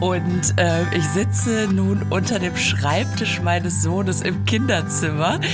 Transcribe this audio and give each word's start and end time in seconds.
Und 0.00 0.58
äh, 0.58 0.84
ich 0.96 1.04
sitze 1.08 1.68
nun 1.72 2.06
unter 2.10 2.38
dem 2.38 2.56
Schreibtisch 2.56 3.40
meines 3.42 3.82
Sohnes 3.82 4.22
im 4.22 4.44
Kinderzimmer. 4.44 5.40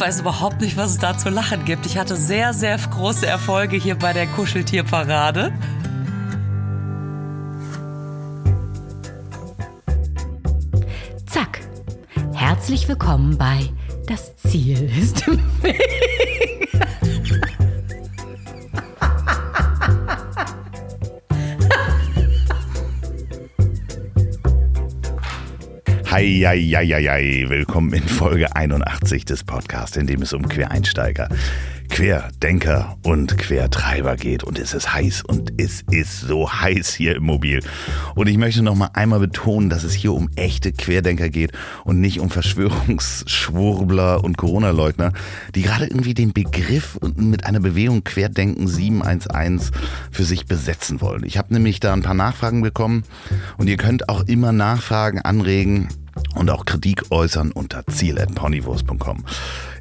weiß 0.00 0.20
überhaupt 0.20 0.62
nicht, 0.62 0.78
was 0.78 0.92
es 0.92 0.98
da 0.98 1.16
zu 1.16 1.28
lachen 1.28 1.64
gibt. 1.66 1.84
Ich 1.84 1.98
hatte 1.98 2.16
sehr, 2.16 2.54
sehr 2.54 2.78
große 2.78 3.26
Erfolge 3.26 3.76
hier 3.76 3.96
bei 3.96 4.14
der 4.14 4.26
Kuscheltierparade. 4.26 5.52
Zack. 11.26 11.60
Herzlich 12.32 12.88
willkommen 12.88 13.36
bei 13.36 13.68
Das 14.06 14.34
Ziel 14.36 14.90
ist 14.98 15.28
im 15.28 15.38
Weg. 15.62 16.69
Heieieiei, 26.20 27.46
willkommen 27.48 27.94
in 27.94 28.02
Folge 28.02 28.54
81 28.54 29.24
des 29.24 29.42
Podcasts, 29.42 29.96
in 29.96 30.06
dem 30.06 30.20
es 30.20 30.34
um 30.34 30.46
Quereinsteiger, 30.46 31.30
Querdenker 31.88 32.98
und 33.02 33.38
Quertreiber 33.38 34.16
geht. 34.16 34.44
Und 34.44 34.58
es 34.58 34.74
ist 34.74 34.92
heiß 34.92 35.22
und 35.22 35.54
es 35.56 35.82
ist 35.90 36.20
so 36.20 36.52
heiß 36.52 36.92
hier 36.92 37.16
im 37.16 37.22
Mobil. 37.22 37.62
Und 38.14 38.26
ich 38.26 38.36
möchte 38.36 38.60
noch 38.60 38.74
mal 38.74 38.90
einmal 38.92 39.20
betonen, 39.20 39.70
dass 39.70 39.82
es 39.82 39.94
hier 39.94 40.12
um 40.12 40.28
echte 40.36 40.72
Querdenker 40.72 41.30
geht 41.30 41.52
und 41.84 42.02
nicht 42.02 42.20
um 42.20 42.28
Verschwörungsschwurbler 42.28 44.22
und 44.22 44.36
Corona-Leugner, 44.36 45.14
die 45.54 45.62
gerade 45.62 45.86
irgendwie 45.86 46.12
den 46.12 46.34
Begriff 46.34 46.98
mit 47.16 47.46
einer 47.46 47.60
Bewegung 47.60 48.04
Querdenken 48.04 48.68
711 48.68 49.70
für 50.10 50.24
sich 50.24 50.44
besetzen 50.44 51.00
wollen. 51.00 51.24
Ich 51.24 51.38
habe 51.38 51.54
nämlich 51.54 51.80
da 51.80 51.94
ein 51.94 52.02
paar 52.02 52.12
Nachfragen 52.12 52.60
bekommen 52.60 53.04
und 53.56 53.68
ihr 53.68 53.78
könnt 53.78 54.10
auch 54.10 54.24
immer 54.26 54.52
Nachfragen 54.52 55.22
anregen 55.22 55.88
und 56.34 56.50
auch 56.50 56.64
Kritik 56.64 57.10
äußern 57.10 57.52
unter 57.52 57.86
ziel.ponywurst.com. 57.86 59.24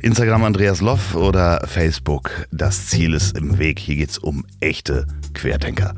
Instagram 0.02 0.44
Andreas 0.44 0.82
Loff 0.82 1.16
oder 1.16 1.66
Facebook 1.68 2.48
Das 2.52 2.88
Ziel 2.88 3.14
ist 3.14 3.38
im 3.38 3.58
Weg. 3.60 3.80
Hier 3.80 3.96
geht's 3.96 4.18
um 4.18 4.46
echte 4.60 5.08
Querdenker. 5.34 5.96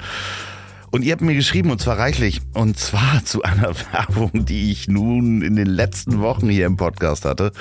Und 0.92 1.06
ihr 1.06 1.14
habt 1.14 1.22
mir 1.22 1.36
geschrieben, 1.36 1.72
und 1.72 1.80
zwar 1.80 1.98
reichlich, 1.98 2.42
und 2.54 2.78
zwar 2.78 3.22
zu 3.26 3.44
einer 3.44 3.74
Werbung, 3.94 4.46
die 4.46 4.72
ich 4.72 4.90
nun 4.90 5.42
in 5.42 5.56
den 5.56 5.68
letzten 5.68 6.20
Wochen 6.20 6.50
hier 6.50 6.66
im 6.66 6.76
Podcast 6.76 7.24
hatte. 7.24 7.54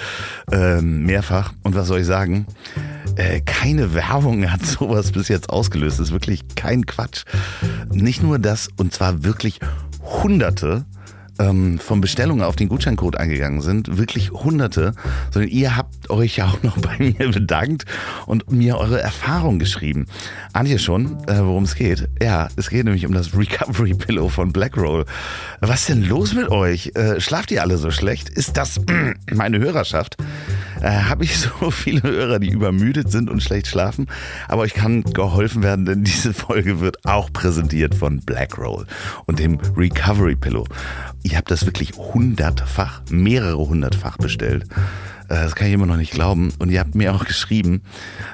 Ähm, 0.51 1.05
mehrfach. 1.05 1.53
Und 1.63 1.77
was 1.77 1.87
soll 1.87 2.01
ich 2.01 2.07
sagen? 2.07 2.47
Äh, 3.15 3.41
keine 3.41 3.95
Werbung 3.95 4.51
hat 4.51 4.67
sowas 4.67 5.13
bis 5.13 5.29
jetzt 5.29 5.49
ausgelöst. 5.49 6.01
Das 6.01 6.09
ist 6.09 6.13
wirklich 6.13 6.43
kein 6.57 6.87
Quatsch. 6.87 7.25
Nicht 7.93 8.23
nur 8.23 8.41
das, 8.41 8.69
und 8.77 8.93
zwar 8.93 9.23
wirklich 9.23 9.61
hunderte 10.03 10.85
ähm, 11.41 11.79
von 11.79 12.01
Bestellungen 12.01 12.45
auf 12.45 12.55
den 12.55 12.69
Gutscheincode 12.69 13.17
eingegangen 13.17 13.63
sind, 13.63 13.99
wirklich 13.99 14.31
hunderte, 14.31 14.93
sondern 15.33 15.51
ihr 15.51 15.77
habt 15.77 16.11
euch 16.11 16.37
ja 16.37 16.47
auch 16.47 16.63
noch 16.63 16.79
bei 16.79 16.97
mir 16.99 17.31
bedankt 17.31 17.87
und 18.27 18.53
mir 18.53 18.79
eure 18.79 19.01
Erfahrung 19.01 19.59
geschrieben. 19.59 20.07
Ihr 20.71 20.79
schon, 20.79 21.17
äh, 21.27 21.39
worum 21.41 21.65
es 21.65 21.75
geht? 21.75 22.09
Ja, 22.23 22.49
es 22.55 22.71
geht 22.71 22.85
nämlich 22.85 23.05
um 23.05 23.13
das 23.13 23.37
Recovery 23.37 23.95
Pillow 23.95 24.29
von 24.29 24.53
Blackroll. 24.53 25.05
Was 25.61 25.81
ist 25.81 25.89
denn 25.89 26.05
los 26.05 26.33
mit 26.33 26.49
euch? 26.49 26.93
Äh, 26.95 27.21
schlaft 27.21 27.51
ihr 27.51 27.63
alle 27.63 27.77
so 27.77 27.91
schlecht? 27.91 28.29
Ist 28.29 28.57
das 28.57 28.81
meine 29.33 29.59
Hörerschaft? 29.59 30.17
Äh, 30.81 30.91
Habe 30.91 31.25
ich 31.25 31.39
so 31.61 31.73
viele 31.73 32.03
Hörer, 32.03 32.39
die 32.39 32.51
übermüdet 32.51 33.11
sind 33.11 33.31
und 33.31 33.43
schlecht 33.43 33.67
schlafen? 33.67 34.07
Aber 34.47 34.63
euch 34.63 34.75
kann 34.75 35.03
geholfen 35.03 35.65
werden, 35.65 35.87
denn 35.87 36.05
diese 36.05 36.33
Folge 36.33 36.79
wird 36.79 37.05
auch 37.05 37.33
präsentiert 37.33 37.95
von 37.97 38.21
Blackroll 38.21 38.87
und 39.27 39.41
dem 39.41 39.59
Recovery 39.77 40.37
Pillow. 40.37 40.67
Ihr 41.31 41.37
habt 41.37 41.51
das 41.51 41.65
wirklich 41.65 41.93
hundertfach, 41.93 43.03
mehrere 43.09 43.59
hundertfach 43.59 44.17
bestellt. 44.17 44.67
Äh, 45.31 45.45
das 45.45 45.55
kann 45.55 45.69
ich 45.69 45.75
immer 45.75 45.87
noch 45.87 45.97
nicht 45.97 46.13
glauben. 46.13 46.53
Und 46.59 46.71
ihr 46.71 46.81
habt 46.81 46.95
mir 46.95 47.15
auch 47.15 47.25
geschrieben, 47.25 47.83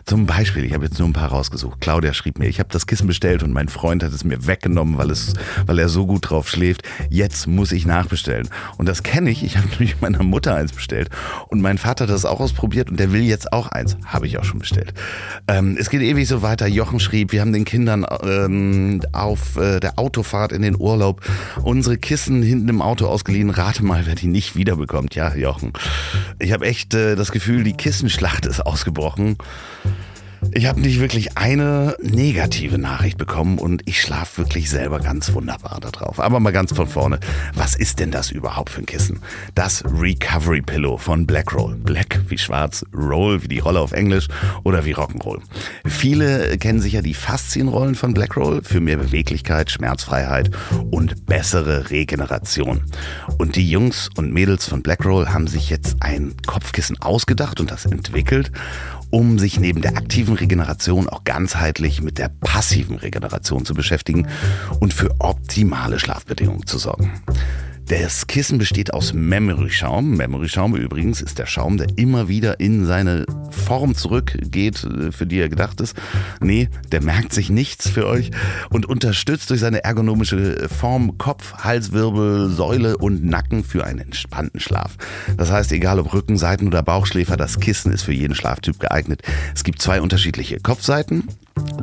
zum 0.05 0.27
Beispiel, 0.27 0.65
ich 0.65 0.73
habe 0.73 0.85
jetzt 0.85 0.99
nur 0.99 1.07
ein 1.07 1.13
paar 1.13 1.29
rausgesucht. 1.29 1.81
Claudia 1.81 2.15
schrieb 2.15 2.39
mir, 2.39 2.49
ich 2.49 2.59
habe 2.59 2.71
das 2.73 2.87
Kissen 2.87 3.07
bestellt 3.07 3.43
und 3.43 3.53
mein 3.53 3.69
Freund 3.69 4.03
hat 4.03 4.13
es 4.13 4.25
mir 4.25 4.47
weggenommen, 4.47 4.99
weil, 4.99 5.11
es, 5.11 5.35
weil 5.67 5.79
er 5.79 5.89
so 5.89 6.07
gut 6.07 6.31
drauf 6.31 6.49
schläft. 6.49 6.83
Jetzt 7.11 7.47
muss 7.47 7.71
ich 7.73 7.87
nachbestellen. 7.87 8.49
Und 8.79 8.89
das 8.89 9.03
kenne 9.03 9.31
ich. 9.31 9.45
Ich 9.45 9.57
habe 9.57 9.69
nämlich 9.71 10.01
meiner 10.01 10.23
Mutter 10.23 10.55
eins 10.55 10.73
bestellt. 10.73 11.11
Und 11.49 11.61
mein 11.61 11.79
Vater 11.79 12.05
hat 12.05 12.11
das 12.11 12.25
auch 12.25 12.41
ausprobiert 12.41 12.91
und 12.91 12.99
der 12.99 13.13
will 13.13 13.23
jetzt 13.23 13.53
auch 13.53 13.69
eins. 13.69 13.97
Habe 14.07 14.27
ich 14.27 14.39
auch 14.39 14.45
schon 14.45 14.61
bestellt. 14.61 14.95
Ähm, 15.49 15.77
es 15.79 15.91
geht 15.91 16.01
ewig 16.01 16.27
so 16.27 16.43
weiter. 16.43 16.67
Jochen 16.67 16.99
schrieb, 16.99 17.33
wir 17.33 17.43
haben 17.43 17.53
den 17.53 17.65
Kindern 17.65 18.07
ähm, 18.23 19.03
auf 19.13 19.57
äh, 19.57 19.81
der 19.81 19.99
Autofahrt 19.99 20.53
in 20.53 20.63
den 20.63 20.77
Urlaub 20.81 21.21
unsere 21.63 21.99
Kissen 21.99 22.43
hinten 22.43 22.69
im 22.69 22.81
Auto 22.81 23.07
ausgeliehen. 23.07 23.51
Rate 23.51 23.85
mal, 23.85 24.07
wer 24.07 24.15
die 24.15 24.29
nicht 24.29 24.57
wiederbekommt. 24.57 25.15
Ja, 25.15 25.35
Jochen. 25.35 25.73
Ich 26.39 26.53
habe 26.53 26.67
echt 26.67 26.86
echt 26.87 26.95
äh, 26.95 27.17
das 27.17 27.33
Gefühl, 27.33 27.65
die 27.65 27.73
Kissenschlacht 27.73 28.47
ist 28.47 28.61
ausgebrochen. 28.61 29.37
Ich 30.53 30.67
habe 30.67 30.81
nicht 30.81 31.01
wirklich 31.01 31.37
eine 31.37 31.97
negative 32.01 32.79
Nachricht 32.79 33.19
bekommen 33.19 33.59
und 33.59 33.83
ich 33.87 34.01
schlafe 34.01 34.39
wirklich 34.39 34.71
selber 34.71 35.01
ganz 35.01 35.33
wunderbar 35.33 35.81
darauf. 35.81 36.21
Aber 36.21 36.41
mal 36.41 36.53
ganz 36.53 36.73
von 36.73 36.87
vorne. 36.87 37.19
Was 37.55 37.75
ist 37.75 37.99
denn 37.99 38.11
das 38.11 38.31
überhaupt 38.31 38.71
für 38.71 38.81
ein 38.81 38.87
Kissen? 38.87 39.21
Das 39.55 39.85
Recovery 39.85 40.63
Pillow 40.63 40.97
von 40.97 41.27
Blackroll. 41.27 41.77
Black 41.77 42.21
wie 42.29 42.39
schwarz, 42.39 42.85
Roll 42.95 43.43
wie 43.43 43.49
die 43.49 43.59
Rolle 43.59 43.81
auf 43.81 43.93
Englisch 43.93 44.29
oder 44.65 44.85
wie 44.85 44.95
Rock'n'Roll. 44.95 45.41
Viele 45.87 46.57
kennen 46.59 46.81
sicher 46.81 47.03
die 47.03 47.15
Faszienrollen 47.15 47.95
von 47.95 48.15
Blackroll 48.15 48.63
für 48.63 48.81
mehr 48.81 48.97
Beweglichkeit, 48.97 49.71
Schmerzfreiheit 49.71 50.51
und 50.91 51.27
bessere 51.27 51.91
Regeneration. 51.91 52.85
Und 53.39 53.57
die 53.57 53.71
Jungs 53.71 54.09
und 54.17 54.33
Mädels 54.33 54.69
von 54.69 54.83
Blackroll 54.83 55.29
haben 55.29 55.47
sich 55.47 55.71
jetzt 55.71 55.97
ein 56.01 56.35
Kopfkissen 56.47 57.01
ausgedacht 57.01 57.61
und 57.61 57.71
das 57.71 57.87
entwickelt 57.87 58.51
um 59.11 59.39
sich 59.39 59.61
neben 59.61 59.83
der 59.83 59.97
aktiven 59.97 60.35
Regeneration 60.35 61.09
auch 61.09 61.25
ganzheitlich 61.25 62.03
mit 62.03 62.19
der 62.19 62.29
passiven 62.29 62.97
Regeneration 62.97 63.65
zu 63.65 63.75
beschäftigen 63.75 64.29
und 64.81 64.95
für 64.95 65.15
optimale 65.19 65.99
Schlafbedingungen 65.99 66.67
zu 66.67 66.79
sorgen. 66.79 67.13
Das 67.89 68.27
Kissen 68.27 68.59
besteht 68.59 68.93
aus 68.93 69.13
Memory-Schaum. 69.13 70.17
Memory-Schaum 70.17 70.75
übrigens 70.75 71.21
ist 71.21 71.39
der 71.39 71.47
Schaum, 71.47 71.77
der 71.77 71.87
immer 71.95 72.27
wieder 72.27 72.59
in 72.59 72.85
seine 72.85 73.27
Form 73.51 73.95
zurückgeht, 73.95 74.83
äh, 74.83 75.13
für 75.13 75.25
die 75.25 75.39
er 75.39 75.49
gedacht 75.49 75.81
ist. 75.81 75.97
Nee, 76.41 76.69
der 76.91 77.01
merkt 77.01 77.33
sich 77.33 77.49
nichts 77.49 77.89
für 77.89 78.07
euch 78.07 78.33
und 78.71 78.87
unterstützt 78.87 79.51
durch 79.51 79.61
seine 79.61 79.85
ergonomische 79.85 80.69
Form 80.69 81.17
Kopf, 81.17 81.59
Halswirbel, 81.59 82.51
Säule 82.51 82.97
und 82.97 83.25
Nacken 83.25 83.63
für 83.63 83.85
einen 83.85 84.01
entspannten 84.01 84.59
Schlaf. 84.59 84.97
Das 85.37 85.53
heißt, 85.53 85.71
egal 85.71 86.01
ob 86.01 86.13
Rücken, 86.13 86.39
Seiten 86.39 86.67
oder 86.67 86.83
Bauchschläfer, 86.83 87.37
das 87.37 87.61
Kissen 87.61 87.93
ist 87.93 88.03
für 88.03 88.13
jeden 88.13 88.35
Schlaftyp 88.35 88.81
geeignet. 88.81 89.23
Es 89.55 89.63
gibt 89.63 89.81
zwei 89.81 90.01
unterschiedliche 90.01 90.59
Kopfseiten 90.59 91.29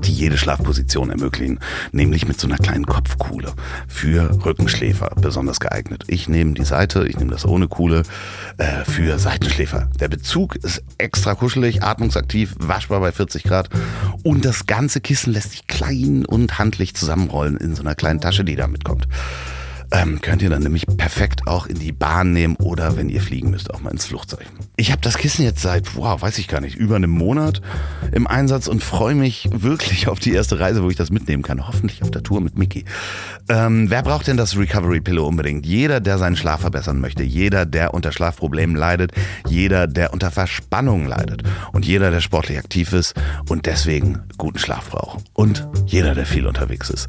die 0.01 0.13
jede 0.13 0.37
Schlafposition 0.37 1.09
ermöglichen, 1.09 1.59
nämlich 1.91 2.27
mit 2.27 2.39
so 2.39 2.47
einer 2.47 2.57
kleinen 2.57 2.85
Kopfkuhle 2.85 3.53
für 3.87 4.43
Rückenschläfer 4.45 5.11
besonders 5.19 5.59
geeignet. 5.59 6.03
Ich 6.07 6.27
nehme 6.27 6.53
die 6.53 6.65
Seite, 6.65 7.07
ich 7.07 7.17
nehme 7.17 7.31
das 7.31 7.45
ohne 7.45 7.67
Kuhle 7.67 8.03
äh, 8.57 8.83
für 8.85 9.19
Seitenschläfer. 9.19 9.89
Der 9.99 10.07
Bezug 10.07 10.55
ist 10.57 10.83
extra 10.97 11.35
kuschelig, 11.35 11.83
atmungsaktiv, 11.83 12.55
waschbar 12.59 12.99
bei 12.99 13.11
40 13.11 13.43
Grad 13.43 13.69
und 14.23 14.45
das 14.45 14.65
ganze 14.65 15.01
Kissen 15.01 15.33
lässt 15.33 15.51
sich 15.51 15.67
klein 15.67 16.25
und 16.25 16.57
handlich 16.59 16.95
zusammenrollen 16.95 17.57
in 17.57 17.75
so 17.75 17.81
einer 17.81 17.95
kleinen 17.95 18.21
Tasche, 18.21 18.43
die 18.43 18.55
da 18.55 18.67
mitkommt 18.67 19.07
ähm, 19.93 20.21
könnt 20.21 20.41
ihr 20.41 20.49
dann 20.49 20.63
nämlich 20.63 20.87
perfekt 20.87 21.47
auch 21.47 21.67
in 21.67 21.77
die 21.79 21.91
Bahn 21.91 22.33
nehmen 22.33 22.55
oder 22.57 22.97
wenn 22.97 23.09
ihr 23.09 23.21
fliegen 23.21 23.51
müsst, 23.51 23.73
auch 23.73 23.79
mal 23.79 23.91
ins 23.91 24.05
Flugzeug. 24.05 24.45
Ich 24.75 24.91
habe 24.91 25.01
das 25.01 25.19
Kissen 25.19 25.45
jetzt 25.45 25.61
seit, 25.61 25.95
wow, 25.95 26.19
weiß 26.19 26.39
ich 26.39 26.47
gar 26.47 26.59
nicht, 26.59 26.75
über 26.75 26.95
einem 26.95 27.11
Monat 27.11 27.61
im 28.11 28.25
Einsatz 28.25 28.67
und 28.67 28.83
freue 28.83 29.13
mich 29.13 29.47
wirklich 29.53 30.07
auf 30.07 30.19
die 30.19 30.33
erste 30.33 30.59
Reise, 30.59 30.81
wo 30.81 30.89
ich 30.89 30.95
das 30.95 31.11
mitnehmen 31.11 31.43
kann. 31.43 31.67
Hoffentlich 31.67 32.01
auf 32.01 32.09
der 32.09 32.23
Tour 32.23 32.41
mit 32.41 32.57
Mickey. 32.57 32.83
Ähm, 33.49 33.91
wer 33.91 34.01
braucht 34.01 34.25
denn 34.25 34.35
das 34.35 34.57
Recovery 34.57 34.99
Pillow 34.99 35.27
unbedingt? 35.27 35.63
Jeder, 35.67 35.99
der 35.99 36.17
seinen 36.17 36.37
Schlaf 36.37 36.61
verbessern 36.61 36.99
möchte, 36.99 37.21
jeder, 37.21 37.67
der 37.67 37.93
unter 37.93 38.11
Schlafproblemen 38.11 38.75
leidet, 38.75 39.11
jeder, 39.47 39.85
der 39.85 40.11
unter 40.11 40.31
Verspannungen 40.31 41.07
leidet 41.07 41.43
und 41.71 41.85
jeder, 41.85 42.09
der 42.09 42.21
sportlich 42.21 42.57
aktiv 42.57 42.93
ist 42.93 43.13
und 43.49 43.67
deswegen 43.67 44.23
guten 44.39 44.57
Schlaf 44.57 44.89
braucht 44.89 45.23
und 45.33 45.67
jeder, 45.85 46.15
der 46.15 46.25
viel 46.25 46.47
unterwegs 46.47 46.89
ist. 46.89 47.07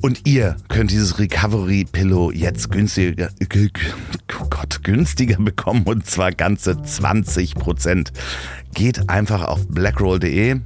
Und 0.00 0.26
ihr 0.26 0.56
könnt 0.68 0.90
dieses 0.90 1.18
Recovery 1.18 1.84
Pillow 1.90 2.30
jetzt 2.30 2.70
günstiger, 2.70 3.28
oh 4.40 4.46
Gott, 4.48 4.82
günstiger 4.82 5.36
bekommen 5.36 5.82
und 5.84 6.06
zwar 6.06 6.32
ganze 6.32 6.73
20 6.82 7.54
Prozent. 7.54 8.12
Geht 8.74 9.08
einfach 9.08 9.42
auf 9.42 9.66
blackroll.de 9.68 10.60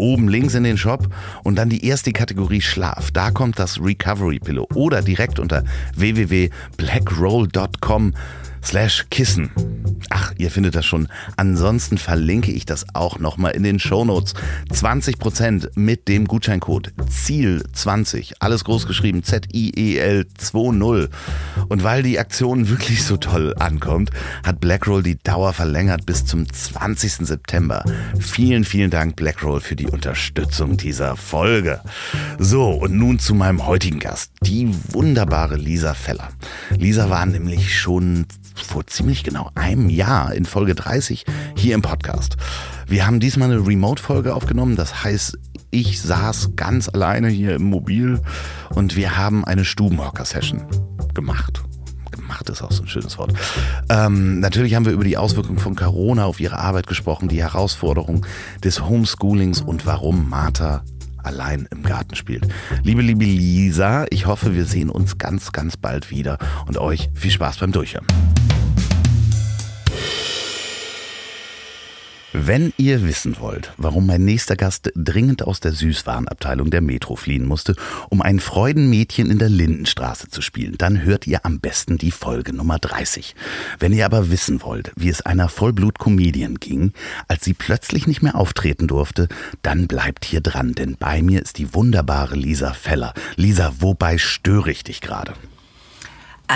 oben 0.00 0.28
links 0.28 0.54
in 0.54 0.64
den 0.64 0.78
Shop 0.78 1.06
und 1.44 1.54
dann 1.56 1.68
die 1.68 1.86
erste 1.86 2.12
Kategorie 2.12 2.62
Schlaf. 2.62 3.10
Da 3.12 3.30
kommt 3.30 3.58
das 3.58 3.78
Recovery 3.80 4.38
Pillow 4.38 4.66
oder 4.74 5.02
direkt 5.02 5.38
unter 5.38 5.64
www.blackroll.com 5.94 8.14
slash 8.64 9.06
Kissen. 9.10 9.50
Ach, 10.12 10.32
ihr 10.38 10.50
findet 10.50 10.74
das 10.74 10.84
schon. 10.86 11.08
Ansonsten 11.36 11.96
verlinke 11.96 12.50
ich 12.50 12.66
das 12.66 12.84
auch 12.94 13.20
nochmal 13.20 13.52
in 13.52 13.62
den 13.62 13.78
Shownotes. 13.78 14.34
20% 14.72 15.70
mit 15.76 16.08
dem 16.08 16.26
Gutscheincode 16.26 16.92
ZIEL20. 16.98 18.34
Alles 18.40 18.64
groß 18.64 18.88
geschrieben. 18.88 19.22
Z-I-E-L 19.22 20.26
20. 20.36 21.10
Und 21.68 21.84
weil 21.84 22.02
die 22.02 22.18
Aktion 22.18 22.68
wirklich 22.70 23.04
so 23.04 23.16
toll 23.18 23.54
ankommt, 23.58 24.10
hat 24.44 24.60
Blackroll 24.60 25.04
die 25.04 25.16
Dauer 25.16 25.52
verlängert 25.52 26.06
bis 26.06 26.26
zum 26.26 26.52
20. 26.52 27.26
September. 27.26 27.84
Vielen, 28.18 28.64
vielen 28.64 28.90
Dank 28.90 29.14
Blackroll 29.14 29.60
für 29.60 29.76
die 29.76 29.86
Unterstützung 29.86 30.76
dieser 30.76 31.16
Folge. 31.16 31.80
So, 32.38 32.70
und 32.70 32.96
nun 32.96 33.20
zu 33.20 33.34
meinem 33.34 33.66
heutigen 33.66 34.00
Gast. 34.00 34.32
Die 34.42 34.68
wunderbare 34.88 35.56
Lisa 35.56 35.94
Feller. 35.94 36.30
Lisa 36.76 37.10
war 37.10 37.26
nämlich 37.26 37.78
schon 37.78 38.26
vor 38.64 38.86
ziemlich 38.86 39.24
genau 39.24 39.50
einem 39.54 39.88
Jahr 39.88 40.34
in 40.34 40.44
Folge 40.44 40.74
30 40.74 41.24
hier 41.56 41.74
im 41.74 41.82
Podcast. 41.82 42.36
Wir 42.86 43.06
haben 43.06 43.20
diesmal 43.20 43.50
eine 43.50 43.66
Remote-Folge 43.66 44.34
aufgenommen, 44.34 44.76
das 44.76 45.04
heißt, 45.04 45.38
ich 45.70 46.00
saß 46.00 46.56
ganz 46.56 46.88
alleine 46.88 47.28
hier 47.28 47.54
im 47.54 47.64
Mobil 47.64 48.20
und 48.70 48.96
wir 48.96 49.16
haben 49.16 49.44
eine 49.44 49.64
Stubenhocker-Session 49.64 50.64
gemacht. 51.14 51.62
Gemacht 52.10 52.50
ist 52.50 52.62
auch 52.62 52.72
so 52.72 52.82
ein 52.82 52.88
schönes 52.88 53.18
Wort. 53.18 53.32
Ähm, 53.88 54.40
natürlich 54.40 54.74
haben 54.74 54.84
wir 54.84 54.92
über 54.92 55.04
die 55.04 55.16
Auswirkungen 55.16 55.58
von 55.58 55.76
Corona 55.76 56.24
auf 56.24 56.40
ihre 56.40 56.58
Arbeit 56.58 56.88
gesprochen, 56.88 57.28
die 57.28 57.40
Herausforderungen 57.40 58.26
des 58.64 58.84
Homeschoolings 58.84 59.60
und 59.60 59.86
warum 59.86 60.28
Martha 60.28 60.82
allein 61.24 61.68
im 61.70 61.82
Garten 61.82 62.14
spielt. 62.14 62.46
Liebe, 62.82 63.02
liebe 63.02 63.24
Lisa, 63.24 64.06
ich 64.10 64.26
hoffe, 64.26 64.54
wir 64.54 64.64
sehen 64.64 64.90
uns 64.90 65.18
ganz, 65.18 65.52
ganz 65.52 65.76
bald 65.76 66.10
wieder 66.10 66.38
und 66.66 66.78
euch 66.78 67.10
viel 67.14 67.30
Spaß 67.30 67.58
beim 67.58 67.72
Durchhören. 67.72 68.06
Wenn 72.32 72.72
ihr 72.76 73.02
wissen 73.02 73.40
wollt, 73.40 73.72
warum 73.76 74.06
mein 74.06 74.24
nächster 74.24 74.54
Gast 74.54 74.92
dringend 74.94 75.42
aus 75.42 75.58
der 75.58 75.72
Süßwarenabteilung 75.72 76.70
der 76.70 76.80
Metro 76.80 77.16
fliehen 77.16 77.44
musste, 77.44 77.74
um 78.08 78.22
ein 78.22 78.38
Freudenmädchen 78.38 79.28
in 79.32 79.40
der 79.40 79.48
Lindenstraße 79.48 80.28
zu 80.28 80.40
spielen, 80.40 80.76
dann 80.78 81.02
hört 81.02 81.26
ihr 81.26 81.44
am 81.44 81.58
besten 81.58 81.98
die 81.98 82.12
Folge 82.12 82.52
Nummer 82.54 82.78
30. 82.78 83.34
Wenn 83.80 83.92
ihr 83.92 84.04
aber 84.04 84.30
wissen 84.30 84.62
wollt, 84.62 84.92
wie 84.94 85.08
es 85.08 85.22
einer 85.22 85.48
Vollblut-Comedian 85.48 86.60
ging, 86.60 86.92
als 87.26 87.44
sie 87.44 87.54
plötzlich 87.54 88.06
nicht 88.06 88.22
mehr 88.22 88.36
auftreten 88.36 88.86
durfte, 88.86 89.26
dann 89.62 89.88
bleibt 89.88 90.24
hier 90.24 90.40
dran, 90.40 90.74
denn 90.74 90.96
bei 90.96 91.22
mir 91.22 91.42
ist 91.42 91.58
die 91.58 91.74
wunderbare 91.74 92.36
Lisa 92.36 92.74
Feller. 92.74 93.12
Lisa, 93.34 93.72
wobei 93.80 94.18
störe 94.18 94.70
ich 94.70 94.84
dich 94.84 95.00
gerade? 95.00 95.32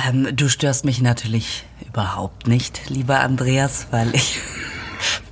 Ähm, 0.06 0.36
du 0.36 0.48
störst 0.48 0.84
mich 0.84 1.02
natürlich 1.02 1.64
überhaupt 1.84 2.46
nicht, 2.46 2.90
lieber 2.90 3.18
Andreas, 3.20 3.88
weil 3.90 4.14
ich 4.14 4.38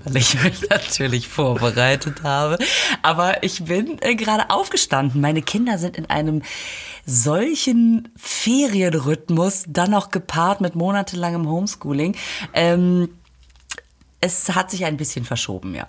weil 0.04 0.16
ich 0.16 0.42
mich 0.42 0.68
natürlich 0.70 1.28
vorbereitet 1.28 2.22
habe. 2.22 2.58
Aber 3.02 3.42
ich 3.42 3.64
bin 3.64 3.98
äh, 4.00 4.14
gerade 4.14 4.50
aufgestanden. 4.50 5.20
Meine 5.20 5.42
Kinder 5.42 5.78
sind 5.78 5.96
in 5.96 6.06
einem 6.06 6.42
solchen 7.06 8.08
Ferienrhythmus, 8.16 9.64
dann 9.68 9.90
noch 9.90 10.10
gepaart 10.10 10.60
mit 10.60 10.74
monatelangem 10.74 11.48
Homeschooling. 11.48 12.16
Ähm, 12.52 13.08
es 14.20 14.54
hat 14.54 14.70
sich 14.70 14.84
ein 14.84 14.96
bisschen 14.96 15.24
verschoben, 15.24 15.74
ja. 15.74 15.88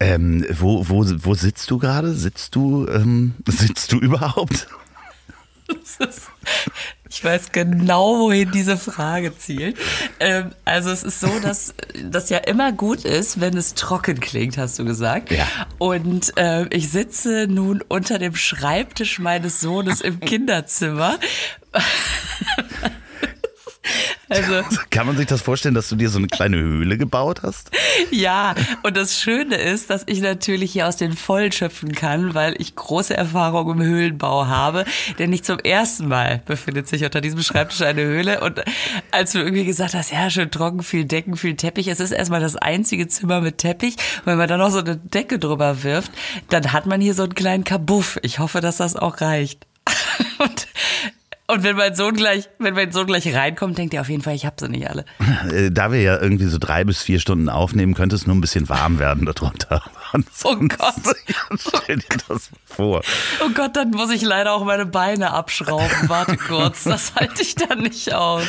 Ähm, 0.00 0.46
wo, 0.50 0.88
wo, 0.88 1.04
wo 1.06 1.34
sitzt 1.34 1.70
du 1.70 1.78
gerade? 1.78 2.14
Sitzt 2.14 2.54
du, 2.56 2.88
ähm, 2.88 3.34
sitzt 3.46 3.92
du 3.92 3.98
überhaupt? 3.98 4.66
ich 7.10 7.24
weiß 7.24 7.50
genau, 7.50 8.20
wohin 8.20 8.52
diese 8.52 8.76
Frage 8.78 9.36
zielt. 9.36 9.76
Ähm, 10.20 10.52
also 10.64 10.90
es 10.90 11.02
ist 11.02 11.18
so, 11.18 11.40
dass 11.40 11.74
das 12.04 12.30
ja 12.30 12.38
immer 12.38 12.70
gut 12.70 13.04
ist, 13.04 13.40
wenn 13.40 13.56
es 13.56 13.74
trocken 13.74 14.20
klingt, 14.20 14.56
hast 14.56 14.78
du 14.78 14.84
gesagt. 14.84 15.32
Ja. 15.32 15.46
Und 15.78 16.36
äh, 16.38 16.66
ich 16.68 16.88
sitze 16.90 17.48
nun 17.48 17.82
unter 17.88 18.20
dem 18.20 18.36
Schreibtisch 18.36 19.18
meines 19.18 19.60
Sohnes 19.60 20.00
im 20.00 20.20
Kinderzimmer. 20.20 21.18
Also, 24.30 24.62
Kann 24.90 25.06
man 25.06 25.16
sich 25.16 25.26
das 25.26 25.42
vorstellen, 25.42 25.74
dass 25.74 25.88
du 25.88 25.96
dir 25.96 26.08
so 26.08 26.18
eine 26.18 26.28
kleine 26.28 26.56
Höhle 26.56 26.96
gebaut 26.96 27.42
hast? 27.42 27.70
Ja, 28.12 28.54
und 28.84 28.96
das 28.96 29.18
Schöne 29.18 29.56
ist, 29.56 29.90
dass 29.90 30.04
ich 30.06 30.20
natürlich 30.20 30.72
hier 30.72 30.86
aus 30.86 30.96
den 30.96 31.14
Vollen 31.14 31.50
schöpfen 31.50 31.92
kann, 31.92 32.32
weil 32.32 32.54
ich 32.58 32.76
große 32.76 33.16
Erfahrung 33.16 33.72
im 33.72 33.82
Höhlenbau 33.82 34.46
habe. 34.46 34.84
Denn 35.18 35.30
nicht 35.30 35.44
zum 35.44 35.58
ersten 35.58 36.06
Mal 36.06 36.42
befindet 36.46 36.86
sich 36.86 37.04
unter 37.04 37.20
diesem 37.20 37.42
Schreibtisch 37.42 37.82
eine 37.82 38.02
Höhle. 38.02 38.40
Und 38.40 38.62
als 39.10 39.32
du 39.32 39.40
irgendwie 39.40 39.64
gesagt 39.64 39.94
hast, 39.94 40.12
ja, 40.12 40.30
schön 40.30 40.50
trocken, 40.52 40.84
viel 40.84 41.04
Decken, 41.04 41.36
viel 41.36 41.56
Teppich, 41.56 41.88
es 41.88 41.98
ist 41.98 42.12
erstmal 42.12 42.40
das 42.40 42.54
einzige 42.54 43.08
Zimmer 43.08 43.40
mit 43.40 43.58
Teppich. 43.58 43.96
Und 44.20 44.26
wenn 44.26 44.38
man 44.38 44.48
dann 44.48 44.60
noch 44.60 44.70
so 44.70 44.78
eine 44.78 44.96
Decke 44.96 45.40
drüber 45.40 45.82
wirft, 45.82 46.12
dann 46.50 46.72
hat 46.72 46.86
man 46.86 47.00
hier 47.00 47.14
so 47.14 47.24
einen 47.24 47.34
kleinen 47.34 47.64
Kabuff. 47.64 48.18
Ich 48.22 48.38
hoffe, 48.38 48.60
dass 48.60 48.76
das 48.76 48.94
auch 48.94 49.20
reicht. 49.20 49.66
Und 50.38 50.68
und 51.52 51.62
wenn 51.62 51.76
mein 51.76 51.94
Sohn 51.94 52.14
gleich, 52.14 52.48
wenn 52.58 52.74
mein 52.74 52.92
Sohn 52.92 53.06
gleich 53.06 53.34
reinkommt, 53.34 53.78
denkt 53.78 53.94
er 53.94 54.02
auf 54.02 54.08
jeden 54.08 54.22
Fall, 54.22 54.34
ich 54.34 54.46
hab 54.46 54.60
sie 54.60 54.68
nicht 54.68 54.88
alle. 54.88 55.04
Äh, 55.52 55.70
da 55.70 55.92
wir 55.92 56.00
ja 56.00 56.20
irgendwie 56.20 56.46
so 56.46 56.58
drei 56.58 56.84
bis 56.84 57.02
vier 57.02 57.20
Stunden 57.20 57.48
aufnehmen, 57.48 57.94
könnte 57.94 58.16
es 58.16 58.26
nur 58.26 58.36
ein 58.36 58.40
bisschen 58.40 58.68
warm 58.68 58.98
werden 58.98 59.26
darunter. 59.26 59.82
oh 60.44 60.56
Gott. 60.56 61.16
Stell 61.58 61.96
dir 61.96 62.18
das 62.28 62.50
vor. 62.64 63.02
Oh 63.44 63.50
Gott, 63.54 63.76
dann 63.76 63.90
muss 63.90 64.10
ich 64.10 64.22
leider 64.22 64.52
auch 64.52 64.64
meine 64.64 64.86
Beine 64.86 65.32
abschrauben. 65.32 66.08
Warte 66.08 66.36
kurz, 66.36 66.84
das 66.84 67.14
halte 67.14 67.42
ich 67.42 67.54
dann 67.54 67.80
nicht 67.80 68.14
aus. 68.14 68.44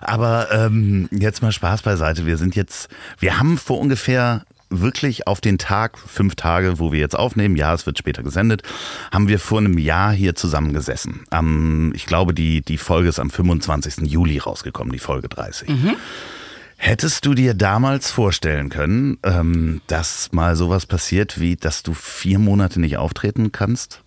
Aber 0.00 0.50
ähm, 0.52 1.08
jetzt 1.10 1.42
mal 1.42 1.52
Spaß 1.52 1.82
beiseite. 1.82 2.26
Wir 2.26 2.36
sind 2.36 2.56
jetzt, 2.56 2.88
wir 3.18 3.38
haben 3.38 3.58
vor 3.58 3.78
ungefähr 3.80 4.42
wirklich 4.80 5.26
auf 5.26 5.40
den 5.40 5.58
Tag, 5.58 5.98
fünf 5.98 6.34
Tage, 6.34 6.78
wo 6.78 6.92
wir 6.92 7.00
jetzt 7.00 7.16
aufnehmen, 7.16 7.56
ja, 7.56 7.74
es 7.74 7.86
wird 7.86 7.98
später 7.98 8.22
gesendet, 8.22 8.62
haben 9.12 9.28
wir 9.28 9.38
vor 9.38 9.58
einem 9.58 9.78
Jahr 9.78 10.12
hier 10.12 10.34
zusammengesessen. 10.34 11.24
Am, 11.30 11.92
ich 11.94 12.06
glaube, 12.06 12.34
die, 12.34 12.62
die 12.62 12.78
Folge 12.78 13.08
ist 13.08 13.18
am 13.18 13.30
25. 13.30 14.10
Juli 14.10 14.38
rausgekommen, 14.38 14.92
die 14.92 14.98
Folge 14.98 15.28
30. 15.28 15.68
Mhm. 15.68 15.96
Hättest 16.76 17.24
du 17.24 17.34
dir 17.34 17.54
damals 17.54 18.10
vorstellen 18.10 18.68
können, 18.68 19.18
ähm, 19.22 19.80
dass 19.86 20.32
mal 20.32 20.56
sowas 20.56 20.86
passiert, 20.86 21.40
wie 21.40 21.56
dass 21.56 21.82
du 21.82 21.94
vier 21.94 22.38
Monate 22.38 22.80
nicht 22.80 22.96
auftreten 22.96 23.52
kannst? 23.52 24.02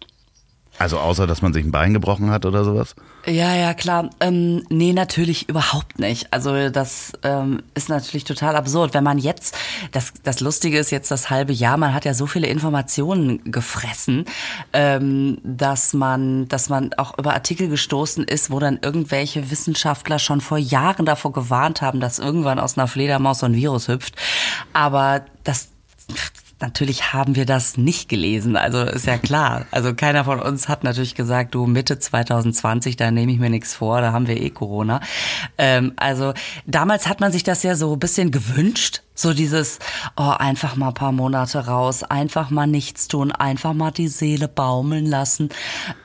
Also 0.78 1.00
außer, 1.00 1.26
dass 1.26 1.42
man 1.42 1.54
sich 1.54 1.66
ein 1.66 1.72
Bein 1.72 1.94
gebrochen 1.94 2.30
hat 2.30 2.46
oder 2.46 2.64
sowas? 2.64 2.96
Ja, 3.30 3.54
ja, 3.56 3.74
klar. 3.74 4.10
Ähm, 4.22 4.64
nee, 4.70 4.94
natürlich 4.94 5.50
überhaupt 5.50 6.00
nicht. 6.00 6.32
Also 6.32 6.70
das 6.70 7.12
ähm, 7.24 7.62
ist 7.76 7.90
natürlich 7.90 8.24
total 8.24 8.56
absurd. 8.56 8.94
Wenn 8.94 9.04
man 9.04 9.18
jetzt, 9.18 9.54
das, 9.92 10.14
das 10.24 10.40
Lustige 10.40 10.78
ist 10.80 10.92
jetzt 10.92 11.12
das 11.12 11.30
halbe 11.30 11.52
Jahr, 11.52 11.76
man 11.76 11.94
hat 11.94 12.06
ja 12.06 12.14
so 12.14 12.26
viele 12.26 12.48
Informationen 12.48 13.52
gefressen, 13.52 14.24
ähm, 14.72 15.40
dass 15.44 15.94
man, 15.94 16.48
dass 16.48 16.70
man 16.70 16.94
auch 16.94 17.18
über 17.20 17.34
Artikel 17.34 17.68
gestoßen 17.68 18.24
ist, 18.24 18.50
wo 18.50 18.60
dann 18.60 18.80
irgendwelche 18.82 19.52
Wissenschaftler 19.52 20.20
schon 20.20 20.40
vor 20.40 20.58
Jahren 20.58 21.06
davor 21.06 21.34
gewarnt 21.34 21.82
haben, 21.82 22.00
dass 22.00 22.20
irgendwann 22.20 22.60
aus 22.60 22.78
einer 22.78 22.88
Fledermaus 22.88 23.40
so 23.40 23.46
ein 23.46 23.56
Virus 23.56 23.90
hüpft. 23.90 24.16
Aber 24.72 25.26
das 25.44 25.68
Natürlich 26.60 27.14
haben 27.14 27.36
wir 27.36 27.46
das 27.46 27.78
nicht 27.78 28.10
gelesen, 28.10 28.58
also 28.58 28.82
ist 28.82 29.06
ja 29.06 29.20
klar. 29.20 29.68
Also 29.70 29.94
keiner 29.94 30.26
von 30.26 30.40
uns 30.40 30.68
hat 30.68 30.84
natürlich 30.84 31.14
gesagt, 31.14 31.54
du 31.54 31.68
Mitte 31.68 32.00
2020, 32.00 32.96
da 32.96 33.12
nehme 33.12 33.32
ich 33.32 33.38
mir 33.38 33.52
nichts 33.52 33.76
vor, 33.76 34.02
da 34.02 34.12
haben 34.12 34.28
wir 34.28 34.42
eh 34.42 34.50
Corona. 34.50 35.00
Ähm, 35.60 35.94
also 35.98 36.34
damals 36.66 37.08
hat 37.08 37.20
man 37.20 37.32
sich 37.32 37.44
das 37.44 37.62
ja 37.62 37.76
so 37.76 37.94
ein 37.94 38.00
bisschen 38.00 38.32
gewünscht, 38.32 39.04
so 39.18 39.34
dieses, 39.34 39.80
oh, 40.16 40.30
einfach 40.30 40.76
mal 40.76 40.90
ein 40.90 40.94
paar 40.94 41.12
Monate 41.12 41.66
raus, 41.66 42.04
einfach 42.04 42.52
mal 42.52 42.68
nichts 42.68 43.08
tun, 43.08 43.32
einfach 43.32 43.74
mal 43.74 43.90
die 43.90 44.08
Seele 44.08 44.48
baumeln 44.48 45.08
lassen. 45.08 45.50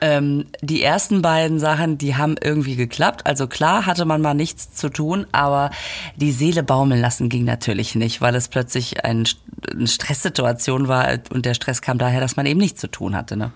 Ähm, 0.01 0.45
die 0.61 0.81
ersten 0.81 1.21
beiden 1.21 1.59
Sachen, 1.59 1.99
die 1.99 2.15
haben 2.15 2.35
irgendwie 2.41 2.75
geklappt. 2.75 3.27
Also 3.27 3.45
klar 3.47 3.85
hatte 3.85 4.05
man 4.05 4.21
mal 4.21 4.33
nichts 4.33 4.73
zu 4.73 4.89
tun, 4.89 5.27
aber 5.31 5.69
die 6.15 6.31
Seele 6.31 6.63
baumeln 6.63 6.99
lassen 6.99 7.29
ging 7.29 7.45
natürlich 7.45 7.93
nicht, 7.93 8.19
weil 8.19 8.33
es 8.33 8.47
plötzlich 8.47 9.05
ein, 9.05 9.25
eine 9.71 9.87
Stresssituation 9.87 10.87
war 10.87 11.19
und 11.29 11.45
der 11.45 11.53
Stress 11.53 11.83
kam 11.83 11.99
daher, 11.99 12.19
dass 12.19 12.35
man 12.35 12.47
eben 12.47 12.59
nichts 12.59 12.81
zu 12.81 12.87
tun 12.87 13.15
hatte. 13.15 13.37
Ne? 13.37 13.51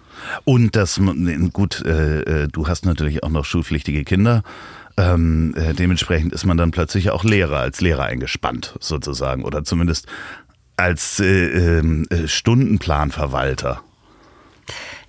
Und 0.46 0.76
das, 0.76 1.02
gut, 1.52 1.84
äh, 1.84 2.44
äh, 2.44 2.48
du 2.48 2.68
hast 2.68 2.86
natürlich 2.86 3.24
auch 3.24 3.30
noch 3.30 3.44
schulpflichtige 3.44 4.04
Kinder. 4.04 4.44
Ähm, 4.98 5.54
äh, 5.56 5.74
dementsprechend 5.74 6.34
ist 6.34 6.46
man 6.46 6.58
dann 6.58 6.72
plötzlich 6.72 7.12
auch 7.12 7.24
Lehrer, 7.24 7.60
als 7.60 7.82
Lehrer 7.82 8.06
eingespannt 8.06 8.76
sozusagen 8.80 9.46
oder 9.46 9.64
zumindest 9.64 10.08
als 10.76 11.20
äh, 11.20 11.26
ähm, 11.80 12.08
äh, 12.10 12.28
Stundenplanverwalter. 12.28 13.82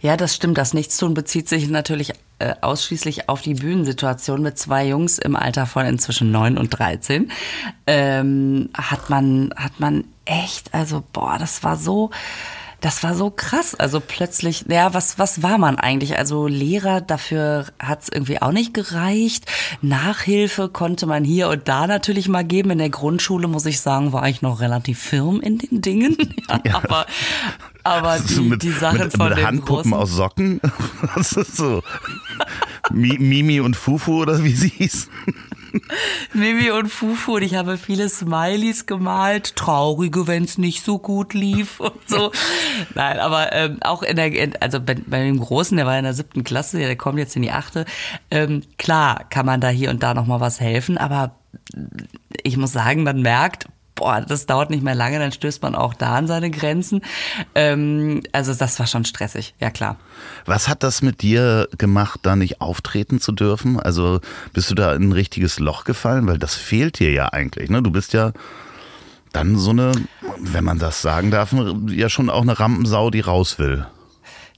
Ja, 0.00 0.16
das 0.16 0.34
stimmt. 0.34 0.58
Das 0.58 0.74
Nichtstun 0.74 1.14
bezieht 1.14 1.48
sich 1.48 1.68
natürlich 1.68 2.12
äh, 2.38 2.54
ausschließlich 2.60 3.28
auf 3.28 3.42
die 3.42 3.54
Bühnensituation 3.54 4.42
mit 4.42 4.58
zwei 4.58 4.86
Jungs 4.86 5.18
im 5.18 5.34
Alter 5.34 5.66
von 5.66 5.86
inzwischen 5.86 6.30
neun 6.30 6.56
und 6.56 6.70
dreizehn. 6.78 7.32
Ähm, 7.86 8.70
hat 8.74 9.10
man, 9.10 9.52
hat 9.56 9.80
man 9.80 10.04
echt, 10.24 10.72
also 10.72 11.02
boah, 11.12 11.36
das 11.38 11.64
war 11.64 11.76
so, 11.76 12.10
Das 12.80 13.02
war 13.02 13.14
so 13.14 13.30
krass. 13.30 13.74
Also 13.74 14.00
plötzlich, 14.00 14.64
ja, 14.68 14.94
was, 14.94 15.18
was 15.18 15.42
war 15.42 15.58
man 15.58 15.78
eigentlich? 15.78 16.16
Also 16.16 16.46
Lehrer, 16.46 17.00
dafür 17.00 17.66
hat 17.80 18.02
es 18.02 18.08
irgendwie 18.08 18.40
auch 18.40 18.52
nicht 18.52 18.72
gereicht. 18.72 19.46
Nachhilfe 19.82 20.68
konnte 20.68 21.06
man 21.06 21.24
hier 21.24 21.48
und 21.48 21.66
da 21.66 21.88
natürlich 21.88 22.28
mal 22.28 22.44
geben. 22.44 22.70
In 22.70 22.78
der 22.78 22.90
Grundschule, 22.90 23.48
muss 23.48 23.66
ich 23.66 23.80
sagen, 23.80 24.12
war 24.12 24.28
ich 24.28 24.42
noch 24.42 24.60
relativ 24.60 25.00
firm 25.00 25.40
in 25.40 25.58
den 25.58 25.80
Dingen. 25.80 26.16
Ja, 26.48 26.60
ja. 26.64 26.74
Aber, 26.76 27.06
aber 27.84 28.18
die, 28.20 28.40
mit, 28.40 28.62
die 28.62 28.70
Sachen 28.70 29.00
mit, 29.00 29.16
von 29.16 29.28
mit 29.28 29.38
den 29.38 29.46
Handpuppen 29.46 29.90
großen, 29.90 29.94
aus 29.94 30.12
Socken? 30.12 30.60
Das 31.14 31.32
ist 31.32 31.56
so. 31.56 31.82
Mimi 32.90 33.60
und 33.60 33.76
Fufu 33.76 34.22
oder 34.22 34.42
wie 34.44 34.54
sie 34.54 34.68
hieß. 34.70 35.08
Mimi 36.32 36.70
und 36.70 36.88
Fufu 36.88 37.36
und 37.36 37.42
ich 37.42 37.54
habe 37.54 37.76
viele 37.76 38.08
Smileys 38.08 38.86
gemalt, 38.86 39.56
traurige, 39.56 40.26
wenn 40.26 40.44
es 40.44 40.58
nicht 40.58 40.84
so 40.84 40.98
gut 40.98 41.34
lief 41.34 41.80
und 41.80 42.08
so. 42.08 42.32
Nein, 42.94 43.18
aber 43.18 43.52
ähm, 43.52 43.78
auch 43.82 44.02
in 44.02 44.16
der, 44.16 44.50
also 44.60 44.80
bei, 44.80 44.94
bei, 44.94 45.24
dem 45.24 45.40
Großen, 45.40 45.76
der 45.76 45.86
war 45.86 45.98
in 45.98 46.04
der 46.04 46.14
siebten 46.14 46.44
Klasse, 46.44 46.78
der 46.78 46.96
kommt 46.96 47.18
jetzt 47.18 47.36
in 47.36 47.42
die 47.42 47.52
achte. 47.52 47.84
Ähm, 48.30 48.62
klar 48.76 49.24
kann 49.30 49.46
man 49.46 49.60
da 49.60 49.68
hier 49.68 49.90
und 49.90 50.02
da 50.02 50.14
noch 50.14 50.26
mal 50.26 50.40
was 50.40 50.60
helfen, 50.60 50.98
aber 50.98 51.36
ich 52.42 52.56
muss 52.56 52.72
sagen, 52.72 53.02
man 53.02 53.22
merkt, 53.22 53.66
boah, 53.98 54.20
das 54.20 54.46
dauert 54.46 54.70
nicht 54.70 54.82
mehr 54.82 54.94
lange, 54.94 55.18
dann 55.18 55.32
stößt 55.32 55.62
man 55.62 55.74
auch 55.74 55.94
da 55.94 56.14
an 56.14 56.26
seine 56.26 56.50
Grenzen. 56.50 57.02
Ähm, 57.54 58.22
also 58.32 58.54
das 58.54 58.78
war 58.78 58.86
schon 58.86 59.04
stressig, 59.04 59.54
ja 59.60 59.70
klar. 59.70 59.96
Was 60.46 60.68
hat 60.68 60.82
das 60.82 61.02
mit 61.02 61.22
dir 61.22 61.68
gemacht, 61.76 62.20
da 62.22 62.36
nicht 62.36 62.60
auftreten 62.60 63.20
zu 63.20 63.32
dürfen? 63.32 63.78
Also 63.78 64.20
bist 64.52 64.70
du 64.70 64.74
da 64.74 64.94
in 64.94 65.08
ein 65.08 65.12
richtiges 65.12 65.58
Loch 65.58 65.84
gefallen? 65.84 66.26
Weil 66.26 66.38
das 66.38 66.54
fehlt 66.54 67.00
dir 67.00 67.12
ja 67.12 67.32
eigentlich. 67.32 67.70
Ne? 67.70 67.82
Du 67.82 67.90
bist 67.90 68.12
ja 68.12 68.32
dann 69.32 69.56
so 69.56 69.70
eine, 69.70 69.92
wenn 70.38 70.64
man 70.64 70.78
das 70.78 71.02
sagen 71.02 71.30
darf, 71.30 71.54
ja 71.88 72.08
schon 72.08 72.30
auch 72.30 72.42
eine 72.42 72.58
Rampensau, 72.58 73.10
die 73.10 73.20
raus 73.20 73.58
will. 73.58 73.86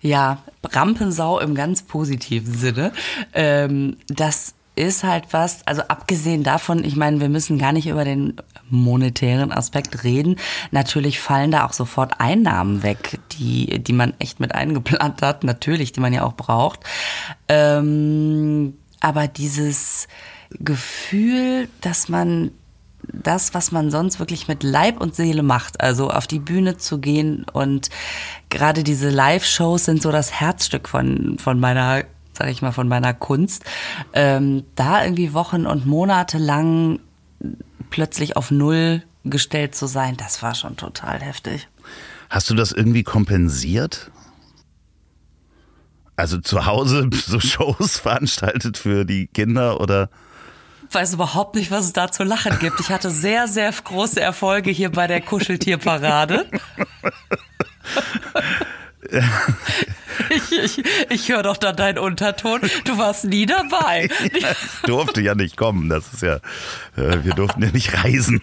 Ja, 0.00 0.38
Rampensau 0.64 1.40
im 1.40 1.54
ganz 1.54 1.82
positiven 1.82 2.54
Sinne. 2.54 2.92
Ähm, 3.35 3.97
das 4.09 4.54
ist 4.80 5.04
halt 5.04 5.26
was, 5.32 5.66
also 5.66 5.82
abgesehen 5.82 6.42
davon, 6.42 6.84
ich 6.84 6.96
meine, 6.96 7.20
wir 7.20 7.28
müssen 7.28 7.58
gar 7.58 7.72
nicht 7.72 7.87
über 7.87 8.04
den 8.04 8.37
monetären 8.70 9.52
Aspekt 9.52 10.04
reden. 10.04 10.37
Natürlich 10.70 11.20
fallen 11.20 11.50
da 11.50 11.66
auch 11.66 11.75
sofort 11.75 12.14
Einnahmen 12.18 12.82
weg, 12.82 13.18
die, 13.32 13.78
die 13.82 13.92
man 13.92 14.14
echt 14.18 14.40
mit 14.40 14.54
eingeplant 14.54 15.20
hat, 15.20 15.44
natürlich, 15.44 15.92
die 15.92 16.00
man 16.00 16.14
ja 16.14 16.22
auch 16.22 16.32
braucht. 16.32 16.80
Ähm, 17.49 18.75
aber 19.00 19.28
dieses 19.28 20.08
Gefühl, 20.58 21.68
dass 21.82 22.08
man 22.08 22.50
das, 23.02 23.52
was 23.52 23.72
man 23.72 23.90
sonst 23.90 24.18
wirklich 24.18 24.49
mit 24.49 24.62
Leib 24.62 25.00
und 25.00 25.14
Seele 25.14 25.42
macht, 25.42 25.80
also 25.80 26.10
auf 26.10 26.26
die 26.26 26.38
Bühne 26.38 26.78
zu 26.78 26.99
gehen 26.99 27.44
und 27.52 27.90
gerade 28.49 28.82
diese 28.82 29.10
Live-Shows 29.10 29.84
sind 29.84 30.02
so 30.02 30.10
das 30.10 30.32
Herzstück 30.32 30.88
von, 30.88 31.37
von 31.38 31.60
meiner 31.60 32.04
sage 32.40 32.52
ich 32.52 32.62
mal, 32.62 32.73
von 32.73 32.88
meiner 32.88 33.12
Kunst, 33.12 33.66
ähm, 34.14 34.64
da 34.75 35.04
irgendwie 35.04 35.35
Wochen 35.35 35.66
und 35.66 35.85
Monate 35.85 36.38
lang 36.38 36.99
plötzlich 37.90 38.35
auf 38.35 38.50
Null 38.50 39.02
gestellt 39.25 39.75
zu 39.75 39.87
sein, 39.87 40.16
das 40.16 40.42
war 40.42 40.54
schon 40.54 40.78
total 40.78 41.20
heftig. 41.20 41.68
Hast 42.30 42.49
du 42.49 42.54
das 42.54 42.73
irgendwie 42.73 43.02
kompensiert? 43.02 44.11
Also 46.16 46.38
zu 46.38 46.64
Hause 46.64 47.11
so 47.26 47.40
Shows 47.40 47.99
veranstaltet 47.99 48.78
für 48.78 49.04
die 49.04 49.26
Kinder 49.26 49.78
oder? 49.78 50.09
Ich 50.88 50.94
weiß 50.94 51.12
überhaupt 51.12 51.56
nicht, 51.56 51.70
was 51.70 51.85
es 51.85 51.92
da 51.92 52.11
zu 52.11 52.25
lachen 52.25 52.59
gibt. 52.59 52.80
Ich 52.80 52.88
hatte 52.88 53.11
sehr, 53.11 53.49
sehr 53.49 53.70
große 53.70 54.18
Erfolge 54.18 54.70
hier 54.70 54.90
bei 54.90 55.06
der 55.06 55.20
Kuscheltierparade. 55.20 56.47
Ich, 60.29 60.52
ich, 60.52 60.85
ich 61.09 61.29
höre 61.29 61.43
doch 61.43 61.57
da 61.57 61.73
deinen 61.73 61.99
Unterton. 61.99 62.61
Du 62.85 62.99
warst 62.99 63.25
nie 63.25 63.47
dabei. 63.47 64.09
ich 64.33 64.45
durfte 64.85 65.21
ja 65.21 65.35
nicht 65.35 65.57
kommen. 65.57 65.88
Das 65.88 66.12
ist 66.12 66.23
ja, 66.23 66.37
äh, 66.97 67.25
wir 67.25 67.35
durften 67.35 67.62
ja 67.62 67.71
nicht 67.71 68.05
reisen. 68.05 68.40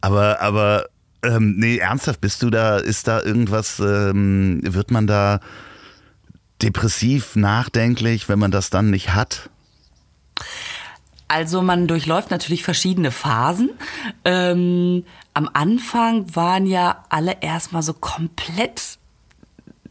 Aber, 0.00 0.40
aber, 0.40 0.86
ähm, 1.22 1.54
nee, 1.56 1.78
ernsthaft, 1.78 2.20
bist 2.20 2.42
du 2.42 2.50
da, 2.50 2.78
ist 2.78 3.08
da 3.08 3.22
irgendwas, 3.22 3.78
ähm, 3.78 4.60
wird 4.64 4.90
man 4.90 5.06
da 5.06 5.40
depressiv, 6.60 7.36
nachdenklich, 7.36 8.28
wenn 8.28 8.38
man 8.38 8.50
das 8.50 8.70
dann 8.70 8.90
nicht 8.90 9.14
hat? 9.14 9.50
Also 11.28 11.62
man 11.62 11.86
durchläuft 11.86 12.30
natürlich 12.30 12.62
verschiedene 12.62 13.10
Phasen. 13.10 13.70
Ähm, 14.24 15.04
am 15.34 15.48
Anfang 15.52 16.34
waren 16.36 16.66
ja 16.66 17.04
alle 17.08 17.36
erstmal 17.40 17.82
so 17.82 17.94
komplett 17.94 18.98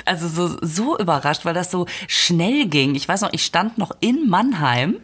also 0.06 0.28
so, 0.28 0.58
so 0.62 0.98
überrascht, 0.98 1.46
weil 1.46 1.54
das 1.54 1.72
so 1.72 1.86
schnell 2.08 2.68
ging. 2.68 2.96
Ich 2.96 3.08
weiß 3.08 3.22
noch, 3.22 3.34
ich 3.34 3.46
stand 3.46 3.78
noch 3.78 3.92
in 4.00 4.30
Mannheim, 4.30 4.98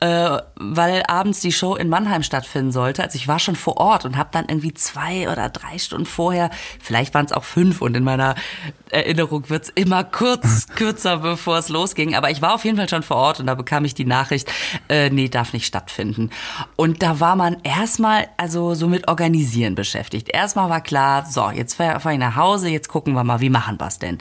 äh, 0.00 0.38
weil 0.56 1.02
abends 1.08 1.40
die 1.40 1.52
Show 1.52 1.74
in 1.76 1.88
Mannheim 1.88 2.22
stattfinden 2.22 2.72
sollte. 2.72 3.02
Also 3.02 3.16
ich 3.16 3.28
war 3.28 3.38
schon 3.38 3.56
vor 3.56 3.78
Ort 3.78 4.04
und 4.04 4.16
habe 4.16 4.30
dann 4.32 4.46
irgendwie 4.48 4.74
zwei 4.74 5.30
oder 5.30 5.48
drei 5.48 5.78
Stunden 5.78 6.06
vorher, 6.06 6.50
vielleicht 6.80 7.14
waren 7.14 7.26
es 7.26 7.32
auch 7.32 7.44
fünf 7.44 7.80
und 7.80 7.96
in 7.96 8.04
meiner 8.04 8.34
Erinnerung 8.90 9.48
wird's 9.48 9.70
immer 9.70 10.04
kurz, 10.04 10.66
kürzer, 10.76 11.18
bevor 11.18 11.58
es 11.58 11.68
losging. 11.68 12.14
Aber 12.14 12.30
ich 12.30 12.42
war 12.42 12.54
auf 12.54 12.64
jeden 12.64 12.76
Fall 12.76 12.88
schon 12.88 13.02
vor 13.02 13.16
Ort 13.16 13.40
und 13.40 13.46
da 13.46 13.54
bekam 13.54 13.84
ich 13.84 13.94
die 13.94 14.04
Nachricht, 14.04 14.50
äh, 14.88 15.10
nee, 15.10 15.28
darf 15.28 15.52
nicht 15.52 15.66
stattfinden. 15.66 16.30
Und 16.76 17.02
da 17.02 17.20
war 17.20 17.36
man 17.36 17.56
erstmal 17.62 18.28
also 18.36 18.74
so 18.74 18.88
mit 18.88 19.08
Organisieren 19.08 19.74
beschäftigt. 19.74 20.28
Erstmal 20.28 20.68
war 20.68 20.80
klar, 20.80 21.26
so, 21.26 21.50
jetzt 21.50 21.74
fahre 21.74 22.00
fahr 22.00 22.12
ich 22.12 22.18
nach 22.18 22.36
Hause, 22.36 22.68
jetzt 22.68 22.88
gucken 22.88 23.14
wir 23.14 23.24
mal, 23.24 23.40
wie 23.40 23.50
machen 23.50 23.80
wir's 23.80 23.98
denn? 23.98 24.18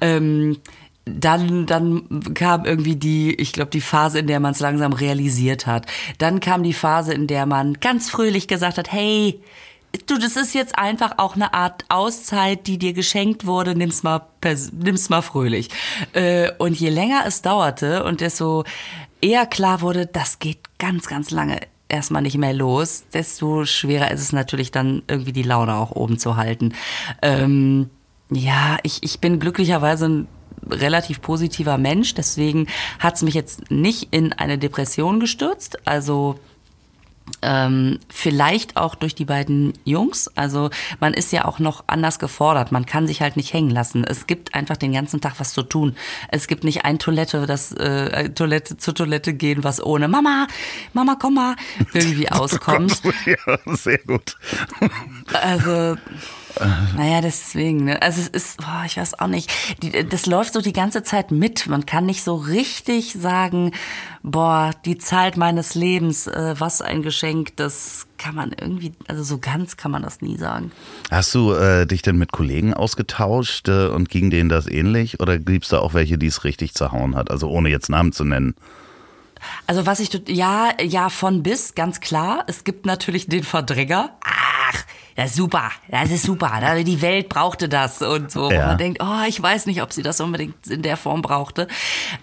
Ähm, 0.00 0.58
dann, 1.04 1.66
dann 1.66 2.34
kam 2.34 2.64
irgendwie 2.64 2.96
die, 2.96 3.34
ich 3.34 3.52
glaube, 3.52 3.70
die 3.70 3.80
Phase, 3.80 4.20
in 4.20 4.28
der 4.28 4.40
man 4.40 4.52
es 4.52 4.60
langsam 4.60 4.92
realisiert 4.92 5.66
hat. 5.66 5.86
Dann 6.18 6.40
kam 6.40 6.62
die 6.62 6.72
Phase, 6.72 7.12
in 7.12 7.26
der 7.26 7.46
man 7.46 7.74
ganz 7.74 8.08
fröhlich 8.08 8.46
gesagt 8.46 8.78
hat, 8.78 8.92
hey, 8.92 9.40
du, 10.06 10.18
das 10.18 10.36
ist 10.36 10.54
jetzt 10.54 10.78
einfach 10.78 11.14
auch 11.18 11.34
eine 11.34 11.54
Art 11.54 11.84
Auszeit, 11.88 12.66
die 12.66 12.78
dir 12.78 12.92
geschenkt 12.92 13.46
wurde, 13.46 13.74
nimm's 13.74 14.02
mal, 14.02 14.26
nimm's 14.72 15.08
mal 15.08 15.22
fröhlich. 15.22 15.70
Äh, 16.12 16.52
und 16.58 16.78
je 16.78 16.90
länger 16.90 17.24
es 17.26 17.42
dauerte 17.42 18.04
und 18.04 18.20
desto 18.20 18.64
eher 19.20 19.46
klar 19.46 19.80
wurde, 19.80 20.06
das 20.06 20.38
geht 20.38 20.58
ganz, 20.78 21.06
ganz 21.08 21.30
lange 21.30 21.60
erstmal 21.88 22.22
nicht 22.22 22.38
mehr 22.38 22.54
los, 22.54 23.04
desto 23.12 23.66
schwerer 23.66 24.10
ist 24.10 24.20
es 24.20 24.32
natürlich 24.32 24.70
dann 24.70 25.02
irgendwie 25.08 25.32
die 25.32 25.42
Laune 25.42 25.74
auch 25.74 25.90
oben 25.90 26.18
zu 26.18 26.36
halten. 26.36 26.74
Ähm, 27.20 27.90
ja, 28.34 28.78
ich, 28.82 29.02
ich 29.02 29.20
bin 29.20 29.38
glücklicherweise 29.38 30.08
ein 30.08 30.28
relativ 30.70 31.20
positiver 31.20 31.78
Mensch, 31.78 32.14
deswegen 32.14 32.66
hat 32.98 33.16
es 33.16 33.22
mich 33.22 33.34
jetzt 33.34 33.70
nicht 33.70 34.08
in 34.10 34.32
eine 34.32 34.58
Depression 34.58 35.20
gestürzt. 35.20 35.86
Also 35.86 36.38
ähm, 37.40 37.98
vielleicht 38.08 38.76
auch 38.76 38.94
durch 38.94 39.14
die 39.14 39.24
beiden 39.24 39.72
Jungs. 39.84 40.28
Also 40.36 40.70
man 41.00 41.14
ist 41.14 41.32
ja 41.32 41.44
auch 41.44 41.58
noch 41.58 41.84
anders 41.86 42.18
gefordert. 42.18 42.72
Man 42.72 42.86
kann 42.86 43.06
sich 43.06 43.20
halt 43.20 43.36
nicht 43.36 43.52
hängen 43.52 43.70
lassen. 43.70 44.04
Es 44.04 44.26
gibt 44.26 44.54
einfach 44.54 44.76
den 44.76 44.92
ganzen 44.92 45.20
Tag 45.20 45.34
was 45.38 45.52
zu 45.52 45.62
tun. 45.62 45.96
Es 46.28 46.46
gibt 46.46 46.64
nicht 46.64 46.84
ein 46.84 46.98
Toilette, 46.98 47.46
das 47.46 47.72
äh, 47.72 48.30
Toilette 48.30 48.76
zur 48.76 48.94
Toilette 48.94 49.34
gehen, 49.34 49.64
was 49.64 49.82
ohne 49.82 50.08
Mama, 50.08 50.46
Mama, 50.92 51.16
komm 51.20 51.34
mal 51.34 51.56
irgendwie 51.92 52.28
auskommt. 52.30 53.02
ja, 53.26 53.58
sehr 53.66 53.98
gut. 53.98 54.36
Also 55.32 55.96
naja, 56.96 57.20
deswegen. 57.20 57.84
Ne? 57.84 58.02
Also 58.02 58.20
es 58.20 58.28
ist, 58.28 58.58
boah, 58.58 58.82
ich 58.86 58.96
weiß 58.96 59.18
auch 59.18 59.26
nicht. 59.26 59.50
Die, 59.82 60.06
das 60.08 60.26
läuft 60.26 60.52
so 60.52 60.60
die 60.60 60.72
ganze 60.72 61.02
Zeit 61.02 61.30
mit. 61.30 61.66
Man 61.66 61.86
kann 61.86 62.06
nicht 62.06 62.22
so 62.22 62.36
richtig 62.36 63.14
sagen, 63.14 63.72
boah, 64.22 64.72
die 64.84 64.98
Zeit 64.98 65.36
meines 65.36 65.74
Lebens, 65.74 66.26
äh, 66.26 66.54
was 66.58 66.82
ein 66.82 67.02
Geschenk. 67.02 67.56
Das 67.56 68.06
kann 68.18 68.34
man 68.34 68.52
irgendwie, 68.52 68.92
also 69.08 69.22
so 69.22 69.38
ganz 69.38 69.76
kann 69.76 69.90
man 69.90 70.02
das 70.02 70.20
nie 70.20 70.36
sagen. 70.36 70.72
Hast 71.10 71.34
du 71.34 71.52
äh, 71.52 71.86
dich 71.86 72.02
denn 72.02 72.16
mit 72.16 72.32
Kollegen 72.32 72.74
ausgetauscht 72.74 73.68
äh, 73.68 73.86
und 73.88 74.08
ging 74.08 74.30
denen 74.30 74.48
das 74.48 74.66
ähnlich? 74.66 75.20
Oder 75.20 75.38
gibt 75.38 75.64
es 75.64 75.70
da 75.70 75.78
auch 75.78 75.94
welche, 75.94 76.18
die 76.18 76.26
es 76.26 76.44
richtig 76.44 76.74
zerhauen 76.74 77.16
hat? 77.16 77.30
Also 77.30 77.48
ohne 77.48 77.68
jetzt 77.68 77.88
Namen 77.88 78.12
zu 78.12 78.24
nennen. 78.24 78.54
Also 79.66 79.86
was 79.86 80.00
ich, 80.00 80.10
ja, 80.28 80.70
ja, 80.80 81.08
von 81.08 81.42
bis, 81.42 81.74
ganz 81.74 82.00
klar. 82.00 82.44
Es 82.46 82.64
gibt 82.64 82.86
natürlich 82.86 83.26
den 83.26 83.42
Verdränger. 83.42 84.16
Ach, 84.24 84.51
das 85.16 85.30
ist 85.30 85.36
super, 85.36 85.70
das 85.88 86.10
ist 86.10 86.24
super. 86.24 86.60
Die 86.84 87.02
Welt 87.02 87.28
brauchte 87.28 87.68
das 87.68 88.02
und 88.02 88.30
so. 88.30 88.50
Ja. 88.50 88.60
Und 88.60 88.66
man 88.66 88.78
denkt, 88.78 89.02
oh, 89.02 89.26
ich 89.28 89.42
weiß 89.42 89.66
nicht, 89.66 89.82
ob 89.82 89.92
sie 89.92 90.02
das 90.02 90.20
unbedingt 90.20 90.66
in 90.66 90.82
der 90.82 90.96
Form 90.96 91.22
brauchte. 91.22 91.68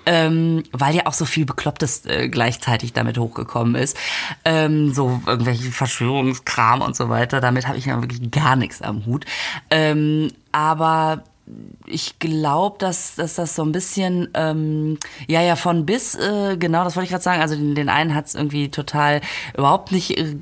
Ähm, 0.05 0.63
weil 0.71 0.95
ja 0.95 1.05
auch 1.05 1.13
so 1.13 1.25
viel 1.25 1.45
Beklopptes 1.45 2.05
äh, 2.05 2.29
gleichzeitig 2.29 2.93
damit 2.93 3.17
hochgekommen 3.17 3.75
ist. 3.75 3.97
Ähm, 4.45 4.93
so 4.93 5.21
irgendwelche 5.25 5.71
Verschwörungskram 5.71 6.81
und 6.81 6.95
so 6.95 7.09
weiter. 7.09 7.41
Damit 7.41 7.67
habe 7.67 7.77
ich 7.77 7.85
ja 7.85 8.01
wirklich 8.01 8.31
gar 8.31 8.55
nichts 8.55 8.81
am 8.81 9.05
Hut. 9.05 9.25
Ähm, 9.69 10.31
aber 10.51 11.23
ich 11.85 12.19
glaube, 12.19 12.77
dass, 12.79 13.15
dass 13.15 13.35
das 13.35 13.55
so 13.55 13.63
ein 13.63 13.71
bisschen, 13.71 14.29
ähm, 14.33 14.99
ja, 15.27 15.41
ja, 15.41 15.55
von 15.55 15.85
bis, 15.85 16.15
äh, 16.15 16.57
genau, 16.57 16.83
das 16.83 16.95
wollte 16.95 17.05
ich 17.05 17.11
gerade 17.11 17.23
sagen. 17.23 17.41
Also 17.41 17.55
den, 17.55 17.75
den 17.75 17.89
einen 17.89 18.13
hat 18.13 18.27
es 18.27 18.35
irgendwie 18.35 18.69
total 18.69 19.21
überhaupt 19.57 19.91
nicht, 19.91 20.17
äh, 20.17 20.35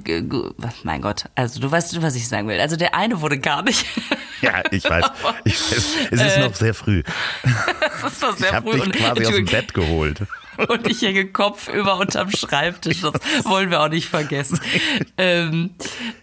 mein 0.83 1.01
Gott, 1.01 1.25
also 1.35 1.59
du 1.59 1.71
weißt, 1.71 2.01
was 2.01 2.15
ich 2.15 2.27
sagen 2.27 2.47
will. 2.47 2.59
Also 2.59 2.75
der 2.75 2.95
eine 2.95 3.21
wurde 3.21 3.39
gar 3.39 3.63
nicht. 3.63 3.85
Ja, 4.39 4.61
ich 4.69 4.87
weiß. 4.87 5.03
Ich 5.45 5.59
weiß 5.59 5.95
es 6.11 6.21
ist 6.21 6.37
äh, 6.37 6.41
noch 6.41 6.53
sehr 6.53 6.75
früh. 6.75 7.01
es 8.05 8.13
ist 8.13 8.21
noch 8.21 8.37
sehr 8.37 8.49
ich 8.49 8.53
habe 8.53 8.71
früh. 8.71 8.81
dich 8.81 9.01
quasi 9.01 9.25
aus 9.25 9.33
dem 9.33 9.45
Bett 9.45 9.73
geholt. 9.73 10.21
Und 10.67 10.87
ich 10.87 11.01
hänge 11.01 11.25
Kopf 11.25 11.67
über 11.69 11.97
unterm 11.97 12.29
Schreibtisch. 12.29 13.01
Das 13.01 13.13
wollen 13.45 13.71
wir 13.71 13.81
auch 13.81 13.89
nicht 13.89 14.07
vergessen. 14.07 14.59
Ähm, 15.17 15.71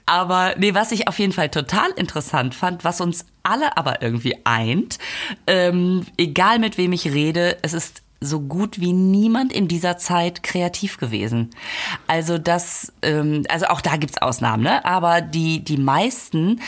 aber 0.06 0.54
nee, 0.58 0.74
was 0.74 0.92
ich 0.92 1.08
auf 1.08 1.18
jeden 1.18 1.32
Fall 1.32 1.48
total 1.48 1.90
interessant 1.96 2.54
fand, 2.54 2.84
was 2.84 3.00
uns 3.00 3.26
alle 3.44 3.76
aber 3.76 4.02
irgendwie 4.02 4.36
eint, 4.44 4.98
ähm, 5.46 6.06
egal 6.16 6.58
mit 6.58 6.76
wem 6.76 6.92
ich 6.92 7.06
rede, 7.12 7.58
es 7.62 7.72
ist 7.72 8.02
so 8.20 8.40
gut 8.40 8.80
wie 8.80 8.92
niemand 8.92 9.52
in 9.52 9.68
dieser 9.68 9.98
Zeit 9.98 10.42
kreativ 10.42 10.96
gewesen. 10.96 11.50
Also 12.06 12.38
das, 12.38 12.92
ähm, 13.02 13.44
also 13.48 13.66
auch 13.66 13.80
da 13.80 13.96
gibt's 13.96 14.18
Ausnahmen, 14.18 14.62
ne? 14.62 14.84
Aber 14.84 15.20
die, 15.20 15.62
die 15.62 15.76
meisten 15.76 16.60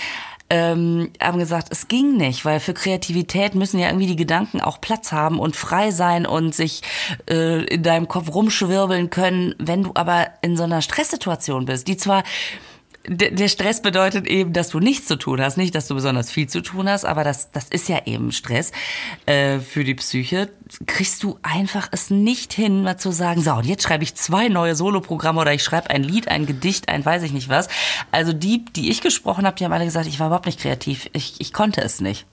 ähm, 0.48 1.10
haben 1.20 1.38
gesagt, 1.38 1.68
es 1.70 1.88
ging 1.88 2.16
nicht, 2.16 2.44
weil 2.44 2.60
für 2.60 2.74
Kreativität 2.74 3.54
müssen 3.54 3.80
ja 3.80 3.88
irgendwie 3.88 4.06
die 4.06 4.16
Gedanken 4.16 4.60
auch 4.60 4.80
Platz 4.80 5.10
haben 5.10 5.40
und 5.40 5.56
frei 5.56 5.90
sein 5.90 6.24
und 6.24 6.54
sich 6.54 6.82
äh, 7.28 7.64
in 7.64 7.82
deinem 7.82 8.06
Kopf 8.06 8.32
rumschwirbeln 8.32 9.10
können, 9.10 9.54
wenn 9.58 9.82
du 9.82 9.90
aber 9.94 10.28
in 10.42 10.56
so 10.56 10.62
einer 10.62 10.82
Stresssituation 10.82 11.64
bist, 11.64 11.88
die 11.88 11.96
zwar 11.96 12.22
der 13.08 13.48
Stress 13.48 13.82
bedeutet 13.82 14.26
eben, 14.26 14.52
dass 14.52 14.68
du 14.68 14.80
nichts 14.80 15.06
zu 15.06 15.16
tun 15.16 15.40
hast, 15.40 15.56
nicht, 15.56 15.74
dass 15.74 15.86
du 15.86 15.94
besonders 15.94 16.30
viel 16.30 16.48
zu 16.48 16.60
tun 16.62 16.88
hast, 16.88 17.04
aber 17.04 17.24
das, 17.24 17.50
das 17.52 17.68
ist 17.68 17.88
ja 17.88 18.00
eben 18.04 18.32
Stress 18.32 18.72
äh, 19.26 19.58
für 19.60 19.84
die 19.84 19.94
Psyche. 19.94 20.48
Kriegst 20.86 21.22
du 21.22 21.38
einfach 21.42 21.88
es 21.92 22.10
nicht 22.10 22.52
hin, 22.52 22.82
mal 22.82 22.98
zu 22.98 23.12
sagen, 23.12 23.42
so, 23.42 23.52
und 23.52 23.66
jetzt 23.66 23.84
schreibe 23.84 24.04
ich 24.04 24.14
zwei 24.14 24.48
neue 24.48 24.74
Soloprogramme 24.74 25.40
oder 25.40 25.54
ich 25.54 25.62
schreibe 25.62 25.90
ein 25.90 26.02
Lied, 26.02 26.28
ein 26.28 26.46
Gedicht, 26.46 26.88
ein 26.88 27.04
weiß 27.04 27.22
ich 27.22 27.32
nicht 27.32 27.48
was. 27.48 27.68
Also 28.10 28.32
die, 28.32 28.64
die 28.64 28.90
ich 28.90 29.00
gesprochen 29.00 29.46
habe, 29.46 29.56
die 29.56 29.64
haben 29.64 29.72
alle 29.72 29.84
gesagt, 29.84 30.06
ich 30.06 30.18
war 30.18 30.28
überhaupt 30.28 30.46
nicht 30.46 30.60
kreativ, 30.60 31.08
ich, 31.12 31.34
ich 31.38 31.52
konnte 31.52 31.82
es 31.82 32.00
nicht. 32.00 32.26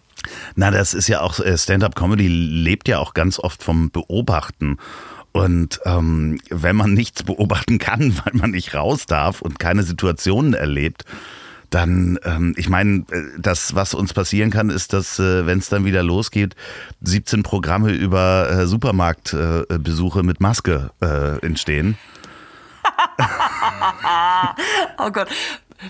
Na, 0.55 0.71
das 0.71 0.93
ist 0.93 1.07
ja 1.07 1.21
auch, 1.21 1.39
äh, 1.39 1.57
Stand-up-Comedy 1.57 2.27
lebt 2.27 2.87
ja 2.87 2.99
auch 2.99 3.13
ganz 3.13 3.39
oft 3.39 3.61
vom 3.63 3.91
Beobachten. 3.91 4.77
Und 5.33 5.81
ähm, 5.83 6.39
wenn 6.49 6.75
man 6.75 6.93
nichts 6.93 7.23
beobachten 7.23 7.79
kann, 7.79 8.17
weil 8.23 8.33
man 8.33 8.51
nicht 8.51 8.73
raus 8.73 9.05
darf 9.05 9.41
und 9.41 9.59
keine 9.59 9.83
Situationen 9.83 10.53
erlebt, 10.53 11.03
dann, 11.69 12.19
ähm, 12.23 12.53
ich 12.55 12.69
meine, 12.69 13.03
äh, 13.11 13.23
das, 13.39 13.73
was 13.73 13.95
uns 13.95 14.13
passieren 14.13 14.51
kann, 14.51 14.69
ist, 14.69 14.93
dass, 14.93 15.17
äh, 15.17 15.47
wenn 15.47 15.57
es 15.57 15.69
dann 15.69 15.85
wieder 15.85 16.03
losgeht, 16.03 16.55
17 17.01 17.41
Programme 17.41 17.91
über 17.91 18.47
äh, 18.49 18.67
Supermarktbesuche 18.67 20.19
äh, 20.19 20.23
mit 20.23 20.39
Maske 20.39 20.91
äh, 21.01 21.43
entstehen. 21.43 21.97
oh 24.99 25.09
Gott, 25.09 25.29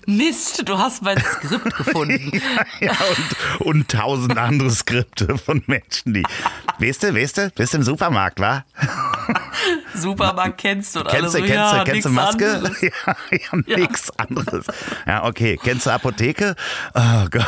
Mist, 0.06 0.68
du 0.68 0.78
hast 0.78 1.04
mein 1.04 1.18
Skript 1.20 1.76
gefunden. 1.78 2.32
ja, 2.80 2.88
ja, 2.88 2.98
und, 3.60 3.66
und 3.66 3.92
tausend 3.92 4.38
andere 4.38 4.72
Skripte 4.72 5.38
von 5.38 5.64
Menschen, 5.68 6.14
die. 6.14 6.24
Weißt 6.80 7.04
du, 7.04 7.16
weißt 7.16 7.38
du, 7.38 7.50
bist 7.52 7.74
im 7.74 7.84
Supermarkt, 7.84 8.40
wa? 8.40 8.66
Supermarkt 9.96 10.60
kennst 10.60 10.96
du 10.96 11.00
und 11.02 11.08
kennst 11.08 11.36
du, 11.36 11.40
kennst 11.40 11.54
ja, 11.54 11.84
du, 11.84 11.92
kennst 11.92 12.06
du 12.06 12.10
Maske? 12.10 12.56
Anderes. 12.56 12.82
Ja, 12.82 13.16
ja, 13.32 13.60
ja. 13.68 13.78
nichts 13.78 14.20
anderes. 14.20 14.66
Ja, 15.06 15.26
okay. 15.26 15.60
Kennst 15.64 15.86
du 15.86 15.92
Apotheke? 15.92 16.56
Oh 16.94 17.26
Gott. 17.30 17.46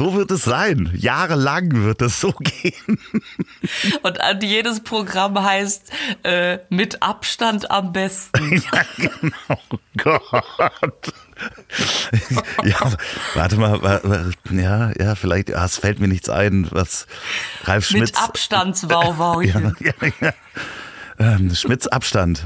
So 0.00 0.14
wird 0.14 0.30
es 0.30 0.44
sein. 0.44 0.90
Jahrelang 0.94 1.84
wird 1.84 2.00
es 2.00 2.22
so 2.22 2.32
gehen. 2.40 2.98
Und 4.02 4.18
jedes 4.42 4.80
Programm 4.80 5.38
heißt 5.38 5.92
äh, 6.22 6.60
mit 6.70 7.02
Abstand 7.02 7.70
am 7.70 7.92
besten. 7.92 8.62
Ja, 8.72 8.82
genau. 8.96 9.60
Gott. 9.98 11.12
ja, 12.64 12.92
warte 13.34 13.56
mal, 13.56 14.32
ja, 14.50 14.90
ja, 14.98 15.14
vielleicht, 15.14 15.50
ja, 15.50 15.66
es 15.66 15.76
fällt 15.76 16.00
mir 16.00 16.08
nichts 16.08 16.30
ein, 16.30 16.66
was 16.70 17.06
Ralf 17.64 17.84
Schmitz. 17.84 18.12
Mit 18.12 18.22
Abstandswauwau. 18.22 19.40
ja, 19.42 19.60
ja, 19.80 19.92
ja. 20.22 20.32
Ähm, 21.18 21.54
Schmitz 21.54 21.86
Abstand. 21.86 22.42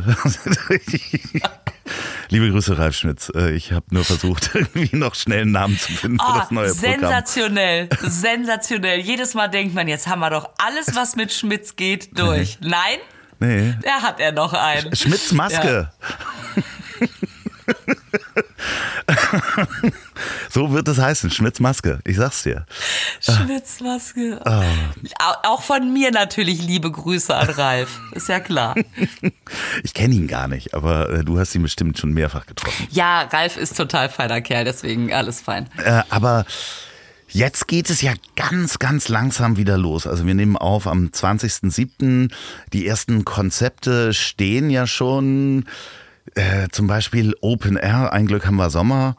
Liebe 2.28 2.50
Grüße, 2.50 2.78
Ralf 2.78 2.97
Schmitz. 2.97 3.31
Äh, 3.35 3.52
ich 3.52 3.73
habe 3.73 3.87
nur 3.90 4.04
versucht, 4.04 4.50
irgendwie 4.54 4.97
noch 4.97 5.14
schnell 5.14 5.43
einen 5.43 5.52
Namen 5.52 5.78
zu 5.78 5.93
finden 5.93 6.19
für 6.19 6.26
oh, 6.26 6.38
das 6.38 6.50
neue 6.50 6.69
Programm. 6.69 7.00
Sensationell, 7.00 7.88
sensationell. 8.02 9.00
Jedes 9.00 9.35
Mal 9.35 9.49
denkt 9.49 9.75
man, 9.75 9.88
jetzt 9.88 10.07
haben 10.07 10.21
wir 10.21 10.31
doch 10.31 10.50
alles, 10.59 10.95
was 10.95 11.16
mit 11.16 11.33
Schmitz 11.33 11.76
geht, 11.76 12.19
durch. 12.19 12.58
Nein? 12.60 12.99
Nee. 13.41 13.75
Da 13.82 14.02
hat 14.02 14.21
er 14.21 14.32
noch 14.32 14.52
einen. 14.52 14.95
Schmitz 14.95 15.32
Maske. 15.32 15.91
Ja. 15.91 17.02
so 20.50 20.73
wird 20.73 20.89
es 20.89 20.99
heißen, 20.99 21.30
Schmitz 21.30 21.61
Maske. 21.61 22.00
Ich 22.04 22.17
sag's 22.17 22.43
dir. 22.43 22.67
Schmitz 23.21 23.80
Maske. 23.80 24.41
Oh. 24.45 24.63
Auch 25.45 25.63
von 25.63 25.93
mir 25.93 26.11
natürlich 26.11 26.63
liebe 26.63 26.91
Grüße 26.91 27.35
an 27.35 27.50
Ralf. 27.50 28.00
Ist 28.13 28.28
ja 28.28 28.41
klar. 28.41 28.75
Ich 29.83 29.93
kenne 29.95 30.15
ihn 30.15 30.26
gar 30.26 30.49
nicht, 30.49 30.75
aber 30.75 31.11
äh, 31.11 31.25
du 31.25 31.39
hast 31.39 31.54
ihn 31.54 31.63
bestimmt 31.63 31.99
schon 31.99 32.13
mehrfach 32.13 32.47
getroffen. 32.47 32.89
Ja, 32.91 33.23
Ralf 33.23 33.57
ist 33.57 33.76
total 33.76 34.09
feiner 34.09 34.41
Kerl, 34.41 34.65
deswegen 34.65 35.13
alles 35.13 35.41
fein. 35.41 35.69
Äh, 35.76 36.02
aber 36.09 36.45
Jetzt 37.35 37.67
geht 37.67 37.91
es 37.91 38.00
ja 38.00 38.13
ganz, 38.37 38.78
ganz 38.78 39.09
langsam 39.09 39.57
wieder 39.57 39.76
los. 39.76 40.07
Also 40.07 40.25
wir 40.25 40.35
nehmen 40.35 40.57
auf 40.57 40.87
am 40.87 41.07
20.07. 41.09 42.30
Die 42.73 42.87
ersten 42.87 43.25
Konzepte 43.25 44.15
stehen 44.15 44.71
ja 44.71 44.87
schon. 44.87 45.65
Äh, 46.37 46.69
zum 46.71 46.87
Beispiel 46.87 47.35
Open 47.41 47.76
Air, 47.76 48.13
ein 48.13 48.26
Glück 48.26 48.47
haben 48.47 48.54
wir 48.54 48.71
Sommer. 48.71 49.17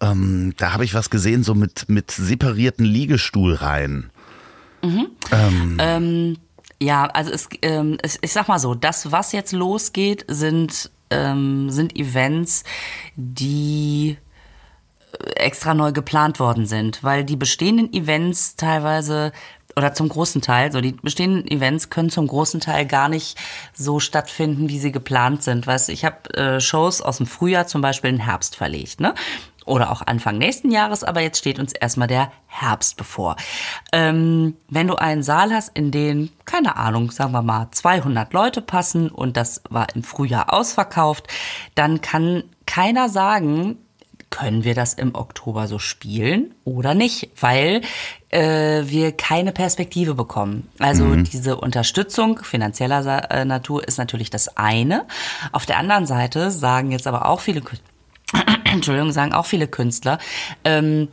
Ähm, 0.00 0.52
da 0.56 0.72
habe 0.72 0.84
ich 0.84 0.94
was 0.94 1.10
gesehen, 1.10 1.42
so 1.42 1.54
mit, 1.54 1.88
mit 1.88 2.10
separierten 2.10 2.84
Liegestuhlreihen. 2.84 4.10
Mhm. 4.82 5.08
Ähm, 5.32 5.76
ähm, 5.80 6.36
ja, 6.80 7.06
also 7.06 7.30
es, 7.30 7.48
ähm, 7.62 7.98
es, 8.02 8.18
ich 8.20 8.32
sag 8.32 8.48
mal 8.48 8.58
so, 8.58 8.74
das, 8.74 9.10
was 9.10 9.32
jetzt 9.32 9.52
losgeht, 9.52 10.24
sind, 10.28 10.90
ähm, 11.10 11.70
sind 11.70 11.96
Events, 11.96 12.64
die 13.16 14.18
extra 15.36 15.74
neu 15.74 15.92
geplant 15.92 16.40
worden 16.40 16.66
sind, 16.66 17.02
weil 17.02 17.24
die 17.24 17.36
bestehenden 17.36 17.92
Events 17.92 18.56
teilweise 18.56 19.32
oder 19.76 19.92
zum 19.92 20.08
großen 20.08 20.40
Teil, 20.40 20.72
so 20.72 20.80
die 20.80 20.92
bestehenden 20.92 21.46
Events 21.50 21.90
können 21.90 22.08
zum 22.08 22.26
großen 22.26 22.60
Teil 22.60 22.86
gar 22.86 23.10
nicht 23.10 23.36
so 23.74 24.00
stattfinden, 24.00 24.70
wie 24.70 24.78
sie 24.78 24.90
geplant 24.90 25.42
sind. 25.42 25.66
Weißt, 25.66 25.90
ich 25.90 26.04
habe 26.04 26.32
äh, 26.34 26.60
Shows 26.60 27.02
aus 27.02 27.18
dem 27.18 27.26
Frühjahr 27.26 27.66
zum 27.66 27.82
Beispiel 27.82 28.10
in 28.10 28.16
den 28.16 28.24
Herbst 28.24 28.56
verlegt, 28.56 29.00
ne? 29.00 29.14
Oder 29.66 29.90
auch 29.90 30.02
Anfang 30.06 30.38
nächsten 30.38 30.70
Jahres, 30.70 31.04
aber 31.04 31.20
jetzt 31.20 31.38
steht 31.38 31.58
uns 31.58 31.72
erstmal 31.72 32.08
der 32.08 32.32
Herbst 32.46 32.96
bevor. 32.96 33.36
Ähm, 33.92 34.56
wenn 34.68 34.86
du 34.86 34.94
einen 34.96 35.22
Saal 35.22 35.52
hast, 35.52 35.76
in 35.76 35.90
den, 35.90 36.30
keine 36.44 36.76
Ahnung, 36.76 37.10
sagen 37.10 37.32
wir 37.32 37.42
mal 37.42 37.68
200 37.70 38.32
Leute 38.32 38.62
passen 38.62 39.10
und 39.10 39.36
das 39.36 39.62
war 39.68 39.88
im 39.94 40.02
Frühjahr 40.02 40.52
ausverkauft, 40.52 41.26
dann 41.74 42.00
kann 42.00 42.44
keiner 42.64 43.08
sagen, 43.08 43.78
können 44.30 44.64
wir 44.64 44.74
das 44.74 44.92
im 44.92 45.14
Oktober 45.14 45.66
so 45.66 45.78
spielen 45.78 46.54
oder 46.64 46.94
nicht, 46.94 47.30
weil 47.40 47.80
äh, 48.30 48.82
wir 48.84 49.12
keine 49.12 49.52
Perspektive 49.52 50.14
bekommen. 50.14 50.68
Also 50.78 51.04
mhm. 51.04 51.24
diese 51.24 51.56
Unterstützung 51.56 52.40
finanzieller 52.42 53.30
äh, 53.30 53.44
Natur 53.44 53.86
ist 53.86 53.98
natürlich 53.98 54.30
das 54.30 54.56
eine. 54.56 55.06
Auf 55.52 55.64
der 55.64 55.78
anderen 55.78 56.06
Seite 56.06 56.50
sagen 56.50 56.92
jetzt 56.92 57.06
aber 57.06 57.26
auch 57.26 57.40
viele, 57.40 57.62
Entschuldigung, 58.64 59.12
sagen 59.12 59.32
auch 59.32 59.46
viele 59.46 59.68
Künstler, 59.68 60.18
ähm, 60.64 61.08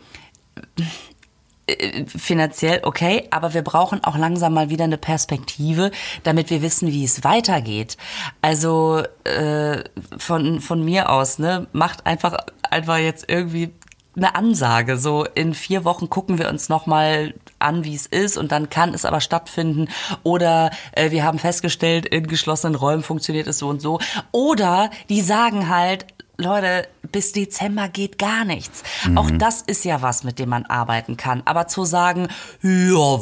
äh, 1.66 2.06
finanziell 2.06 2.82
okay, 2.84 3.28
aber 3.32 3.54
wir 3.54 3.62
brauchen 3.62 4.04
auch 4.04 4.18
langsam 4.18 4.54
mal 4.54 4.70
wieder 4.70 4.84
eine 4.84 4.98
Perspektive, 4.98 5.92
damit 6.24 6.50
wir 6.50 6.62
wissen, 6.62 6.92
wie 6.92 7.06
es 7.06 7.24
weitergeht. 7.24 7.98
Also 8.42 9.04
äh, 9.24 9.84
von 10.18 10.60
von 10.60 10.84
mir 10.84 11.10
aus, 11.10 11.40
ne, 11.40 11.68
macht 11.72 12.06
einfach 12.06 12.38
einfach 12.70 12.98
jetzt 12.98 13.30
irgendwie 13.30 13.72
eine 14.16 14.36
Ansage. 14.36 14.98
So 14.98 15.26
in 15.26 15.54
vier 15.54 15.86
Wochen 15.86 16.10
gucken 16.10 16.38
wir 16.38 16.50
uns 16.50 16.70
noch 16.70 16.86
mal 16.86 17.34
an, 17.60 17.84
wie 17.84 17.96
es 17.96 18.06
ist, 18.06 18.38
und 18.38 18.52
dann 18.52 18.70
kann 18.70 18.94
es 18.94 19.06
aber 19.06 19.22
stattfinden. 19.22 19.88
Oder 20.24 20.72
äh, 20.92 21.12
wir 21.12 21.24
haben 21.24 21.40
festgestellt, 21.40 22.06
in 22.06 22.28
geschlossenen 22.28 22.76
Räumen 22.76 23.04
funktioniert 23.04 23.48
es 23.48 23.60
so 23.60 23.70
und 23.70 23.82
so. 23.82 24.00
Oder 24.32 24.92
die 25.10 25.22
sagen 25.22 25.70
halt, 25.70 26.06
Leute, 26.38 26.88
bis 27.12 27.32
Dezember 27.32 27.90
geht 27.90 28.18
gar 28.18 28.44
nichts. 28.44 28.84
Mhm. 29.08 29.18
Auch 29.18 29.32
das 29.32 29.62
ist 29.62 29.86
ja 29.86 30.02
was, 30.02 30.24
mit 30.24 30.40
dem 30.40 30.50
man 30.50 30.66
arbeiten 30.66 31.16
kann. 31.16 31.44
Aber 31.46 31.68
zu 31.68 31.86
sagen, 31.86 32.28
ja, 32.62 33.20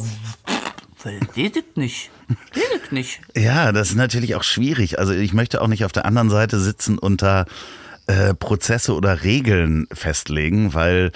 redet 1.36 1.78
nicht. 1.78 2.10
Redet 2.56 2.92
nicht. 2.92 3.20
Ja, 3.36 3.72
das 3.74 3.90
ist 3.90 3.96
natürlich 3.96 4.36
auch 4.36 4.44
schwierig. 4.44 4.98
Also 5.00 5.14
ich 5.14 5.34
möchte 5.34 5.62
auch 5.62 5.68
nicht 5.68 5.84
auf 5.84 5.92
der 5.92 6.06
anderen 6.06 6.30
Seite 6.30 6.60
sitzen 6.60 6.98
und 6.98 7.22
da 7.22 7.46
äh, 8.08 8.34
Prozesse 8.34 8.96
oder 8.96 9.24
Regeln 9.24 9.88
festlegen, 9.92 10.74
weil 10.74 11.12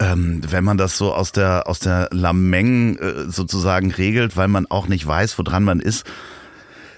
ähm, 0.00 0.42
wenn 0.46 0.64
man 0.64 0.76
das 0.76 0.98
so 0.98 1.14
aus 1.14 1.32
der, 1.32 1.68
aus 1.68 1.78
der 1.78 2.08
Lameng 2.12 2.96
äh, 2.96 3.30
sozusagen 3.30 3.92
regelt, 3.92 4.36
weil 4.36 4.48
man 4.48 4.66
auch 4.66 4.88
nicht 4.88 5.06
weiß, 5.06 5.38
woran 5.38 5.64
man 5.64 5.80
ist, 5.80 6.04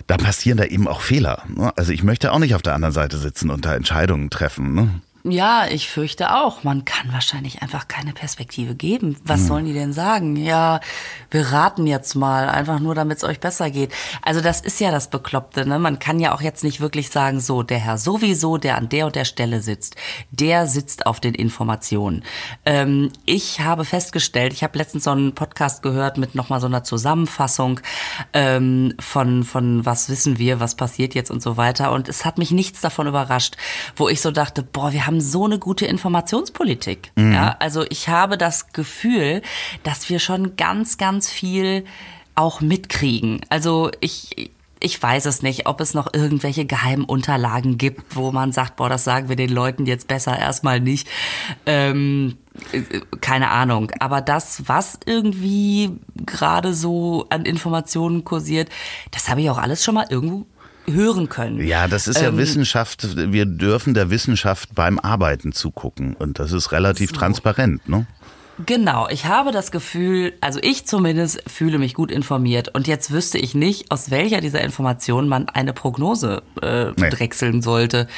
da 0.06 0.16
passieren 0.16 0.58
da 0.58 0.64
eben 0.64 0.88
auch 0.88 1.00
Fehler. 1.00 1.42
Ne? 1.48 1.72
Also 1.76 1.92
ich 1.92 2.02
möchte 2.02 2.32
auch 2.32 2.38
nicht 2.38 2.54
auf 2.54 2.62
der 2.62 2.74
anderen 2.74 2.94
Seite 2.94 3.18
sitzen 3.18 3.50
und 3.50 3.64
da 3.64 3.74
Entscheidungen 3.74 4.30
treffen. 4.30 4.74
Ne? 4.74 5.00
Ja, 5.28 5.66
ich 5.66 5.88
fürchte 5.88 6.34
auch. 6.34 6.62
Man 6.62 6.84
kann 6.84 7.12
wahrscheinlich 7.12 7.60
einfach 7.60 7.88
keine 7.88 8.12
Perspektive 8.12 8.76
geben. 8.76 9.16
Was 9.24 9.40
hm. 9.40 9.46
sollen 9.46 9.64
die 9.64 9.72
denn 9.72 9.92
sagen? 9.92 10.36
Ja, 10.36 10.80
wir 11.30 11.52
raten 11.52 11.86
jetzt 11.88 12.14
mal, 12.14 12.48
einfach 12.48 12.78
nur, 12.78 12.94
damit 12.94 13.18
es 13.18 13.24
euch 13.24 13.40
besser 13.40 13.70
geht. 13.70 13.92
Also 14.22 14.40
das 14.40 14.60
ist 14.60 14.80
ja 14.80 14.92
das 14.92 15.10
Bekloppte. 15.10 15.66
Ne? 15.66 15.80
Man 15.80 15.98
kann 15.98 16.20
ja 16.20 16.32
auch 16.32 16.42
jetzt 16.42 16.62
nicht 16.62 16.80
wirklich 16.80 17.10
sagen, 17.10 17.40
so, 17.40 17.64
der 17.64 17.78
Herr 17.78 17.98
sowieso, 17.98 18.56
der 18.56 18.78
an 18.78 18.88
der 18.88 19.06
und 19.06 19.16
der 19.16 19.24
Stelle 19.24 19.60
sitzt, 19.62 19.96
der 20.30 20.68
sitzt 20.68 21.06
auf 21.06 21.18
den 21.18 21.34
Informationen. 21.34 22.22
Ähm, 22.64 23.10
ich 23.24 23.60
habe 23.60 23.84
festgestellt, 23.84 24.52
ich 24.52 24.62
habe 24.62 24.78
letztens 24.78 25.04
so 25.04 25.10
einen 25.10 25.34
Podcast 25.34 25.82
gehört 25.82 26.18
mit 26.18 26.36
nochmal 26.36 26.60
so 26.60 26.66
einer 26.66 26.84
Zusammenfassung 26.84 27.80
ähm, 28.32 28.94
von, 29.00 29.42
von 29.42 29.84
was 29.84 30.08
wissen 30.08 30.38
wir, 30.38 30.60
was 30.60 30.76
passiert 30.76 31.16
jetzt 31.16 31.32
und 31.32 31.42
so 31.42 31.56
weiter. 31.56 31.90
Und 31.90 32.08
es 32.08 32.24
hat 32.24 32.38
mich 32.38 32.52
nichts 32.52 32.80
davon 32.80 33.08
überrascht, 33.08 33.56
wo 33.96 34.08
ich 34.08 34.20
so 34.20 34.30
dachte, 34.30 34.62
boah, 34.62 34.92
wir 34.92 35.06
haben 35.06 35.15
haben 35.16 35.20
so 35.20 35.44
eine 35.44 35.58
gute 35.58 35.86
Informationspolitik. 35.86 37.12
Mhm. 37.16 37.32
Ja, 37.32 37.56
also 37.58 37.84
ich 37.88 38.08
habe 38.08 38.36
das 38.36 38.72
Gefühl, 38.72 39.42
dass 39.82 40.08
wir 40.08 40.18
schon 40.18 40.56
ganz, 40.56 40.98
ganz 40.98 41.30
viel 41.30 41.84
auch 42.34 42.60
mitkriegen. 42.60 43.40
Also 43.48 43.90
ich, 44.00 44.50
ich 44.78 45.02
weiß 45.02 45.24
es 45.24 45.42
nicht, 45.42 45.66
ob 45.66 45.80
es 45.80 45.94
noch 45.94 46.12
irgendwelche 46.12 46.66
geheimen 46.66 47.04
Unterlagen 47.04 47.78
gibt, 47.78 48.14
wo 48.14 48.30
man 48.30 48.52
sagt, 48.52 48.76
boah, 48.76 48.90
das 48.90 49.04
sagen 49.04 49.28
wir 49.28 49.36
den 49.36 49.50
Leuten 49.50 49.86
jetzt 49.86 50.06
besser 50.06 50.38
erstmal 50.38 50.80
nicht. 50.80 51.08
Ähm, 51.64 52.36
keine 53.22 53.50
Ahnung. 53.50 53.90
Aber 54.00 54.20
das, 54.20 54.68
was 54.68 54.98
irgendwie 55.06 55.92
gerade 56.26 56.74
so 56.74 57.26
an 57.30 57.46
Informationen 57.46 58.24
kursiert, 58.24 58.68
das 59.12 59.30
habe 59.30 59.40
ich 59.40 59.50
auch 59.50 59.58
alles 59.58 59.82
schon 59.82 59.94
mal 59.94 60.06
irgendwo 60.10 60.46
hören 60.86 61.28
können. 61.28 61.66
Ja, 61.66 61.88
das 61.88 62.08
ist 62.08 62.20
ja 62.20 62.28
ähm, 62.28 62.38
Wissenschaft. 62.38 63.32
Wir 63.32 63.46
dürfen 63.46 63.94
der 63.94 64.10
Wissenschaft 64.10 64.74
beim 64.74 64.98
Arbeiten 64.98 65.52
zugucken 65.52 66.14
und 66.14 66.38
das 66.38 66.52
ist 66.52 66.72
relativ 66.72 67.10
so. 67.10 67.16
transparent, 67.16 67.88
ne? 67.88 68.06
Genau, 68.64 69.06
ich 69.10 69.26
habe 69.26 69.52
das 69.52 69.70
Gefühl, 69.70 70.32
also 70.40 70.58
ich 70.62 70.86
zumindest 70.86 71.42
fühle 71.46 71.78
mich 71.78 71.92
gut 71.92 72.10
informiert 72.10 72.74
und 72.74 72.86
jetzt 72.86 73.10
wüsste 73.10 73.36
ich 73.36 73.54
nicht, 73.54 73.90
aus 73.90 74.10
welcher 74.10 74.40
dieser 74.40 74.62
Informationen 74.62 75.28
man 75.28 75.50
eine 75.50 75.74
Prognose 75.74 76.42
äh, 76.62 76.86
nee. 76.96 77.10
drechseln 77.10 77.60
sollte. 77.60 78.08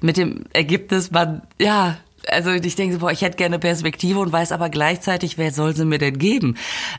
Mit 0.00 0.16
dem 0.16 0.44
Ergebnis, 0.52 1.10
man, 1.10 1.42
ja, 1.58 1.96
also 2.28 2.50
ich 2.50 2.76
denke, 2.76 2.98
boah, 2.98 3.10
ich 3.10 3.22
hätte 3.22 3.36
gerne 3.36 3.58
Perspektive 3.58 4.18
und 4.18 4.32
weiß 4.32 4.52
aber 4.52 4.68
gleichzeitig, 4.68 5.38
wer 5.38 5.52
soll 5.52 5.74
sie 5.74 5.84
mir 5.84 5.98
denn 5.98 6.18
geben? 6.18 6.56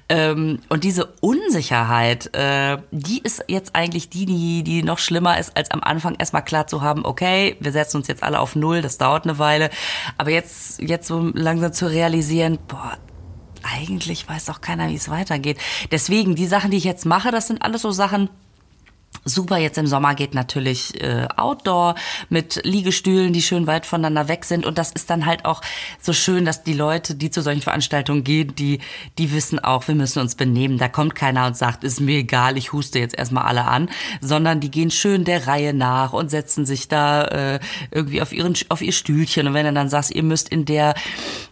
Ähm, 0.09 0.59
und 0.69 0.83
diese 0.83 1.13
Unsicherheit, 1.21 2.35
äh, 2.35 2.77
die 2.91 3.21
ist 3.23 3.43
jetzt 3.47 3.75
eigentlich 3.75 4.09
die, 4.09 4.25
die, 4.25 4.63
die 4.63 4.83
noch 4.83 4.99
schlimmer 4.99 5.39
ist, 5.39 5.55
als 5.55 5.71
am 5.71 5.81
Anfang 5.81 6.15
erstmal 6.15 6.43
klar 6.43 6.67
zu 6.67 6.81
haben, 6.81 7.05
okay, 7.05 7.55
wir 7.59 7.71
setzen 7.71 7.97
uns 7.97 8.07
jetzt 8.07 8.23
alle 8.23 8.39
auf 8.39 8.55
Null, 8.55 8.81
das 8.81 8.97
dauert 8.97 9.25
eine 9.25 9.39
Weile. 9.39 9.69
Aber 10.17 10.31
jetzt, 10.31 10.81
jetzt 10.81 11.07
so 11.07 11.31
langsam 11.33 11.73
zu 11.73 11.87
realisieren, 11.87 12.57
boah, 12.67 12.97
eigentlich 13.63 14.27
weiß 14.27 14.49
auch 14.49 14.61
keiner, 14.61 14.89
wie 14.89 14.95
es 14.95 15.09
weitergeht. 15.09 15.57
Deswegen, 15.91 16.35
die 16.35 16.47
Sachen, 16.47 16.71
die 16.71 16.77
ich 16.77 16.83
jetzt 16.83 17.05
mache, 17.05 17.31
das 17.31 17.47
sind 17.47 17.61
alles 17.61 17.83
so 17.83 17.91
Sachen, 17.91 18.29
Super, 19.23 19.57
jetzt 19.57 19.77
im 19.77 19.85
Sommer 19.85 20.15
geht 20.15 20.33
natürlich 20.33 20.99
äh, 20.99 21.27
Outdoor 21.37 21.93
mit 22.29 22.59
Liegestühlen, 22.63 23.33
die 23.33 23.43
schön 23.43 23.67
weit 23.67 23.85
voneinander 23.85 24.27
weg 24.27 24.45
sind. 24.45 24.65
Und 24.65 24.79
das 24.79 24.91
ist 24.91 25.11
dann 25.11 25.27
halt 25.27 25.45
auch 25.45 25.61
so 25.99 26.11
schön, 26.11 26.43
dass 26.43 26.63
die 26.63 26.73
Leute, 26.73 27.13
die 27.13 27.29
zu 27.29 27.43
solchen 27.43 27.61
Veranstaltungen 27.61 28.23
gehen, 28.23 28.55
die, 28.55 28.79
die 29.19 29.31
wissen 29.31 29.59
auch, 29.59 29.87
wir 29.87 29.93
müssen 29.93 30.19
uns 30.19 30.33
benehmen. 30.33 30.79
Da 30.79 30.87
kommt 30.87 31.13
keiner 31.13 31.45
und 31.45 31.55
sagt, 31.55 31.83
ist 31.83 31.99
mir 31.99 32.17
egal, 32.17 32.57
ich 32.57 32.73
huste 32.73 32.97
jetzt 32.97 33.15
erstmal 33.15 33.43
alle 33.43 33.65
an, 33.65 33.89
sondern 34.21 34.59
die 34.59 34.71
gehen 34.71 34.89
schön 34.89 35.23
der 35.23 35.45
Reihe 35.45 35.75
nach 35.75 36.13
und 36.13 36.31
setzen 36.31 36.65
sich 36.65 36.87
da 36.87 37.25
äh, 37.25 37.59
irgendwie 37.91 38.23
auf, 38.23 38.33
ihren, 38.33 38.55
auf 38.69 38.81
ihr 38.81 38.93
Stühlchen. 38.93 39.45
Und 39.45 39.53
wenn 39.53 39.67
du 39.67 39.73
dann 39.73 39.89
sagst, 39.89 40.15
ihr 40.15 40.23
müsst 40.23 40.49
in 40.49 40.65
der 40.65 40.95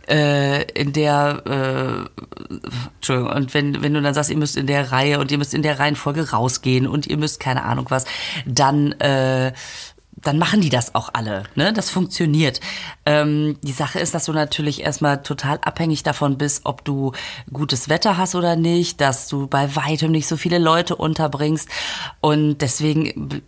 äh, 0.10 0.64
in 0.72 0.94
der 0.94 1.44
äh, 1.46 2.56
Entschuldigung, 2.96 3.32
und 3.34 3.54
wenn, 3.54 3.82
wenn 3.82 3.94
du 3.94 4.02
dann 4.02 4.14
sagst, 4.14 4.30
ihr 4.30 4.38
müsst 4.38 4.58
in 4.58 4.68
der 4.68 4.92
Reihe 4.92 5.20
und 5.20 5.32
ihr 5.32 5.38
müsst 5.38 5.54
in 5.54 5.62
der 5.62 5.80
Reihenfolge 5.80 6.32
rausgehen 6.32 6.88
und 6.88 7.08
ihr 7.08 7.18
müsst 7.18 7.40
keine 7.40 7.64
Ahnung 7.64 7.86
was, 7.90 8.06
dann 8.46 8.94
äh, 8.94 9.54
dann 10.22 10.38
machen 10.38 10.62
die 10.62 10.70
das 10.70 10.96
auch 10.96 11.10
alle. 11.14 11.44
Ne? 11.56 11.74
Das 11.74 11.90
funktioniert. 11.90 12.60
Ähm, 13.06 13.58
die 13.64 13.72
Sache 13.72 14.00
ist, 14.00 14.14
dass 14.14 14.26
du 14.26 14.34
natürlich 14.34 14.82
erstmal 14.82 15.24
total 15.24 15.60
abhängig 15.62 16.04
davon 16.04 16.38
bist, 16.38 16.66
ob 16.66 16.84
du 16.84 17.14
gutes 17.52 17.90
Wetter 17.90 18.18
hast 18.18 18.36
oder 18.36 18.56
nicht, 18.56 19.02
dass 19.02 19.28
du 19.28 19.48
bei 19.48 19.76
weitem 19.76 20.12
nicht 20.12 20.28
so 20.28 20.38
viele 20.38 20.60
Leute 20.60 20.96
unterbringst. 20.96 21.70
Und 22.22 22.60
deswegen 22.60 23.42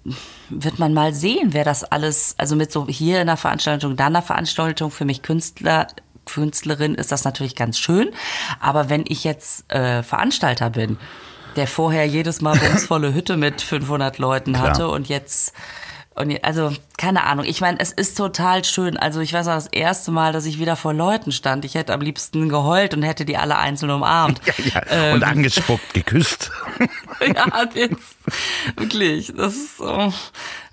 wird 0.49 0.79
man 0.79 0.93
mal 0.93 1.13
sehen, 1.13 1.49
wer 1.53 1.63
das 1.63 1.83
alles, 1.83 2.35
also 2.37 2.55
mit 2.55 2.71
so 2.71 2.87
hier 2.87 3.21
in 3.21 3.27
der 3.27 3.37
Veranstaltung, 3.37 3.95
da 3.95 4.07
in 4.07 4.13
der 4.13 4.21
Veranstaltung 4.21 4.91
für 4.91 5.05
mich 5.05 5.21
Künstler 5.21 5.87
Künstlerin 6.33 6.95
ist 6.95 7.11
das 7.11 7.23
natürlich 7.23 7.55
ganz 7.55 7.77
schön. 7.79 8.09
Aber 8.59 8.89
wenn 8.89 9.05
ich 9.07 9.23
jetzt 9.23 9.71
äh, 9.71 10.03
Veranstalter 10.03 10.69
bin, 10.69 10.97
der 11.55 11.67
vorher 11.67 12.05
jedes 12.05 12.41
Mal 12.41 12.57
bumsvolle 12.57 13.13
Hütte 13.13 13.37
mit 13.37 13.61
500 13.61 14.17
Leuten 14.17 14.59
hatte 14.59 14.83
Klar. 14.83 14.91
und 14.91 15.09
jetzt 15.09 15.53
und 16.13 16.43
also 16.43 16.73
keine 16.97 17.23
Ahnung. 17.23 17.45
Ich 17.45 17.61
meine, 17.61 17.79
es 17.79 17.91
ist 17.91 18.17
total 18.17 18.65
schön. 18.65 18.97
Also 18.97 19.21
ich 19.21 19.31
weiß 19.31 19.45
noch 19.45 19.53
das 19.53 19.67
erste 19.67 20.11
Mal, 20.11 20.33
dass 20.33 20.45
ich 20.45 20.59
wieder 20.59 20.75
vor 20.75 20.93
Leuten 20.93 21.31
stand. 21.31 21.63
Ich 21.63 21.75
hätte 21.75 21.93
am 21.93 22.01
liebsten 22.01 22.49
geheult 22.49 22.93
und 22.93 23.01
hätte 23.01 23.23
die 23.23 23.37
alle 23.37 23.57
einzeln 23.57 23.91
umarmt 23.91 24.41
ja, 24.45 24.53
ja. 24.73 24.81
Ähm, 24.89 25.15
und 25.15 25.23
angespuckt, 25.23 25.93
geküsst. 25.93 26.51
ja, 27.21 27.65
jetzt 27.73 28.17
wirklich. 28.75 29.33
Das 29.35 29.53
ist 29.55 29.77
so. 29.77 30.13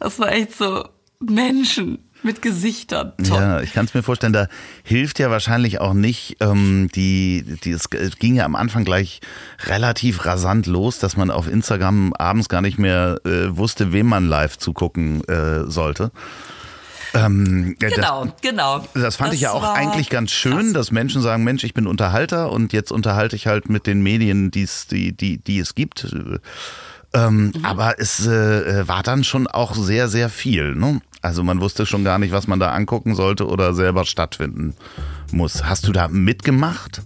Das 0.00 0.18
war 0.18 0.32
echt 0.32 0.56
so 0.56 0.88
Menschen 1.20 2.07
mit 2.22 2.42
Gesichtern. 2.42 3.12
Toll. 3.16 3.38
Ja, 3.38 3.60
ich 3.60 3.72
kann 3.72 3.84
es 3.84 3.94
mir 3.94 4.02
vorstellen, 4.02 4.32
da 4.32 4.48
hilft 4.82 5.18
ja 5.18 5.30
wahrscheinlich 5.30 5.80
auch 5.80 5.94
nicht, 5.94 6.36
ähm, 6.40 6.88
die, 6.94 7.44
die, 7.64 7.70
es 7.70 7.88
ging 7.90 8.34
ja 8.34 8.44
am 8.44 8.56
Anfang 8.56 8.84
gleich 8.84 9.20
relativ 9.66 10.24
rasant 10.24 10.66
los, 10.66 10.98
dass 10.98 11.16
man 11.16 11.30
auf 11.30 11.48
Instagram 11.48 12.12
abends 12.14 12.48
gar 12.48 12.60
nicht 12.60 12.78
mehr 12.78 13.20
äh, 13.24 13.56
wusste, 13.56 13.92
wem 13.92 14.06
man 14.06 14.26
live 14.26 14.58
zugucken 14.58 15.22
äh, 15.28 15.70
sollte. 15.70 16.10
Ähm, 17.14 17.76
genau, 17.78 18.26
das, 18.26 18.34
genau. 18.42 18.84
Das 18.94 19.16
fand 19.16 19.28
das 19.28 19.36
ich 19.36 19.42
ja 19.42 19.52
auch 19.52 19.64
eigentlich 19.64 20.10
ganz 20.10 20.30
schön, 20.30 20.58
krass. 20.58 20.72
dass 20.72 20.90
Menschen 20.90 21.22
sagen, 21.22 21.44
Mensch, 21.44 21.64
ich 21.64 21.74
bin 21.74 21.86
Unterhalter 21.86 22.52
und 22.52 22.72
jetzt 22.72 22.92
unterhalte 22.92 23.36
ich 23.36 23.46
halt 23.46 23.68
mit 23.68 23.86
den 23.86 24.02
Medien, 24.02 24.50
die's, 24.50 24.86
die, 24.86 25.16
die, 25.16 25.38
die 25.38 25.58
es 25.58 25.74
gibt. 25.74 26.14
Ähm, 27.14 27.52
mhm. 27.54 27.64
Aber 27.64 27.98
es 27.98 28.26
äh, 28.26 28.86
war 28.86 29.02
dann 29.02 29.24
schon 29.24 29.46
auch 29.46 29.74
sehr, 29.74 30.08
sehr 30.08 30.28
viel. 30.28 30.74
Ne? 30.74 31.00
Also 31.20 31.42
man 31.42 31.60
wusste 31.60 31.86
schon 31.86 32.04
gar 32.04 32.18
nicht, 32.18 32.32
was 32.32 32.46
man 32.46 32.60
da 32.60 32.72
angucken 32.72 33.14
sollte 33.14 33.46
oder 33.46 33.74
selber 33.74 34.04
stattfinden 34.04 34.74
muss. 35.32 35.64
Hast 35.64 35.86
du 35.86 35.92
da 35.92 36.08
mitgemacht? 36.08 37.02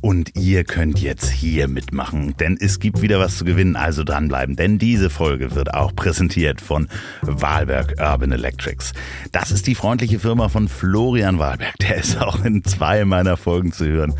Und 0.00 0.36
ihr 0.36 0.64
könnt 0.64 0.98
jetzt 1.00 1.30
hier 1.30 1.68
mitmachen, 1.68 2.34
denn 2.38 2.56
es 2.58 2.80
gibt 2.80 3.02
wieder 3.02 3.18
was 3.18 3.36
zu 3.36 3.44
gewinnen, 3.44 3.76
also 3.76 4.02
dranbleiben, 4.02 4.56
denn 4.56 4.78
diese 4.78 5.10
Folge 5.10 5.54
wird 5.54 5.74
auch 5.74 5.94
präsentiert 5.94 6.60
von 6.62 6.88
Wahlberg 7.20 7.96
Urban 7.98 8.32
Electrics. 8.32 8.92
Das 9.32 9.50
ist 9.50 9.66
die 9.66 9.74
freundliche 9.74 10.18
Firma 10.18 10.48
von 10.48 10.68
Florian 10.68 11.38
Wahlberg, 11.38 11.74
der 11.80 11.96
ist 11.96 12.18
auch 12.18 12.44
in 12.44 12.64
zwei 12.64 13.04
meiner 13.04 13.36
Folgen 13.36 13.72
zu 13.72 13.86
hören. 13.86 14.14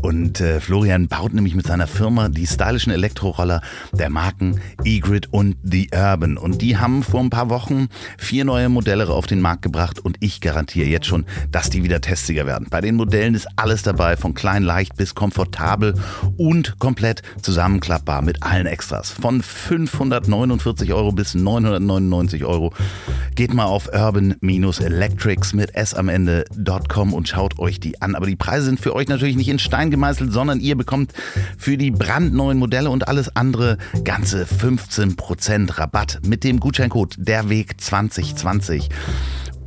Und 0.00 0.40
äh, 0.40 0.60
Florian 0.60 1.08
baut 1.08 1.34
nämlich 1.34 1.54
mit 1.54 1.66
seiner 1.66 1.86
Firma 1.86 2.28
die 2.28 2.46
stylischen 2.46 2.92
Elektroroller 2.92 3.60
der 3.92 4.10
Marken 4.10 4.60
E-Grid 4.84 5.32
und 5.32 5.56
The 5.62 5.90
Urban. 5.92 6.38
Und 6.38 6.62
die 6.62 6.78
haben 6.78 7.02
vor 7.02 7.20
ein 7.20 7.30
paar 7.30 7.50
Wochen 7.50 7.88
vier 8.16 8.44
neue 8.44 8.68
Modelle 8.68 9.08
auf 9.08 9.26
den 9.26 9.40
Markt 9.40 9.62
gebracht 9.62 9.98
und 9.98 10.16
ich 10.20 10.40
garantiere 10.40 10.88
jetzt 10.88 11.06
schon, 11.06 11.26
dass 11.50 11.70
die 11.70 11.82
wieder 11.82 12.00
testiger 12.00 12.46
werden. 12.46 12.68
Bei 12.70 12.80
den 12.80 12.96
Modellen 12.96 13.34
ist 13.34 13.48
alles 13.56 13.82
dabei, 13.82 14.16
von 14.16 14.34
klein 14.34 14.62
leicht 14.62 14.96
bis 14.96 15.14
komfortabel 15.18 15.94
und 16.36 16.78
komplett 16.78 17.22
zusammenklappbar 17.42 18.22
mit 18.22 18.44
allen 18.44 18.66
Extras. 18.66 19.10
Von 19.10 19.42
549 19.42 20.92
Euro 20.92 21.10
bis 21.10 21.34
999 21.34 22.44
Euro. 22.44 22.72
Geht 23.34 23.52
mal 23.52 23.64
auf 23.64 23.88
urban-electrics 23.92 25.54
mit 25.54 25.74
s 25.74 25.94
am 25.94 26.08
Ende.com 26.08 27.12
und 27.12 27.28
schaut 27.28 27.58
euch 27.58 27.80
die 27.80 28.00
an. 28.00 28.14
Aber 28.14 28.26
die 28.26 28.36
Preise 28.36 28.66
sind 28.66 28.78
für 28.78 28.94
euch 28.94 29.08
natürlich 29.08 29.34
nicht 29.34 29.48
in 29.48 29.58
Stein 29.58 29.90
gemeißelt, 29.90 30.32
sondern 30.32 30.60
ihr 30.60 30.76
bekommt 30.76 31.12
für 31.58 31.76
die 31.76 31.90
brandneuen 31.90 32.58
Modelle 32.58 32.90
und 32.90 33.08
alles 33.08 33.34
andere 33.34 33.76
ganze 34.04 34.44
15% 34.44 35.78
Rabatt 35.78 36.20
mit 36.24 36.44
dem 36.44 36.60
Gutscheincode 36.60 37.16
derweg 37.18 37.80
2020 37.80 38.88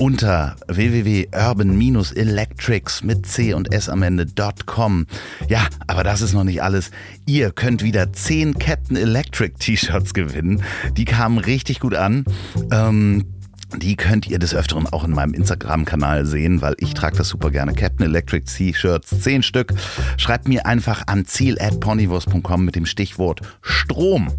unter 0.01 0.55
www.urban-electrics 0.67 3.03
mit 3.03 3.25
C 3.27 3.53
und 3.53 3.71
S 3.71 3.87
am 3.87 4.01
Ende.com. 4.01 5.05
Ja, 5.47 5.67
aber 5.85 6.03
das 6.03 6.21
ist 6.21 6.33
noch 6.33 6.43
nicht 6.43 6.63
alles. 6.63 6.89
Ihr 7.27 7.51
könnt 7.51 7.83
wieder 7.83 8.11
10 8.11 8.57
Captain 8.57 8.97
Electric 8.97 9.53
T-Shirts 9.59 10.15
gewinnen. 10.15 10.63
Die 10.97 11.05
kamen 11.05 11.37
richtig 11.37 11.79
gut 11.79 11.93
an. 11.93 12.25
Ähm, 12.71 13.25
Die 13.77 13.95
könnt 13.95 14.25
ihr 14.27 14.39
des 14.39 14.55
Öfteren 14.55 14.87
auch 14.87 15.03
in 15.05 15.11
meinem 15.11 15.35
Instagram-Kanal 15.35 16.25
sehen, 16.25 16.63
weil 16.63 16.73
ich 16.79 16.95
trage 16.95 17.17
das 17.17 17.27
super 17.29 17.51
gerne. 17.51 17.73
Captain 17.73 18.07
Electric 18.07 18.45
T-Shirts, 18.45 19.21
10 19.21 19.43
Stück. 19.43 19.71
Schreibt 20.17 20.47
mir 20.47 20.65
einfach 20.65 21.03
an 21.05 21.25
ziel.ponywurst.com 21.25 22.65
mit 22.65 22.75
dem 22.75 22.87
Stichwort 22.87 23.41
Strom. 23.61 24.29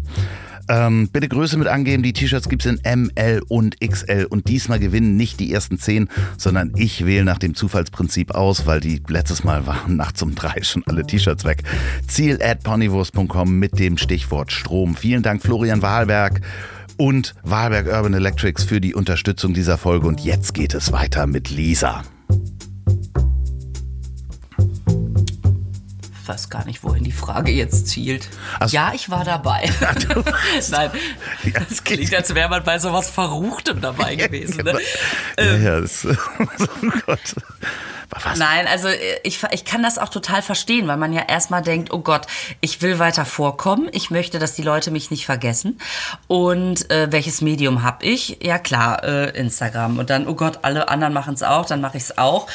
Ähm, 0.69 1.09
bitte 1.11 1.27
Größe 1.27 1.57
mit 1.57 1.67
angeben. 1.67 2.03
Die 2.03 2.13
T-Shirts 2.13 2.49
gibt 2.49 2.65
es 2.65 2.71
in 2.71 2.83
M, 2.83 3.11
L 3.15 3.41
und 3.47 3.79
XL. 3.79 4.25
Und 4.29 4.47
diesmal 4.47 4.79
gewinnen 4.79 5.17
nicht 5.17 5.39
die 5.39 5.51
ersten 5.51 5.77
10, 5.77 6.09
sondern 6.37 6.71
ich 6.75 7.05
wähle 7.05 7.25
nach 7.25 7.37
dem 7.37 7.55
Zufallsprinzip 7.55 8.31
aus, 8.31 8.65
weil 8.65 8.79
die 8.79 9.01
letztes 9.07 9.43
Mal 9.43 9.67
waren 9.67 9.97
nachts 9.97 10.21
um 10.21 10.35
drei 10.35 10.61
schon 10.63 10.83
alle 10.85 11.05
T-Shirts 11.05 11.45
weg. 11.45 11.63
Ziel 12.07 12.39
at 12.41 12.63
ponywurst.com 12.63 13.59
mit 13.59 13.79
dem 13.79 13.97
Stichwort 13.97 14.51
Strom. 14.51 14.95
Vielen 14.95 15.23
Dank, 15.23 15.41
Florian 15.41 15.81
Wahlberg 15.81 16.41
und 16.97 17.35
Wahlberg 17.43 17.87
Urban 17.87 18.13
Electrics 18.13 18.63
für 18.63 18.79
die 18.79 18.93
Unterstützung 18.93 19.53
dieser 19.53 19.77
Folge. 19.77 20.07
Und 20.07 20.21
jetzt 20.21 20.53
geht 20.53 20.73
es 20.73 20.91
weiter 20.91 21.27
mit 21.27 21.49
Lisa. 21.49 22.03
Ich 26.23 26.29
weiß 26.29 26.49
gar 26.49 26.63
nicht, 26.63 26.83
wohin 26.85 27.03
die 27.03 27.11
Frage 27.11 27.51
jetzt 27.51 27.87
zielt. 27.87 28.29
Also- 28.57 28.73
ja, 28.77 28.93
ich 28.95 29.09
war 29.09 29.25
dabei. 29.25 29.69
Nein, 30.71 30.89
das 31.69 31.83
klingt, 31.83 32.15
als 32.15 32.33
wäre 32.33 32.47
man 32.47 32.63
bei 32.63 32.79
sowas 32.79 33.09
Verruchtem 33.09 33.81
dabei 33.81 34.15
gewesen. 34.17 34.63
Ne? 34.63 34.79
Ja, 35.37 35.55
ja, 35.57 35.81
das, 35.81 36.07
oh 36.07 36.87
Gott. 37.05 37.19
Was? 38.21 38.37
Nein, 38.37 38.67
also 38.67 38.87
äh, 38.87 39.19
ich, 39.23 39.41
ich 39.51 39.65
kann 39.65 39.83
das 39.83 39.97
auch 39.97 40.09
total 40.09 40.41
verstehen, 40.41 40.87
weil 40.87 40.97
man 40.97 41.13
ja 41.13 41.23
erstmal 41.27 41.61
denkt, 41.61 41.91
oh 41.93 41.99
Gott, 41.99 42.27
ich 42.61 42.81
will 42.81 42.99
weiter 42.99 43.25
vorkommen, 43.25 43.89
ich 43.91 44.09
möchte, 44.09 44.39
dass 44.39 44.55
die 44.55 44.61
Leute 44.61 44.91
mich 44.91 45.11
nicht 45.11 45.25
vergessen. 45.25 45.79
Und 46.27 46.89
äh, 46.91 47.11
welches 47.11 47.41
Medium 47.41 47.83
habe 47.83 48.05
ich? 48.05 48.39
Ja 48.41 48.59
klar, 48.59 49.03
äh, 49.03 49.29
Instagram. 49.37 49.99
Und 49.99 50.09
dann, 50.09 50.27
oh 50.27 50.35
Gott, 50.35 50.59
alle 50.61 50.89
anderen 50.89 51.13
machen 51.13 51.33
es 51.33 51.43
auch, 51.43 51.65
dann 51.65 51.81
mache 51.81 51.97
ich 51.97 52.03
es 52.03 52.17
auch. 52.17 52.47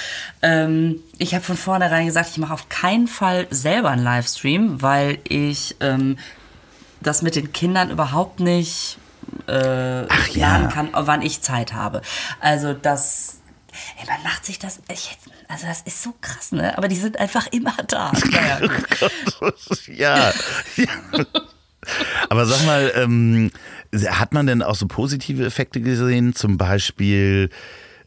Ähm, 0.42 1.00
ich 1.18 1.34
habe 1.34 1.44
von 1.44 1.56
vornherein 1.56 2.06
gesagt, 2.06 2.30
ich 2.30 2.38
mache 2.38 2.52
auf 2.52 2.68
keinen 2.68 3.08
Fall 3.08 3.46
selber 3.50 3.90
einen 3.90 4.04
Livestream, 4.04 4.82
weil 4.82 5.18
ich 5.24 5.76
ähm, 5.80 6.18
das 7.00 7.22
mit 7.22 7.36
den 7.36 7.52
Kindern 7.52 7.90
überhaupt 7.90 8.40
nicht 8.40 8.98
äh, 9.46 10.06
Ach 10.08 10.28
ja. 10.28 10.68
kann, 10.68 10.90
wann 10.92 11.22
ich 11.22 11.42
Zeit 11.42 11.72
habe. 11.72 12.02
Also 12.40 12.72
das, 12.72 13.40
ey, 13.98 14.06
man 14.06 14.22
macht 14.22 14.44
sich 14.44 14.58
das, 14.58 14.80
ich, 14.92 15.16
also 15.48 15.66
das 15.66 15.80
ist 15.82 16.02
so 16.02 16.14
krass, 16.20 16.52
ne? 16.52 16.76
Aber 16.76 16.88
die 16.88 16.96
sind 16.96 17.18
einfach 17.18 17.46
immer 17.48 17.74
da. 17.88 18.12
Naja, 18.30 18.60
ja. 19.88 20.32
ja. 20.76 21.24
Aber 22.28 22.46
sag 22.46 22.66
mal, 22.66 22.92
ähm, 22.94 23.50
hat 24.10 24.34
man 24.34 24.46
denn 24.46 24.62
auch 24.62 24.74
so 24.74 24.86
positive 24.86 25.44
Effekte 25.44 25.80
gesehen? 25.80 26.34
Zum 26.34 26.58
Beispiel, 26.58 27.48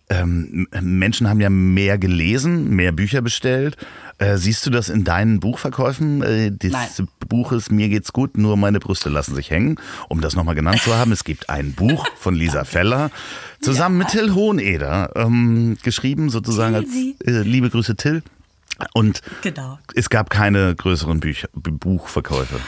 ähm, 0.09 0.67
Menschen 0.79 1.27
haben 1.27 1.41
ja 1.41 1.49
mehr 1.49 1.97
gelesen, 1.97 2.69
mehr 2.75 2.91
Bücher 2.91 3.21
bestellt. 3.21 3.77
Äh, 4.21 4.37
siehst 4.37 4.63
du 4.67 4.69
das 4.69 4.89
in 4.89 5.03
deinen 5.03 5.39
Buchverkäufen 5.39 6.21
äh, 6.21 6.51
des 6.51 6.71
Nein. 6.71 6.87
Buches 7.27 7.71
Mir 7.71 7.89
geht's 7.89 8.13
gut, 8.13 8.37
nur 8.37 8.55
meine 8.55 8.79
Brüste 8.79 9.09
lassen 9.09 9.33
sich 9.33 9.49
hängen? 9.49 9.77
Um 10.09 10.21
das 10.21 10.35
nochmal 10.35 10.53
genannt 10.53 10.79
zu 10.81 10.93
haben, 10.95 11.11
es 11.11 11.23
gibt 11.23 11.49
ein 11.49 11.73
Buch 11.73 12.05
von 12.17 12.35
Lisa 12.35 12.63
Feller 12.65 13.09
zusammen 13.61 13.97
mit 13.97 14.09
Till 14.09 14.35
Hoheneder, 14.35 15.11
ähm, 15.15 15.75
geschrieben 15.81 16.29
sozusagen 16.29 16.75
als 16.75 16.89
äh, 17.25 17.41
Liebe 17.41 17.71
Grüße 17.71 17.95
Till. 17.95 18.21
Und 18.93 19.21
Genau. 19.41 19.79
es 19.95 20.09
gab 20.09 20.29
keine 20.29 20.75
größeren 20.75 21.19
Bücher, 21.19 21.49
Buchverkäufe. 21.53 22.59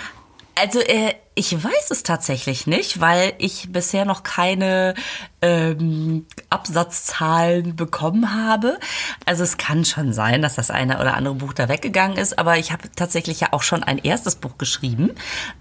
Also 0.56 0.80
äh, 0.80 1.14
ich 1.36 1.52
weiß 1.64 1.90
es 1.90 2.04
tatsächlich 2.04 2.68
nicht, 2.68 3.02
weil 3.02 3.34
ich 3.40 3.72
bisher 3.72 4.06
noch 4.06 4.22
keine 4.22 4.94
ähm, 5.42 6.28
Absatzzahlen 6.50 7.76
bekommen 7.76 8.34
habe. 8.34 8.80
Also 9.26 9.44
es 9.44 9.58
kann 9.58 9.84
schon 9.84 10.14
sein, 10.14 10.44
dass 10.44 10.56
das 10.56 10.70
eine 10.70 11.00
oder 11.00 11.16
andere 11.16 11.36
Buch 11.36 11.54
da 11.54 11.70
weggegangen 11.70 12.18
ist, 12.18 12.38
aber 12.38 12.60
ich 12.60 12.72
habe 12.72 12.84
tatsächlich 12.96 13.40
ja 13.40 13.48
auch 13.52 13.64
schon 13.64 13.84
ein 13.84 13.98
erstes 13.98 14.36
Buch 14.36 14.60
geschrieben. 14.60 15.12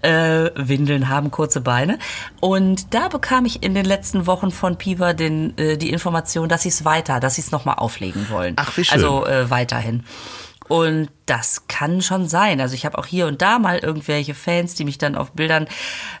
Äh, 0.01 0.51
Windeln 0.55 1.09
haben 1.09 1.31
kurze 1.31 1.61
Beine. 1.61 1.97
Und 2.39 2.93
da 2.93 3.07
bekam 3.07 3.45
ich 3.45 3.63
in 3.63 3.73
den 3.73 3.85
letzten 3.85 4.27
Wochen 4.27 4.51
von 4.51 4.77
Piva 4.77 5.13
den, 5.13 5.57
äh, 5.57 5.77
die 5.77 5.89
Information, 5.89 6.49
dass 6.49 6.61
sie 6.61 6.69
es 6.69 6.85
weiter, 6.85 7.19
dass 7.19 7.35
sie 7.35 7.41
es 7.41 7.51
nochmal 7.51 7.75
auflegen 7.79 8.29
wollen. 8.29 8.53
Ach, 8.57 8.77
wie 8.77 8.85
schön. 8.85 8.93
Also 8.93 9.25
äh, 9.25 9.49
weiterhin. 9.49 10.03
Und 10.67 11.09
das 11.25 11.67
kann 11.67 12.01
schon 12.01 12.27
sein. 12.27 12.59
Also 12.59 12.75
ich 12.75 12.85
habe 12.85 12.97
auch 12.97 13.05
hier 13.05 13.27
und 13.27 13.41
da 13.41 13.59
mal 13.59 13.79
irgendwelche 13.79 14.33
Fans, 14.33 14.75
die 14.75 14.85
mich 14.85 14.97
dann 14.97 15.15
auf 15.15 15.31
Bildern 15.31 15.67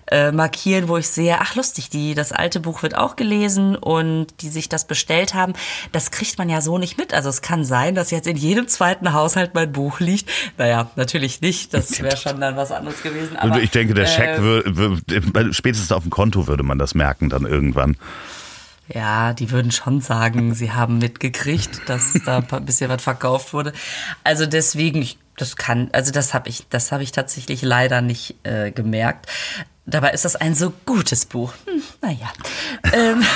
äh, 0.09 0.31
markieren, 0.31 0.87
wo 0.87 0.97
ich 0.97 1.07
sehe, 1.07 1.37
ach 1.39 1.55
lustig, 1.55 1.89
die 1.89 2.13
das 2.13 2.31
alte 2.31 2.59
Buch 2.59 2.83
wird 2.83 2.95
auch 2.95 3.15
gelesen 3.15 3.75
und 3.75 4.27
die 4.41 4.49
sich 4.49 4.69
das 4.69 4.85
bestellt 4.85 5.33
haben. 5.33 5.53
Das 5.91 6.11
kriegt 6.11 6.37
man 6.37 6.49
ja 6.49 6.61
so 6.61 6.77
nicht 6.77 6.97
mit. 6.97 7.13
Also 7.13 7.29
es 7.29 7.41
kann 7.41 7.65
sein, 7.65 7.95
dass 7.95 8.11
jetzt 8.11 8.27
in 8.27 8.37
jedem 8.37 8.67
zweiten 8.67 9.13
Haushalt 9.13 9.53
mein 9.53 9.71
Buch 9.71 9.99
liegt. 9.99 10.29
Naja, 10.57 10.89
natürlich 10.95 11.41
nicht. 11.41 11.73
Das 11.73 12.01
wäre 12.01 12.17
schon 12.17 12.39
dann 12.39 12.55
was 12.55 12.71
anderes 12.71 13.01
gewesen. 13.01 13.35
Aber, 13.37 13.61
ich 13.61 13.71
denke, 13.71 13.93
der 13.93 14.05
Scheck 14.05 14.39
äh, 14.39 14.41
würde, 14.41 15.03
würde, 15.33 15.53
spätestens 15.53 15.91
auf 15.91 16.03
dem 16.03 16.11
Konto 16.11 16.47
würde 16.47 16.63
man 16.63 16.79
das 16.79 16.95
merken 16.95 17.29
dann 17.29 17.45
irgendwann. 17.45 17.97
Ja, 18.87 19.33
die 19.33 19.51
würden 19.51 19.71
schon 19.71 20.01
sagen, 20.01 20.53
sie 20.53 20.71
haben 20.71 20.97
mitgekriegt, 20.97 21.87
dass 21.87 22.13
da 22.25 22.39
ein 22.39 22.65
bisschen 22.65 22.89
was 22.89 23.01
verkauft 23.01 23.53
wurde. 23.53 23.73
Also 24.23 24.45
deswegen, 24.45 25.01
ich, 25.01 25.17
das 25.37 25.55
kann, 25.55 25.89
also 25.93 26.11
das 26.11 26.33
habe 26.33 26.49
ich, 26.49 26.67
das 26.69 26.91
habe 26.91 27.03
ich 27.03 27.11
tatsächlich 27.11 27.61
leider 27.61 28.01
nicht 28.01 28.35
äh, 28.43 28.71
gemerkt. 28.71 29.27
Dabei 29.85 30.11
ist 30.11 30.25
das 30.25 30.35
ein 30.35 30.53
so 30.55 30.73
gutes 30.85 31.25
Buch. 31.25 31.53
Hm, 31.65 31.81
naja. 32.01 32.31
ähm, 32.93 33.23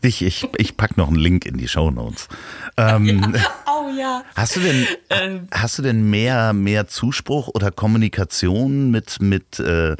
Ich, 0.00 0.22
ich, 0.22 0.46
ich 0.56 0.76
pack 0.76 0.96
noch 0.96 1.08
einen 1.08 1.16
Link 1.16 1.44
in 1.44 1.58
die 1.58 1.66
Show 1.68 1.90
Notes. 1.90 2.28
Ähm, 2.76 3.34
oh 3.66 3.90
ja. 3.98 4.22
Hast 4.36 4.56
du 4.56 4.60
denn, 4.60 4.86
Ähm. 5.10 5.48
hast 5.50 5.78
du 5.78 5.82
denn 5.82 6.08
mehr, 6.08 6.52
mehr 6.52 6.86
Zuspruch 6.86 7.48
oder 7.48 7.70
Kommunikation 7.70 8.90
mit, 8.90 9.20
mit 9.20 9.58
äh, 9.58 9.96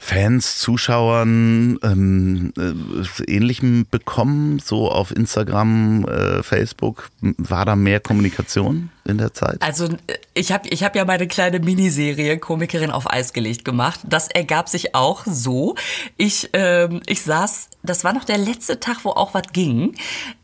Fans, 0.00 0.58
Zuschauern, 0.58 1.78
ähm, 1.82 2.52
äh, 2.56 3.30
ähnlichem 3.30 3.84
bekommen, 3.90 4.60
so 4.60 4.90
auf 4.90 5.14
Instagram, 5.14 6.04
äh, 6.04 6.42
Facebook? 6.42 7.10
War 7.20 7.64
da 7.64 7.74
mehr 7.76 8.00
Kommunikation 8.00 8.90
in 9.08 9.18
der 9.18 9.32
Zeit? 9.34 9.60
Also 9.60 9.88
ich 10.34 10.52
habe 10.52 10.68
ich 10.68 10.84
hab 10.84 10.94
ja 10.94 11.04
meine 11.04 11.26
kleine 11.26 11.60
Miniserie 11.60 12.38
Komikerin 12.38 12.90
auf 12.90 13.10
Eis 13.10 13.32
gelegt 13.32 13.64
gemacht. 13.64 14.00
Das 14.04 14.28
ergab 14.28 14.68
sich 14.68 14.94
auch 14.94 15.24
so. 15.26 15.74
Ich, 16.16 16.50
ähm, 16.52 17.00
ich 17.06 17.22
saß, 17.22 17.70
das 17.82 18.04
war 18.04 18.12
noch 18.12 18.24
der 18.24 18.38
letzte 18.38 18.80
Tag, 18.80 19.04
wo 19.04 19.10
auch 19.10 19.34
was 19.34 19.52
ging. 19.52 19.94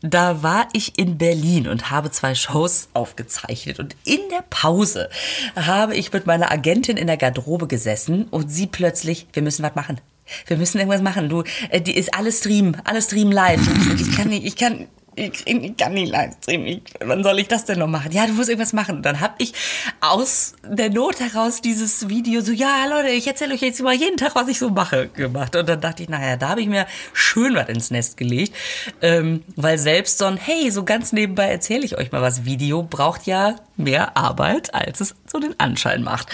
Da 0.01 0.43
war 0.43 0.67
ich 0.73 0.97
in 0.97 1.17
Berlin 1.17 1.67
und 1.67 1.91
habe 1.91 2.11
zwei 2.11 2.35
Shows 2.35 2.89
aufgezeichnet. 2.93 3.79
Und 3.79 3.95
in 4.03 4.21
der 4.31 4.43
Pause 4.49 5.09
habe 5.55 5.95
ich 5.95 6.11
mit 6.11 6.25
meiner 6.25 6.51
Agentin 6.51 6.97
in 6.97 7.07
der 7.07 7.17
Garderobe 7.17 7.67
gesessen 7.67 8.27
und 8.29 8.51
sie 8.51 8.67
plötzlich, 8.67 9.27
wir 9.33 9.43
müssen 9.43 9.63
was 9.63 9.75
machen. 9.75 10.01
Wir 10.47 10.57
müssen 10.57 10.79
irgendwas 10.79 11.01
machen. 11.01 11.29
Du, 11.29 11.43
äh, 11.69 11.81
die 11.81 11.95
ist 11.95 12.13
alles 12.15 12.39
Stream, 12.39 12.75
alles 12.83 13.05
Stream 13.05 13.31
live. 13.31 13.61
Ich 13.99 14.15
kann 14.15 14.29
nicht, 14.29 14.45
ich 14.45 14.55
kann, 14.55 14.87
ich, 15.15 15.47
ich 15.47 15.77
kann 15.77 15.93
nicht 15.93 16.11
Livestream. 16.11 16.65
Ich, 16.65 16.81
wann 16.99 17.23
soll 17.23 17.39
ich 17.39 17.47
das 17.47 17.65
denn 17.65 17.79
noch 17.79 17.87
machen? 17.87 18.11
Ja, 18.11 18.27
du 18.27 18.33
musst 18.33 18.49
irgendwas 18.49 18.73
machen. 18.73 18.97
Und 18.97 19.05
dann 19.05 19.19
habe 19.21 19.35
ich 19.37 19.53
aus 20.01 20.55
der 20.67 20.89
Not 20.89 21.19
heraus 21.19 21.61
dieses 21.61 22.09
Video 22.09 22.41
so, 22.41 22.51
ja, 22.51 22.85
Leute, 22.89 23.09
ich 23.09 23.25
erzähle 23.27 23.53
euch 23.53 23.61
jetzt 23.61 23.81
mal 23.81 23.93
jeden 23.93 24.17
Tag, 24.17 24.35
was 24.35 24.47
ich 24.47 24.59
so 24.59 24.69
mache, 24.69 25.07
gemacht. 25.07 25.55
Und 25.55 25.69
dann 25.69 25.79
dachte 25.79 26.03
ich, 26.03 26.09
naja, 26.09 26.35
da 26.35 26.49
habe 26.49 26.61
ich 26.61 26.67
mir 26.67 26.85
schön 27.13 27.55
was 27.55 27.69
ins 27.69 27.91
Nest 27.91 28.17
gelegt. 28.17 28.53
Ähm, 29.01 29.43
weil 29.55 29.77
selbst 29.77 30.17
so 30.17 30.25
ein, 30.25 30.37
hey, 30.37 30.69
so 30.71 30.83
ganz 30.83 31.13
nebenbei 31.13 31.45
erzähle 31.45 31.85
ich 31.85 31.97
euch 31.97 32.11
mal 32.11 32.21
was 32.21 32.45
Video, 32.45 32.83
braucht 32.83 33.25
ja 33.25 33.55
mehr 33.77 34.17
Arbeit, 34.17 34.73
als 34.73 35.01
es 35.01 35.15
so 35.25 35.39
den 35.39 35.59
Anschein 35.59 36.03
macht. 36.03 36.29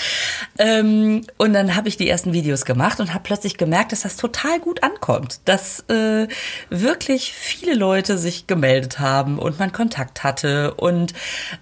Ähm, 0.58 1.26
und 1.38 1.54
dann 1.54 1.76
habe 1.76 1.88
ich 1.88 1.98
die 1.98 2.10
ersten 2.10 2.34
Videos 2.34 2.66
gemacht 2.66 3.00
und 3.00 3.14
habe 3.14 3.24
plötzlich 3.24 3.58
gemerkt, 3.58 3.92
dass 3.92 4.02
das 4.02 4.18
total 4.18 4.60
gut 4.60 4.84
ankommt. 4.84 5.42
Dass 5.46 5.82
äh, 5.90 6.28
wirklich 6.70 7.34
viele 7.34 7.74
Leute 7.74 8.18
sich 8.18 8.48
gemeldet 8.48 9.00
haben 9.00 9.40
und 9.40 9.60
man 9.60 9.72
Kontakt 9.72 10.24
hatte 10.24 10.74
und 10.76 11.14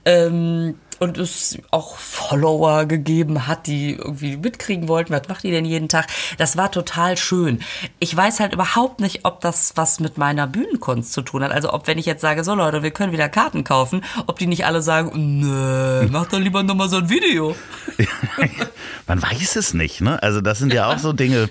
ähm, 0.05 0.75
und 0.99 1.17
es 1.17 1.57
auch 1.71 1.97
Follower 1.97 2.85
gegeben 2.85 3.47
hat, 3.47 3.67
die 3.67 3.93
irgendwie 3.93 4.37
mitkriegen 4.37 4.87
wollten, 4.87 5.13
was 5.13 5.27
macht 5.27 5.43
die 5.43 5.51
denn 5.51 5.65
jeden 5.65 5.89
Tag. 5.89 6.07
Das 6.37 6.57
war 6.57 6.71
total 6.71 7.17
schön. 7.17 7.61
Ich 7.99 8.15
weiß 8.15 8.39
halt 8.39 8.53
überhaupt 8.53 8.99
nicht, 8.99 9.25
ob 9.25 9.41
das 9.41 9.73
was 9.75 9.99
mit 9.99 10.17
meiner 10.17 10.47
Bühnenkunst 10.47 11.13
zu 11.13 11.21
tun 11.21 11.43
hat. 11.43 11.51
Also 11.51 11.73
ob 11.73 11.87
wenn 11.87 11.97
ich 11.97 12.05
jetzt 12.05 12.21
sage, 12.21 12.43
so 12.43 12.55
Leute, 12.55 12.83
wir 12.83 12.91
können 12.91 13.13
wieder 13.13 13.29
Karten 13.29 13.63
kaufen, 13.63 14.03
ob 14.27 14.39
die 14.39 14.47
nicht 14.47 14.65
alle 14.65 14.81
sagen, 14.81 15.39
nö, 15.39 16.07
mach 16.11 16.27
doch 16.27 16.39
lieber 16.39 16.63
nochmal 16.63 16.89
so 16.89 16.97
ein 16.97 17.09
Video. 17.09 17.55
Man 19.07 19.21
weiß 19.21 19.55
es 19.55 19.73
nicht, 19.73 20.01
ne? 20.01 20.21
Also 20.21 20.41
das 20.41 20.59
sind 20.59 20.73
ja 20.73 20.87
auch 20.87 20.99
so 20.99 21.13
Dinge, 21.13 21.49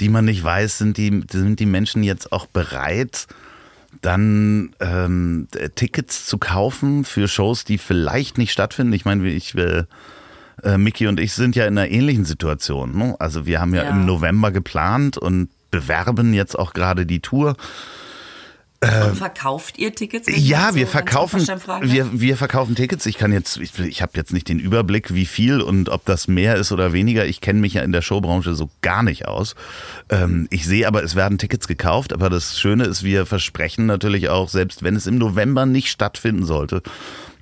die 0.00 0.08
man 0.08 0.24
nicht 0.24 0.44
weiß, 0.44 0.78
sind 0.78 0.96
die, 0.96 1.24
sind 1.30 1.58
die 1.60 1.66
Menschen 1.66 2.02
jetzt 2.02 2.32
auch 2.32 2.46
bereit, 2.46 3.26
dann 4.02 4.74
ähm, 4.80 5.48
Tickets 5.74 6.26
zu 6.26 6.38
kaufen 6.38 7.04
für 7.04 7.28
Shows, 7.28 7.64
die 7.64 7.78
vielleicht 7.78 8.38
nicht 8.38 8.52
stattfinden. 8.52 8.92
Ich 8.92 9.04
meine, 9.04 9.28
ich, 9.28 9.54
äh, 9.54 9.84
äh, 10.62 10.78
Mickey 10.78 11.06
und 11.06 11.20
ich 11.20 11.32
sind 11.32 11.56
ja 11.56 11.66
in 11.66 11.78
einer 11.78 11.90
ähnlichen 11.90 12.24
Situation. 12.24 12.96
Ne? 12.96 13.16
Also 13.18 13.46
wir 13.46 13.60
haben 13.60 13.74
ja, 13.74 13.84
Ja. 13.84 13.90
im 13.90 14.06
November 14.06 14.50
geplant 14.50 15.18
und 15.18 15.48
bewerben 15.70 16.32
jetzt 16.34 16.58
auch 16.58 16.72
gerade 16.72 17.06
die 17.06 17.20
Tour. 17.20 17.56
Und 18.80 19.16
verkauft 19.16 19.76
ihr 19.76 19.92
Tickets? 19.92 20.28
Ja, 20.30 20.76
wir 20.76 20.86
so 20.86 20.92
verkaufen, 20.92 21.40
wir, 21.82 22.20
wir 22.20 22.36
verkaufen 22.36 22.76
Tickets. 22.76 23.06
Ich 23.06 23.18
kann 23.18 23.32
jetzt, 23.32 23.56
ich, 23.56 23.76
ich 23.80 24.02
habe 24.02 24.12
jetzt 24.14 24.32
nicht 24.32 24.48
den 24.48 24.60
Überblick, 24.60 25.12
wie 25.12 25.26
viel 25.26 25.60
und 25.60 25.88
ob 25.88 26.04
das 26.04 26.28
mehr 26.28 26.54
ist 26.54 26.70
oder 26.70 26.92
weniger. 26.92 27.26
Ich 27.26 27.40
kenne 27.40 27.58
mich 27.58 27.74
ja 27.74 27.82
in 27.82 27.90
der 27.90 28.02
Showbranche 28.02 28.54
so 28.54 28.70
gar 28.80 29.02
nicht 29.02 29.26
aus. 29.26 29.56
Ähm, 30.10 30.46
ich 30.50 30.64
sehe 30.64 30.86
aber, 30.86 31.02
es 31.02 31.16
werden 31.16 31.38
Tickets 31.38 31.66
gekauft. 31.66 32.12
Aber 32.12 32.30
das 32.30 32.60
Schöne 32.60 32.84
ist, 32.84 33.02
wir 33.02 33.26
versprechen 33.26 33.86
natürlich 33.86 34.28
auch, 34.28 34.48
selbst 34.48 34.84
wenn 34.84 34.94
es 34.94 35.08
im 35.08 35.18
November 35.18 35.66
nicht 35.66 35.88
stattfinden 35.88 36.44
sollte, 36.44 36.82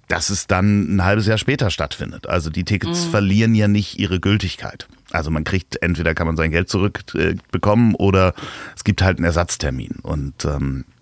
dass 0.08 0.30
es 0.30 0.46
dann 0.46 0.96
ein 0.96 1.04
halbes 1.04 1.26
Jahr 1.26 1.36
später 1.36 1.70
stattfindet. 1.70 2.28
Also 2.28 2.48
die 2.48 2.64
Tickets 2.64 3.04
verlieren 3.04 3.54
ja 3.54 3.68
nicht 3.68 3.98
ihre 3.98 4.20
Gültigkeit. 4.20 4.88
Also 5.10 5.30
man 5.30 5.44
kriegt, 5.44 5.82
entweder 5.82 6.14
kann 6.14 6.26
man 6.26 6.36
sein 6.36 6.50
Geld 6.50 6.70
zurückbekommen 6.70 7.92
äh, 7.92 7.96
oder 7.96 8.34
es 8.74 8.84
gibt 8.84 9.02
halt 9.02 9.18
einen 9.18 9.26
Ersatztermin. 9.26 9.96
Und 10.02 10.44
ähm, 10.46 10.84
äh, 10.86 10.95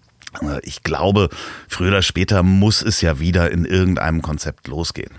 ich 0.62 0.82
glaube, 0.82 1.28
früher 1.68 1.88
oder 1.88 2.02
später 2.02 2.42
muss 2.42 2.82
es 2.82 3.00
ja 3.00 3.18
wieder 3.20 3.50
in 3.50 3.64
irgendeinem 3.64 4.22
Konzept 4.22 4.68
losgehen. 4.68 5.12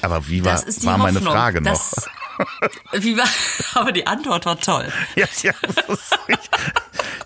Aber 0.00 0.28
wie 0.28 0.44
war, 0.44 0.62
war 0.82 0.98
meine 0.98 1.18
Hoffnung. 1.18 1.32
Frage 1.32 1.60
noch? 1.60 1.80
Wie 2.92 3.16
war, 3.16 3.28
aber 3.74 3.92
die 3.92 4.06
Antwort 4.06 4.46
war 4.46 4.58
toll. 4.58 4.90
Ja, 5.16 5.26
ja, 5.42 5.52
ich 6.28 6.38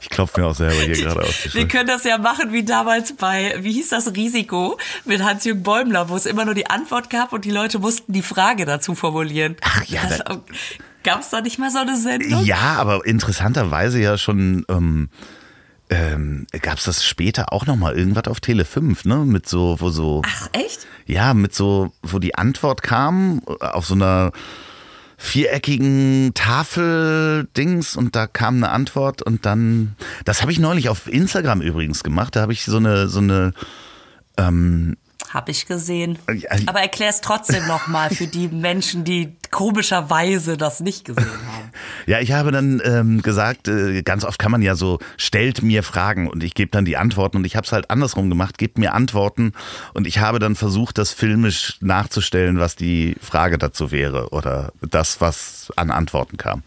ich 0.01 0.09
klopfe 0.11 0.41
mir 0.41 0.47
auch 0.49 0.55
selber 0.55 0.83
hier 0.83 0.97
gerade 0.97 1.21
auf 1.23 1.43
die 1.45 1.55
Wir 1.55 1.69
können 1.69 1.87
das 1.87 2.03
ja 2.05 2.19
machen 2.19 2.53
wie 2.53 2.65
damals 2.65 3.15
bei, 3.15 3.55
wie 3.61 3.73
hieß 3.73 3.91
das 3.91 4.13
Risiko 4.15 4.79
mit 5.05 5.23
Hans-Jürgen 5.23 5.63
Bäumler, 5.63 6.09
wo 6.09 6.17
es 6.17 6.27
immer 6.27 6.45
nur 6.45 6.55
die 6.55 6.67
Antwort 6.67 7.09
gab 7.09 7.33
und 7.33 7.45
die 7.45 7.51
Leute 7.53 7.79
mussten 7.79 8.13
die 8.13 8.23
Frage 8.23 8.65
dazu 8.65 8.95
formulieren. 8.97 9.57
Ach 9.63 9.85
ja, 9.85 10.03
Das, 10.09 10.19
da- 10.19 10.41
Gab 11.05 11.21
es 11.21 11.31
da 11.31 11.41
nicht 11.41 11.59
mal 11.61 11.71
so 11.71 11.79
eine 11.79 11.97
Sendung? 11.97 12.45
Ja, 12.45 12.75
aber 12.77 13.07
interessanterweise 13.07 14.01
ja 14.01 14.19
schon 14.19 14.67
ähm, 14.69 15.09
ähm, 15.91 16.47
gab 16.63 16.79
es 16.79 16.85
das 16.85 17.05
später 17.05 17.53
auch 17.53 17.67
noch 17.67 17.77
mal 17.77 17.97
irgendwas 17.97 18.25
auf 18.27 18.41
Tele 18.41 18.65
5, 18.65 19.05
ne? 19.05 19.19
Mit 19.19 19.49
so, 19.49 19.77
wo 19.81 19.91
so, 19.91 20.23
Ach, 20.27 20.49
echt? 20.53 20.87
ja, 21.07 21.35
mit 21.35 21.55
so, 21.55 21.93
wo 22.03 22.19
die 22.19 22.35
Antwort 22.35 22.83
kam 22.83 23.43
auf 23.61 23.87
so 23.87 23.95
einer 23.95 24.33
viereckigen 25.19 26.33
Tafel-Dings 26.35 27.97
und 27.97 28.17
da 28.17 28.27
kam 28.27 28.57
eine 28.57 28.71
Antwort 28.71 29.23
und 29.23 29.47
dann, 29.47 29.97
das 30.25 30.43
habe 30.43 30.53
ich 30.53 30.59
neulich 30.59 30.89
auf 30.89 31.07
Instagram 31.07 31.63
übrigens 31.63 32.03
gemacht, 32.03 32.37
da 32.37 32.43
habe 32.43 32.53
ich 32.53 32.65
so 32.65 32.77
eine, 32.77 33.09
so 33.09 33.21
eine, 33.21 33.53
Hab 35.31 35.49
ich 35.49 35.67
gesehen. 35.67 36.19
Aber 36.67 36.81
erklär 36.81 37.09
es 37.11 37.21
trotzdem 37.21 37.67
nochmal 37.67 38.11
für 38.11 38.27
die 38.27 38.49
Menschen, 38.49 39.05
die 39.05 39.36
komischerweise 39.57 40.59
das 40.59 40.81
nicht 40.81 41.07
gesehen 41.07 41.25
haben. 41.51 41.71
Ja, 42.05 42.21
ich 42.21 42.33
habe 42.33 42.53
dann 42.53 42.83
ähm, 42.85 43.23
gesagt, 43.23 43.69
äh, 43.69 44.03
ganz 44.03 44.23
oft 44.23 44.39
kann 44.39 44.53
man 44.53 44.61
ja 44.61 44.75
so, 44.75 44.99
stellt 45.17 45.63
mir 45.63 45.83
Fragen 45.83 46.29
und 46.29 46.45
ich 46.45 46.53
gebe 46.53 46.71
dann 46.71 46.85
die 46.85 46.99
Antworten 46.99 47.39
und 47.39 47.47
ich 47.47 47.57
habe 47.57 47.65
es 47.65 47.73
halt 47.73 47.89
andersrum 47.91 48.29
gemacht, 48.29 48.59
gebt 48.59 48.77
mir 48.77 48.93
Antworten 48.93 49.55
und 49.95 50.07
ich 50.07 50.19
habe 50.19 50.41
dann 50.41 50.57
versucht, 50.57 50.99
das 50.99 51.15
filmisch 51.15 51.79
nachzustellen, 51.81 52.59
was 52.59 52.77
die 52.77 53.17
Frage 53.23 53.57
dazu 53.57 53.91
wäre 53.93 54.29
oder 54.29 54.75
das, 54.83 55.23
was 55.23 55.73
an 55.75 55.91
Antworten 55.91 56.37
kam. 56.37 56.63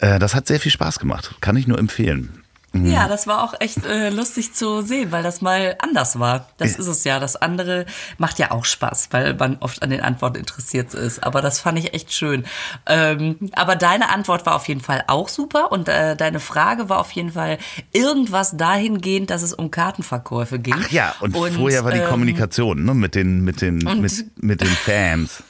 Äh, 0.00 0.18
das 0.18 0.34
hat 0.34 0.46
sehr 0.46 0.60
viel 0.60 0.70
Spaß 0.70 0.98
gemacht, 0.98 1.34
kann 1.40 1.56
ich 1.56 1.66
nur 1.66 1.78
empfehlen. 1.78 2.37
Ja, 2.74 3.08
das 3.08 3.26
war 3.26 3.44
auch 3.44 3.54
echt 3.60 3.86
äh, 3.86 4.10
lustig 4.10 4.52
zu 4.52 4.82
sehen, 4.82 5.10
weil 5.10 5.22
das 5.22 5.40
mal 5.40 5.76
anders 5.78 6.18
war. 6.18 6.48
Das 6.58 6.76
ist 6.76 6.86
es 6.86 7.02
ja. 7.04 7.18
Das 7.18 7.34
andere 7.34 7.86
macht 8.18 8.38
ja 8.38 8.50
auch 8.50 8.66
Spaß, 8.66 9.08
weil 9.10 9.34
man 9.34 9.56
oft 9.60 9.82
an 9.82 9.88
den 9.88 10.02
Antworten 10.02 10.36
interessiert 10.36 10.92
ist. 10.92 11.24
Aber 11.24 11.40
das 11.40 11.60
fand 11.60 11.78
ich 11.78 11.94
echt 11.94 12.12
schön. 12.12 12.44
Ähm, 12.86 13.36
aber 13.52 13.74
deine 13.74 14.10
Antwort 14.10 14.44
war 14.44 14.54
auf 14.54 14.68
jeden 14.68 14.82
Fall 14.82 15.02
auch 15.06 15.28
super 15.28 15.72
und 15.72 15.88
äh, 15.88 16.14
deine 16.14 16.40
Frage 16.40 16.90
war 16.90 16.98
auf 16.98 17.10
jeden 17.12 17.32
Fall 17.32 17.58
irgendwas 17.92 18.56
dahingehend, 18.56 19.30
dass 19.30 19.42
es 19.42 19.54
um 19.54 19.70
Kartenverkäufe 19.70 20.58
ging. 20.58 20.74
Ach 20.76 20.90
ja, 20.90 21.14
und, 21.20 21.34
vorher 21.34 21.84
war 21.84 21.92
die 21.92 22.00
ähm, 22.00 22.08
Kommunikation 22.08 22.84
ne, 22.84 22.92
mit, 22.92 23.14
den, 23.14 23.44
mit, 23.44 23.62
den, 23.62 23.78
mit, 23.78 24.42
mit 24.42 24.60
den 24.60 24.68
Fans. 24.68 25.42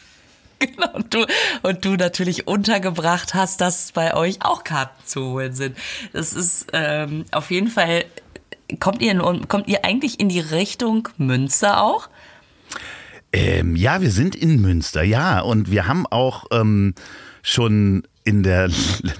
Genau, 0.74 0.92
und 0.94 1.14
du, 1.14 1.24
und 1.62 1.84
du 1.84 1.94
natürlich 1.94 2.48
untergebracht 2.48 3.34
hast, 3.34 3.60
dass 3.60 3.92
bei 3.92 4.14
euch 4.14 4.38
auch 4.42 4.64
Karten 4.64 5.00
zu 5.04 5.24
holen 5.26 5.52
sind. 5.52 5.76
Das 6.12 6.32
ist 6.32 6.66
ähm, 6.72 7.26
auf 7.30 7.50
jeden 7.50 7.68
Fall. 7.68 8.04
Kommt 8.80 9.00
ihr, 9.00 9.12
in, 9.12 9.48
kommt 9.48 9.68
ihr 9.68 9.84
eigentlich 9.84 10.20
in 10.20 10.28
die 10.28 10.40
Richtung 10.40 11.08
Münster 11.16 11.80
auch? 11.80 12.08
Ähm, 13.32 13.76
ja, 13.76 14.00
wir 14.00 14.10
sind 14.10 14.34
in 14.34 14.60
Münster, 14.60 15.02
ja. 15.02 15.40
Und 15.40 15.70
wir 15.70 15.86
haben 15.86 16.06
auch 16.06 16.46
ähm, 16.50 16.94
schon 17.42 18.02
in 18.28 18.42
der 18.42 18.68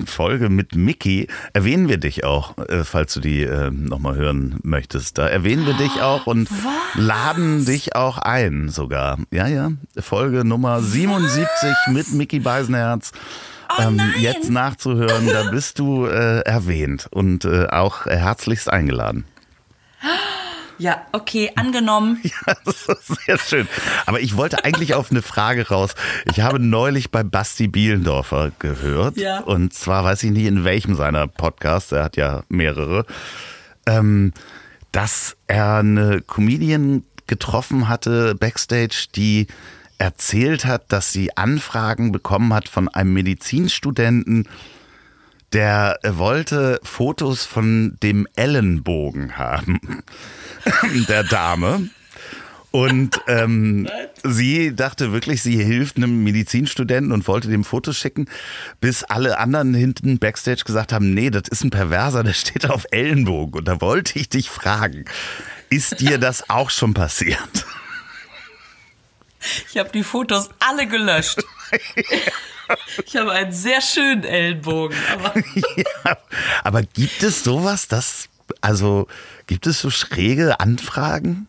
Folge 0.05 0.51
mit 0.51 0.75
Mickey, 0.77 1.29
erwähnen 1.55 1.89
wir 1.89 1.97
dich 1.97 2.25
auch, 2.25 2.59
äh, 2.59 2.85
falls 2.85 3.15
du 3.15 3.21
die 3.21 3.43
äh, 3.43 3.71
nochmal 3.71 4.17
hören 4.17 4.61
möchtest. 4.63 5.17
Da 5.17 5.27
erwähnen 5.27 5.67
wir 5.67 5.73
dich 5.73 6.03
auch 6.03 6.27
und 6.27 6.51
laden 6.95 7.65
dich 7.65 7.97
auch 7.97 8.19
ein 8.19 8.69
sogar. 8.69 9.19
Ja, 9.31 9.47
ja. 9.47 9.73
Folge 9.99 10.45
Nummer 10.45 10.83
77 10.83 11.71
mit 11.89 12.13
Mickey 12.13 12.39
Beisenherz. 12.39 13.13
ähm, 13.79 13.99
jetzt 14.19 14.51
nachzuhören, 14.51 15.27
da 15.27 15.51
bist 15.51 15.79
du 15.79 16.05
äh, 16.05 16.41
erwähnt 16.41 17.09
und 17.11 17.47
äh, 17.47 17.67
auch 17.69 18.05
herzlichst 18.05 18.71
eingeladen. 18.71 19.25
Ja, 20.79 21.07
okay, 21.13 21.51
angenommen. 21.57 22.21
Ja, 22.47 22.55
das 22.65 22.87
ist 22.87 23.25
sehr 23.27 23.39
schön. 23.39 23.69
Aber 24.07 24.21
ich 24.21 24.37
wollte 24.37 24.65
eigentlich 24.65 24.95
auf 24.95 25.11
eine 25.11 25.23
Frage 25.23 25.69
raus. 25.69 25.95
Ich 26.31 26.41
habe 26.41 26.59
neulich 26.59 27.11
bei 27.11 27.23
Basti 27.23 27.69
Bielendorfer 27.69 28.53
gehört. 28.59 29.17
Ja. 29.17 29.41
Und 29.41 29.73
zwar 29.73 30.05
weiß 30.05 30.23
ich 30.23 30.31
nicht, 30.31 30.47
in 30.47 30.65
welchem 30.65 30.95
seiner 30.95 31.27
Podcasts, 31.27 31.93
er 31.93 32.05
hat 32.05 32.17
ja 32.17 32.43
mehrere, 32.49 33.07
ähm, 33.87 34.33
dass 34.93 35.37
er 35.47 35.77
eine 35.79 36.21
Comedian 36.23 37.05
getroffen 37.27 37.89
hatte 37.89 38.35
backstage, 38.35 39.07
die 39.15 39.47
erzählt 39.99 40.65
hat, 40.65 40.93
dass 40.93 41.13
sie 41.13 41.37
Anfragen 41.37 42.13
bekommen 42.13 42.55
hat 42.55 42.69
von 42.69 42.89
einem 42.89 43.13
Medizinstudenten, 43.13 44.49
der 45.53 45.99
wollte 46.05 46.81
Fotos 46.83 47.45
von 47.45 47.97
dem 48.03 48.27
Ellenbogen 48.37 49.39
haben, 49.39 50.03
der 51.09 51.25
Dame. 51.25 51.89
Und 52.71 53.19
ähm, 53.27 53.89
sie 54.23 54.77
dachte 54.77 55.11
wirklich, 55.13 55.43
sie 55.43 55.57
hilft 55.57 55.97
einem 55.97 56.23
Medizinstudenten 56.23 57.13
und 57.13 57.27
wollte 57.27 57.49
dem 57.49 57.65
Fotos 57.65 57.97
schicken, 57.97 58.29
bis 58.79 59.05
alle 59.05 59.39
anderen 59.39 59.73
hinten 59.73 60.19
backstage 60.19 60.65
gesagt 60.67 60.93
haben, 60.93 61.15
nee, 61.15 61.31
das 61.31 61.49
ist 61.49 61.65
ein 61.65 61.71
Perverser, 61.71 62.25
der 62.25 62.35
steht 62.35 62.69
auf 62.69 62.85
Ellenbogen. 62.91 63.61
Und 63.61 63.65
da 63.65 63.81
wollte 63.81 64.19
ich 64.19 64.29
dich 64.29 64.51
fragen, 64.51 65.07
ist 65.71 66.01
dir 66.01 66.19
das 66.19 66.51
auch 66.51 66.69
schon 66.69 66.93
passiert? 66.93 67.67
Ich 69.71 69.79
habe 69.79 69.91
die 69.91 70.03
Fotos 70.03 70.51
alle 70.59 70.87
gelöscht. 70.87 71.43
Ich 73.05 73.17
habe 73.17 73.33
einen 73.33 73.53
sehr 73.53 73.81
schönen 73.81 74.25
Ellenbogen, 74.25 74.97
aber 75.13 75.35
ja, 75.77 76.19
aber 76.65 76.83
gibt 76.83 77.23
es 77.23 77.45
sowas, 77.45 77.89
das, 77.89 78.29
also 78.61 79.07
gibt 79.47 79.67
es 79.67 79.81
so 79.81 79.91
schräge 79.91 80.61
Anfragen? 80.61 81.49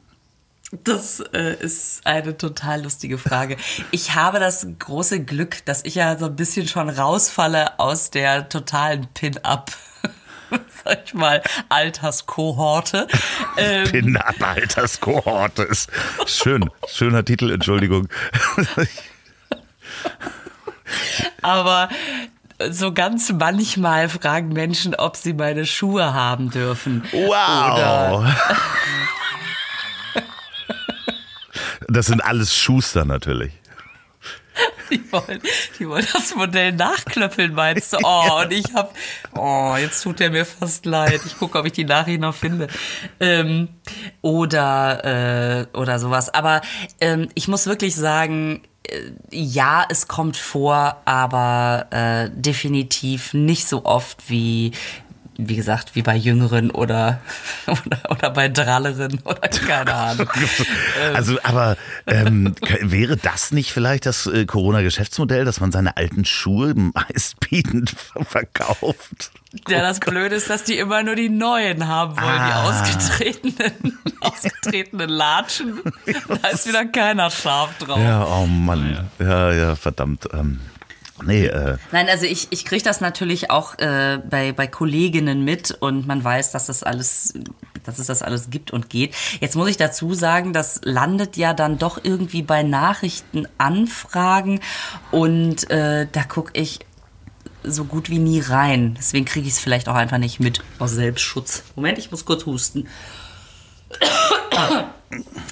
Das 0.83 1.19
äh, 1.33 1.55
ist 1.55 2.05
eine 2.05 2.37
total 2.37 2.83
lustige 2.83 3.17
Frage. 3.17 3.57
Ich 3.89 4.13
habe 4.13 4.39
das 4.39 4.67
große 4.77 5.23
Glück, 5.23 5.65
dass 5.65 5.83
ich 5.83 5.95
ja 5.95 6.15
so 6.17 6.25
ein 6.27 6.35
bisschen 6.35 6.67
schon 6.67 6.89
rausfalle 6.89 7.79
aus 7.79 8.11
der 8.11 8.49
totalen 8.49 9.07
Pin-Up. 9.15 9.71
Sag 10.85 11.05
ich 11.05 11.13
mal, 11.15 11.41
Alterskohorte. 11.69 13.07
Ähm, 13.57 13.85
Pin-Up-Alterskohorte 13.85 15.63
ist 15.63 15.89
schön. 16.27 16.69
Schöner 16.87 17.25
Titel, 17.25 17.51
Entschuldigung. 17.51 18.07
aber 21.41 21.89
so 22.69 22.93
ganz 22.93 23.31
manchmal 23.31 24.09
fragen 24.09 24.49
Menschen, 24.49 24.95
ob 24.95 25.15
sie 25.15 25.33
meine 25.33 25.65
Schuhe 25.65 26.13
haben 26.13 26.49
dürfen. 26.49 27.03
Wow. 27.11 28.25
Das 31.87 32.07
sind 32.07 32.21
alles 32.21 32.55
Schuster 32.55 33.05
natürlich. 33.05 33.53
Die 34.91 35.11
wollen, 35.11 35.39
die 35.77 35.87
wollen 35.87 36.07
das 36.11 36.33
Modell 36.35 36.71
nachklöppeln, 36.71 37.53
meinst 37.53 37.93
du? 37.93 37.97
Oh, 38.03 38.41
und 38.43 38.51
ich 38.51 38.73
hab, 38.73 38.95
oh, 39.35 39.75
jetzt 39.77 40.01
tut 40.01 40.19
er 40.19 40.31
mir 40.31 40.45
fast 40.45 40.85
leid. 40.85 41.21
Ich 41.25 41.37
gucke, 41.37 41.59
ob 41.59 41.65
ich 41.65 41.73
die 41.73 41.85
Nachricht 41.85 42.19
noch 42.19 42.33
finde. 42.33 42.67
Ähm, 43.19 43.69
oder, 44.21 45.67
äh, 45.71 45.77
oder 45.77 45.99
sowas. 45.99 46.33
Aber 46.33 46.61
ähm, 46.99 47.29
ich 47.35 47.47
muss 47.47 47.67
wirklich 47.67 47.95
sagen, 47.95 48.63
ja, 49.31 49.85
es 49.89 50.07
kommt 50.07 50.37
vor, 50.37 50.97
aber 51.05 51.87
äh, 51.91 52.29
definitiv 52.33 53.33
nicht 53.33 53.67
so 53.67 53.85
oft 53.85 54.29
wie 54.29 54.71
wie 55.47 55.55
gesagt, 55.55 55.95
wie 55.95 56.01
bei 56.01 56.15
Jüngeren 56.15 56.69
oder, 56.71 57.21
oder, 57.67 58.11
oder 58.11 58.29
bei 58.31 58.49
Dralleren 58.49 59.19
oder 59.23 59.47
keine 59.67 59.93
Ahnung. 59.93 60.29
Also, 61.13 61.37
aber 61.43 61.77
ähm, 62.07 62.55
wäre 62.81 63.17
das 63.17 63.51
nicht 63.51 63.71
vielleicht 63.71 64.05
das 64.05 64.25
äh, 64.27 64.45
Corona-Geschäftsmodell, 64.45 65.45
dass 65.45 65.59
man 65.59 65.71
seine 65.71 65.97
alten 65.97 66.25
Schuhe 66.25 66.73
meistbietend 66.75 67.95
verkauft? 68.21 69.31
Ja, 69.67 69.81
das 69.81 69.99
Blöde 69.99 70.35
ist, 70.35 70.49
dass 70.49 70.63
die 70.63 70.77
immer 70.77 71.01
nur 71.03 71.15
die 71.15 71.29
neuen 71.29 71.87
haben 71.87 72.15
wollen, 72.17 72.27
Ah. 72.27 72.47
die 72.47 72.67
ausgetretenen, 72.69 73.97
ausgetretenen 74.21 75.09
Latschen. 75.09 75.79
Da 76.41 76.49
ist 76.49 76.67
wieder 76.67 76.85
keiner 76.85 77.31
scharf 77.31 77.77
drauf. 77.79 77.99
Ja, 77.99 78.25
oh 78.25 78.45
Mann. 78.45 79.07
Ja, 79.19 79.51
ja, 79.51 79.75
verdammt. 79.75 80.27
Ähm, 80.33 80.59
nee, 81.23 81.45
äh, 81.45 81.77
Nein, 81.91 82.07
also 82.09 82.25
ich, 82.25 82.47
ich 82.51 82.65
kriege 82.65 82.83
das 82.83 83.01
natürlich 83.01 83.49
auch 83.51 83.77
äh, 83.79 84.19
bei, 84.29 84.51
bei 84.51 84.67
Kolleginnen 84.67 85.43
mit 85.43 85.71
und 85.71 86.07
man 86.07 86.23
weiß, 86.23 86.51
dass 86.51 86.67
das 86.67 86.83
alles, 86.83 87.33
dass 87.83 87.99
es 87.99 88.07
das 88.07 88.21
alles 88.21 88.49
gibt 88.49 88.71
und 88.71 88.89
geht. 88.89 89.15
Jetzt 89.39 89.55
muss 89.55 89.69
ich 89.69 89.77
dazu 89.77 90.13
sagen, 90.13 90.53
das 90.53 90.81
landet 90.83 91.37
ja 91.37 91.53
dann 91.53 91.77
doch 91.77 91.99
irgendwie 92.03 92.41
bei 92.41 92.63
Nachrichtenanfragen 92.63 94.59
und 95.11 95.69
äh, 95.69 96.07
da 96.11 96.23
gucke 96.23 96.51
ich 96.59 96.79
so 97.63 97.85
gut 97.85 98.09
wie 98.09 98.19
nie 98.19 98.39
rein. 98.39 98.95
Deswegen 98.97 99.25
kriege 99.25 99.47
ich 99.47 99.53
es 99.53 99.59
vielleicht 99.59 99.89
auch 99.89 99.95
einfach 99.95 100.17
nicht 100.17 100.39
mit 100.39 100.61
aus 100.79 100.91
Selbstschutz. 100.91 101.63
Moment, 101.75 101.97
ich 101.97 102.11
muss 102.11 102.25
kurz 102.25 102.45
husten. 102.45 102.87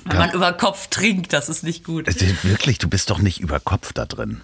Wenn 0.06 0.18
man 0.18 0.32
über 0.32 0.54
Kopf 0.54 0.88
trinkt, 0.88 1.34
das 1.34 1.50
ist 1.50 1.64
nicht 1.64 1.84
gut. 1.84 2.08
äh, 2.08 2.44
wirklich, 2.44 2.78
du 2.78 2.88
bist 2.88 3.10
doch 3.10 3.20
nicht 3.20 3.40
über 3.40 3.60
Kopf 3.60 3.94
da 3.94 4.06
drin. 4.06 4.42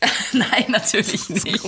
Nein, 0.32 0.66
natürlich 0.68 1.28
nicht. 1.28 1.60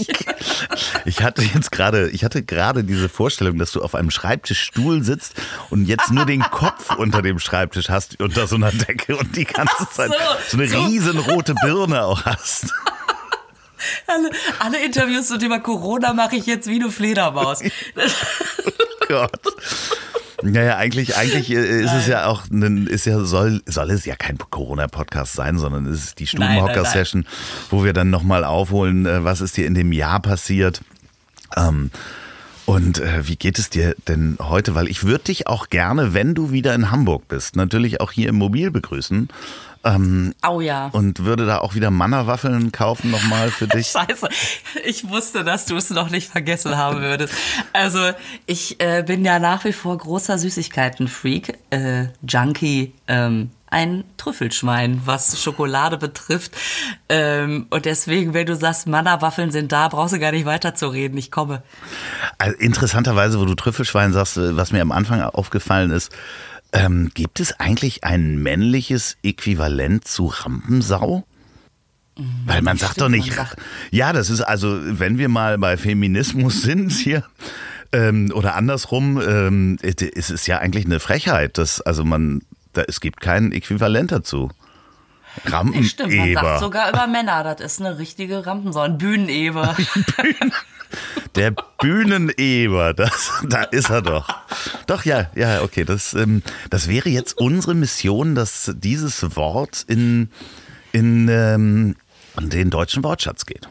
Ich 1.04 1.22
hatte 1.22 1.42
jetzt 1.42 1.70
gerade, 1.70 2.08
ich 2.10 2.24
hatte 2.24 2.42
gerade 2.42 2.82
diese 2.82 3.08
Vorstellung, 3.08 3.58
dass 3.58 3.72
du 3.72 3.82
auf 3.82 3.94
einem 3.94 4.10
Schreibtischstuhl 4.10 5.04
sitzt 5.04 5.34
und 5.70 5.84
jetzt 5.84 6.10
nur 6.10 6.24
den 6.24 6.40
Kopf 6.42 6.96
unter 6.96 7.20
dem 7.20 7.38
Schreibtisch 7.38 7.90
hast, 7.90 8.20
unter 8.20 8.46
so 8.46 8.56
einer 8.56 8.72
Decke 8.72 9.16
und 9.16 9.36
die 9.36 9.44
ganze 9.44 9.88
Zeit 9.90 10.10
so, 10.48 10.56
so. 10.56 10.62
eine 10.62 10.88
riesenrote 10.88 11.54
Birne 11.62 12.04
auch 12.04 12.24
hast. 12.24 12.72
Alle, 14.06 14.30
alle 14.60 14.84
Interviews 14.84 15.28
zum 15.28 15.38
Thema 15.38 15.58
Corona 15.58 16.12
mache 16.12 16.36
ich 16.36 16.46
jetzt 16.46 16.68
wie 16.68 16.76
eine 16.76 16.90
Fledermaus. 16.90 17.60
Gott. 19.08 19.40
Naja, 20.42 20.76
eigentlich, 20.76 21.16
eigentlich 21.16 21.50
äh, 21.50 21.82
ist 21.82 21.92
es 21.92 22.06
ja 22.06 22.26
auch, 22.26 22.44
ein, 22.50 22.86
ist 22.86 23.06
ja, 23.06 23.20
soll, 23.20 23.62
soll 23.66 23.90
es 23.90 24.04
ja 24.04 24.16
kein 24.16 24.38
Corona-Podcast 24.38 25.34
sein, 25.34 25.58
sondern 25.58 25.86
es 25.86 26.04
ist 26.04 26.18
die 26.18 26.24
Nein, 26.24 26.40
nein, 26.40 26.58
Stubenhocker-Session, 26.58 27.26
wo 27.70 27.84
wir 27.84 27.92
dann 27.92 28.10
nochmal 28.10 28.44
aufholen, 28.44 29.06
äh, 29.06 29.24
was 29.24 29.40
ist 29.40 29.56
dir 29.56 29.66
in 29.66 29.74
dem 29.74 29.92
Jahr 29.92 30.20
passiert. 30.20 30.82
Ähm, 31.56 31.90
und 32.66 33.00
äh, 33.00 33.26
wie 33.26 33.36
geht 33.36 33.58
es 33.58 33.70
dir 33.70 33.94
denn 34.08 34.38
heute? 34.40 34.74
Weil 34.74 34.88
ich 34.88 35.04
würde 35.04 35.24
dich 35.24 35.46
auch 35.46 35.68
gerne, 35.68 36.14
wenn 36.14 36.34
du 36.34 36.52
wieder 36.52 36.74
in 36.74 36.90
Hamburg 36.90 37.28
bist, 37.28 37.56
natürlich 37.56 38.00
auch 38.00 38.12
hier 38.12 38.28
im 38.28 38.36
Mobil 38.36 38.70
begrüßen. 38.70 39.28
Ähm, 39.84 40.32
Au 40.42 40.60
ja. 40.60 40.90
und 40.92 41.24
würde 41.24 41.44
da 41.44 41.58
auch 41.58 41.74
wieder 41.74 41.90
Mannerwaffeln 41.90 42.70
kaufen 42.70 43.10
nochmal 43.10 43.50
für 43.50 43.66
dich. 43.68 43.88
Scheiße, 43.88 44.28
ich 44.84 45.08
wusste, 45.08 45.42
dass 45.42 45.66
du 45.66 45.76
es 45.76 45.90
noch 45.90 46.10
nicht 46.10 46.30
vergessen 46.30 46.76
haben 46.76 47.00
würdest. 47.00 47.34
Also 47.72 48.12
ich 48.46 48.80
äh, 48.80 49.02
bin 49.04 49.24
ja 49.24 49.40
nach 49.40 49.64
wie 49.64 49.72
vor 49.72 49.98
großer 49.98 50.38
Süßigkeiten-Freak, 50.38 51.58
äh, 51.70 52.06
Junkie, 52.26 52.92
ähm, 53.08 53.50
ein 53.72 54.04
Trüffelschwein, 54.16 55.02
was 55.04 55.42
Schokolade 55.42 55.96
betrifft. 55.98 56.52
Ähm, 57.08 57.66
und 57.70 57.84
deswegen, 57.84 58.34
wenn 58.34 58.46
du 58.46 58.54
sagst, 58.54 58.86
Mannerwaffeln 58.86 59.50
sind 59.50 59.72
da, 59.72 59.88
brauchst 59.88 60.14
du 60.14 60.18
gar 60.18 60.32
nicht 60.32 60.44
weiterzureden. 60.44 61.16
Ich 61.18 61.30
komme. 61.30 61.62
Also 62.38 62.56
interessanterweise, 62.58 63.40
wo 63.40 63.44
du 63.44 63.54
Trüffelschwein 63.54 64.12
sagst, 64.12 64.36
äh, 64.36 64.56
was 64.56 64.72
mir 64.72 64.82
am 64.82 64.92
Anfang 64.92 65.22
aufgefallen 65.22 65.90
ist, 65.90 66.12
ähm, 66.72 67.10
gibt 67.14 67.40
es 67.40 67.58
eigentlich 67.60 68.04
ein 68.04 68.42
männliches 68.42 69.16
Äquivalent 69.22 70.06
zu 70.06 70.26
Rampensau? 70.26 71.24
Weil 72.46 72.60
man 72.62 72.76
sagt 72.76 72.92
stimmt, 72.92 73.04
doch 73.04 73.08
nicht. 73.08 73.32
sagt- 73.32 73.56
ja, 73.90 74.12
das 74.12 74.28
ist 74.28 74.42
also, 74.42 74.78
wenn 74.82 75.16
wir 75.16 75.28
mal 75.28 75.56
bei 75.58 75.76
Feminismus 75.78 76.60
sind 76.62 76.92
hier 76.92 77.24
ähm, 77.92 78.30
oder 78.34 78.54
andersrum, 78.54 79.20
ähm, 79.20 79.78
es 79.82 80.30
ist 80.30 80.46
ja 80.46 80.58
eigentlich 80.58 80.84
eine 80.84 81.00
Frechheit, 81.00 81.56
dass 81.58 81.80
also 81.80 82.04
man, 82.04 82.42
da, 82.72 82.82
es 82.82 83.00
gibt 83.00 83.20
kein 83.20 83.52
Äquivalent 83.52 84.12
dazu. 84.12 84.50
Stimmt, 85.44 85.74
man 85.74 85.82
sagt 85.82 86.02
Rampeneber. 86.04 86.58
sogar 86.58 86.90
über 86.90 87.06
Männer, 87.06 87.42
das 87.42 87.60
ist 87.60 87.80
eine 87.80 87.98
richtige 87.98 88.46
Rampensau, 88.46 88.80
ein 88.80 88.98
Bühneneber. 88.98 89.76
Der 91.36 91.54
Bühneneber, 91.80 92.92
das, 92.92 93.32
da 93.48 93.62
ist 93.62 93.88
er 93.88 94.02
doch. 94.02 94.28
Doch, 94.86 95.06
ja, 95.06 95.30
ja, 95.34 95.62
okay. 95.62 95.84
Das, 95.84 96.12
ähm, 96.12 96.42
das 96.68 96.86
wäre 96.86 97.08
jetzt 97.08 97.38
unsere 97.38 97.74
Mission, 97.74 98.34
dass 98.34 98.70
dieses 98.76 99.34
Wort 99.36 99.84
in, 99.88 100.30
in, 100.92 101.28
ähm, 101.28 101.96
den 102.38 102.68
deutschen 102.68 103.02
Wortschatz 103.02 103.46
geht. 103.46 103.68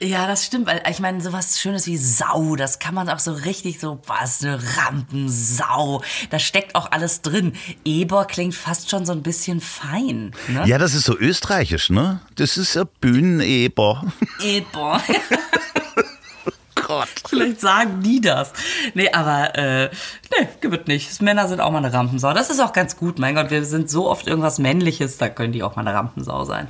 Ja, 0.00 0.26
das 0.26 0.44
stimmt, 0.44 0.66
weil 0.66 0.82
ich 0.90 0.98
meine, 0.98 1.20
sowas 1.20 1.60
Schönes 1.60 1.86
wie 1.86 1.96
Sau, 1.96 2.56
das 2.56 2.80
kann 2.80 2.94
man 2.94 3.08
auch 3.08 3.20
so 3.20 3.32
richtig 3.32 3.78
so, 3.78 4.00
was 4.06 4.42
eine 4.42 4.60
Rampensau. 4.76 6.02
Da 6.30 6.38
steckt 6.40 6.74
auch 6.74 6.90
alles 6.90 7.22
drin. 7.22 7.52
Eber 7.84 8.24
klingt 8.24 8.54
fast 8.54 8.90
schon 8.90 9.06
so 9.06 9.12
ein 9.12 9.22
bisschen 9.22 9.60
fein. 9.60 10.32
Ne? 10.48 10.64
Ja, 10.66 10.78
das 10.78 10.94
ist 10.94 11.04
so 11.04 11.16
österreichisch, 11.16 11.90
ne? 11.90 12.20
Das 12.34 12.56
ist 12.56 12.76
ein 12.76 12.88
Bühneneber. 13.00 14.12
Eber. 14.42 15.00
Gott. 16.74 17.08
Vielleicht 17.28 17.60
sagen 17.60 18.02
die 18.02 18.20
das. 18.20 18.52
Nee, 18.94 19.10
aber 19.10 19.56
äh, 19.56 19.90
nee, 20.38 20.48
gibt 20.60 20.88
nicht. 20.88 21.22
Männer 21.22 21.48
sind 21.48 21.60
auch 21.60 21.70
mal 21.70 21.78
eine 21.78 21.92
Rampensau. 21.92 22.34
Das 22.34 22.50
ist 22.50 22.60
auch 22.60 22.72
ganz 22.72 22.96
gut. 22.96 23.18
Mein 23.18 23.36
Gott, 23.36 23.50
wir 23.50 23.64
sind 23.64 23.88
so 23.88 24.10
oft 24.10 24.26
irgendwas 24.26 24.58
Männliches, 24.58 25.16
da 25.16 25.28
können 25.28 25.52
die 25.52 25.62
auch 25.62 25.76
mal 25.76 25.86
eine 25.86 25.96
Rampensau 25.96 26.44
sein. 26.44 26.68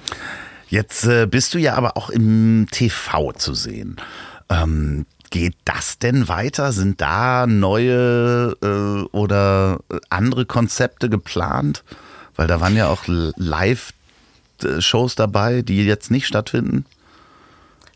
Jetzt 0.74 1.04
äh, 1.04 1.26
bist 1.30 1.54
du 1.54 1.58
ja 1.58 1.74
aber 1.76 1.96
auch 1.96 2.10
im 2.10 2.66
TV 2.68 3.30
zu 3.30 3.54
sehen. 3.54 3.94
Ähm, 4.48 5.06
geht 5.30 5.54
das 5.64 6.00
denn 6.00 6.26
weiter? 6.26 6.72
Sind 6.72 7.00
da 7.00 7.46
neue 7.46 8.56
äh, 8.60 9.06
oder 9.16 9.78
andere 10.10 10.46
Konzepte 10.46 11.08
geplant? 11.08 11.84
Weil 12.34 12.48
da 12.48 12.60
waren 12.60 12.74
ja 12.74 12.88
auch 12.88 13.04
Live-Shows 13.06 13.94
dabei, 15.14 15.62
die 15.62 15.84
jetzt 15.84 16.10
nicht 16.10 16.26
stattfinden. 16.26 16.86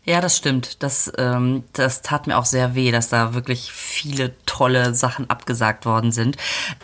Ja, 0.09 0.21
das 0.21 0.35
stimmt. 0.35 0.81
Das, 0.81 1.11
ähm, 1.19 1.65
das 1.71 2.01
tat 2.01 2.25
mir 2.25 2.39
auch 2.39 2.45
sehr 2.45 2.73
weh, 2.73 2.89
dass 2.89 3.09
da 3.09 3.35
wirklich 3.35 3.71
viele 3.71 4.33
tolle 4.47 4.95
Sachen 4.95 5.29
abgesagt 5.29 5.85
worden 5.85 6.11
sind. 6.11 6.35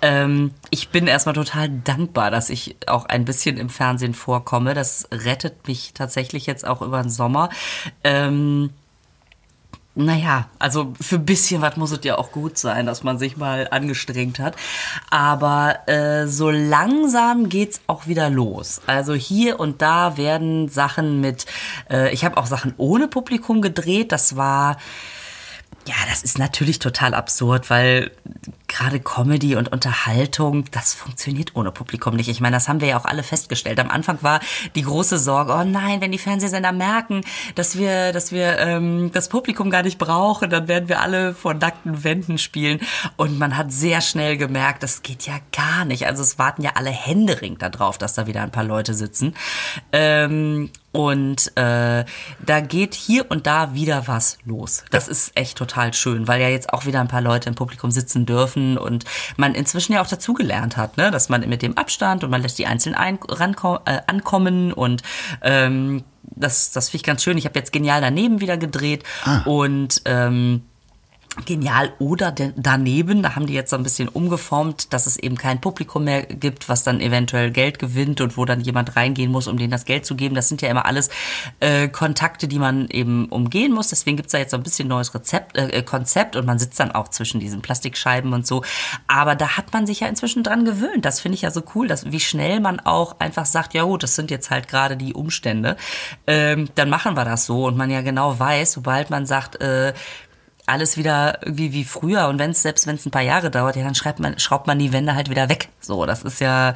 Ähm, 0.04 0.52
ich 0.70 0.90
bin 0.90 1.08
erstmal 1.08 1.34
total 1.34 1.70
dankbar, 1.70 2.30
dass 2.30 2.52
ich 2.52 2.76
auch 2.86 3.06
ein 3.06 3.26
bisschen 3.26 3.58
im 3.58 3.70
Fernsehen 3.70 4.14
vorkomme. 4.14 4.76
Das 4.76 5.08
rettet 5.12 5.68
mich 5.68 5.94
tatsächlich 5.96 6.46
jetzt 6.46 6.68
auch 6.68 6.84
über 6.84 7.02
den 7.02 7.10
Sommer. 7.10 7.50
Ähm, 8.04 8.70
naja, 9.96 10.50
also 10.60 10.94
für 11.00 11.16
ein 11.16 11.26
bisschen 11.26 11.62
was 11.62 11.78
muss 11.78 11.92
es 11.92 12.02
ja 12.04 12.18
auch 12.18 12.32
gut 12.32 12.58
sein, 12.58 12.86
dass 12.86 13.04
man 13.04 13.18
sich 13.18 13.38
mal 13.38 13.70
angestrengt 13.72 14.40
hat. 14.40 14.58
Aber 15.10 15.88
äh, 15.88 16.28
so 16.28 16.52
langsam 16.52 17.48
geht's 17.48 17.80
auch 17.88 18.06
wieder 18.06 18.30
los. 18.30 18.82
Also 18.88 19.14
hier 19.14 19.58
und 19.58 19.82
da 19.82 20.18
werden 20.18 20.68
Sachen 20.68 21.22
mit, 21.22 21.46
äh, 21.90 22.14
ich 22.14 22.26
habe 22.26 22.36
auch 22.36 22.46
Sachen 22.46 22.74
ohne 22.78 23.08
Publikum 23.08 23.62
gedreht. 23.62 24.12
Das 24.12 24.36
war, 24.36 24.78
ja, 25.88 25.96
das 26.10 26.24
ist 26.24 26.38
natürlich 26.38 26.80
total 26.80 27.14
absurd, 27.14 27.70
weil 27.70 28.12
gerade 28.68 29.00
Comedy 29.00 29.56
und 29.56 29.72
Unterhaltung, 29.72 30.66
das 30.72 30.94
funktioniert 30.94 31.56
ohne 31.56 31.72
Publikum 31.72 32.16
nicht. 32.16 32.30
Ich 32.30 32.42
meine, 32.42 32.56
das 32.56 32.68
haben 32.68 32.82
wir 32.82 32.88
ja 32.88 33.00
auch 33.00 33.06
alle 33.06 33.24
festgestellt. 33.24 33.80
Am 33.80 33.90
Anfang 33.90 34.20
war 34.22 34.40
die 34.76 34.82
große 34.82 35.18
Sorge, 35.18 35.54
oh 35.54 35.64
nein, 35.64 36.02
wenn 36.02 36.12
die 36.12 36.18
Fernsehsender 36.18 36.72
merken, 36.72 37.22
dass 37.56 37.78
wir, 37.78 38.12
dass 38.12 38.32
wir 38.32 38.58
ähm, 38.60 39.12
das 39.14 39.30
Publikum 39.30 39.70
gar 39.70 39.84
nicht 39.84 39.98
brauchen, 39.98 40.50
dann 40.50 40.68
werden 40.68 40.90
wir 40.90 41.02
alle 41.02 41.34
vor 41.34 41.54
nackten 41.54 42.04
Wänden 42.04 42.38
spielen. 42.38 42.80
Und 43.18 43.38
man 43.40 43.58
hat 43.58 43.72
sehr 43.72 44.02
schnell 44.02 44.38
gemerkt, 44.38 44.84
das 44.84 45.02
geht 45.02 45.26
ja 45.26 45.36
gar 45.52 45.86
nicht. 45.86 46.08
Also 46.08 46.22
es 46.22 46.40
warten 46.40 46.62
ja 46.62 46.72
alle 46.76 46.92
händeringend 46.92 47.62
darauf, 47.62 47.98
dass 47.98 48.14
da 48.14 48.28
wieder 48.28 48.42
ein 48.42 48.52
paar 48.52 48.64
Leute 48.64 48.94
sitzen. 48.94 49.36
Ähm, 49.92 50.72
und 50.92 51.52
äh, 51.58 52.06
da 52.46 52.60
geht 52.62 52.94
hier 52.94 53.30
und 53.30 53.48
da 53.48 53.74
wieder 53.74 54.08
was 54.08 54.38
los. 54.46 54.86
Das 54.92 55.10
ist 55.10 55.36
echt 55.36 55.58
total 55.58 55.94
schön, 55.94 56.30
weil 56.30 56.40
ja 56.40 56.48
jetzt 56.48 56.72
auch 56.72 56.86
wieder 56.86 57.02
ein 57.02 57.10
paar 57.10 57.20
Leute 57.20 57.50
im 57.50 57.56
Publikum 57.56 57.92
sitzen 57.92 58.26
dürfen 58.26 58.55
und 58.78 59.06
man 59.38 59.54
inzwischen 59.56 59.94
ja 59.94 60.02
auch 60.02 60.08
dazugelernt 60.08 60.78
hat, 60.78 60.98
ne? 60.98 61.12
dass 61.12 61.30
man 61.30 61.48
mit 61.48 61.62
dem 61.62 61.78
Abstand 61.78 62.24
und 62.24 62.30
man 62.30 62.42
lässt 62.42 62.58
die 62.60 62.66
einzeln 62.68 62.96
ein, 62.96 63.18
ranko- 63.20 63.82
äh, 63.86 64.02
ankommen 64.08 64.74
und 64.74 65.04
ähm, 65.42 66.04
das, 66.24 66.72
das 66.72 66.90
finde 66.90 66.98
ich 66.98 67.04
ganz 67.04 67.24
schön. 67.24 67.38
Ich 67.38 67.46
habe 67.46 67.58
jetzt 67.60 67.72
genial 67.72 68.02
daneben 68.02 68.42
wieder 68.42 68.58
gedreht 68.58 69.04
und 69.46 70.02
ähm, 70.06 70.64
Genial. 71.44 71.92
Oder 72.00 72.32
daneben, 72.32 73.22
da 73.22 73.36
haben 73.36 73.46
die 73.46 73.54
jetzt 73.54 73.70
so 73.70 73.76
ein 73.76 73.84
bisschen 73.84 74.08
umgeformt, 74.08 74.94
dass 74.94 75.06
es 75.06 75.18
eben 75.18 75.38
kein 75.38 75.60
Publikum 75.60 76.06
mehr 76.06 76.24
gibt, 76.24 76.70
was 76.70 76.84
dann 76.84 77.02
eventuell 77.02 77.52
Geld 77.52 77.78
gewinnt 77.78 78.22
und 78.22 78.38
wo 78.38 78.46
dann 78.46 78.62
jemand 78.62 78.96
reingehen 78.96 79.32
muss, 79.32 79.48
um 79.48 79.58
denen 79.58 79.72
das 79.72 79.84
Geld 79.84 80.06
zu 80.06 80.16
geben. 80.16 80.34
Das 80.34 80.48
sind 80.48 80.62
ja 80.62 80.70
immer 80.70 80.86
alles 80.86 81.10
äh, 81.60 81.90
Kontakte, 81.90 82.48
die 82.48 82.58
man 82.58 82.88
eben 82.88 83.26
umgehen 83.26 83.74
muss. 83.74 83.90
Deswegen 83.90 84.16
gibt's 84.16 84.32
da 84.32 84.38
jetzt 84.38 84.52
so 84.52 84.58
ein 84.58 84.64
bisschen 84.64 84.88
neues 84.88 85.14
Rezept, 85.14 85.58
äh, 85.58 85.84
Konzept 85.84 86.38
und 86.38 86.46
man 86.46 86.58
sitzt 86.58 86.80
dann 86.80 86.92
auch 86.92 87.10
zwischen 87.10 87.42
diesen 87.42 87.62
Plastikscheiben 87.62 88.32
und 88.32 88.48
so. 88.48 88.64
Aber 89.08 89.36
da 89.36 89.58
hat 89.58 89.74
man 89.74 89.86
sich 89.86 90.00
ja 90.00 90.08
inzwischen 90.08 90.42
dran 90.42 90.64
gewöhnt. 90.64 91.04
Das 91.04 91.20
finde 91.20 91.36
ich 91.36 91.42
ja 91.42 91.52
so 91.52 91.64
cool, 91.76 91.88
dass 91.88 92.12
wie 92.12 92.22
schnell 92.22 92.62
man 92.62 92.80
auch 92.80 93.20
einfach 93.20 93.46
sagt, 93.46 93.74
ja 93.74 93.84
gut, 93.84 94.04
das 94.04 94.16
sind 94.16 94.32
jetzt 94.32 94.52
halt 94.52 94.70
gerade 94.70 94.96
die 94.96 95.14
Umstände. 95.14 95.76
Ähm, 96.28 96.70
dann 96.76 96.90
machen 96.90 97.18
wir 97.18 97.26
das 97.26 97.46
so 97.46 97.66
und 97.66 97.76
man 97.76 97.92
ja 97.92 98.02
genau 98.02 98.40
weiß, 98.40 98.72
sobald 98.72 99.10
man 99.10 99.26
sagt, 99.26 99.62
äh, 99.62 99.94
alles 100.68 100.98
wieder 100.98 101.40
irgendwie 101.44 101.74
wie 101.74 101.84
früher 101.84 102.28
und 102.28 102.40
wenn 102.40 102.52
es 102.52 102.62
selbst 102.62 102.88
wenn 102.88 102.96
es 102.96 103.06
ein 103.06 103.12
paar 103.12 103.22
Jahre 103.22 103.52
dauert, 103.52 103.76
ja 103.76 103.84
dann 103.84 103.96
schreibt 103.96 104.20
man 104.20 104.40
schraubt 104.40 104.68
man 104.68 104.80
die 104.80 104.92
Wände 104.94 105.16
halt 105.16 105.30
wieder 105.30 105.50
weg. 105.50 105.70
So, 105.80 106.06
das 106.06 106.24
ist 106.24 106.42
ja 106.42 106.74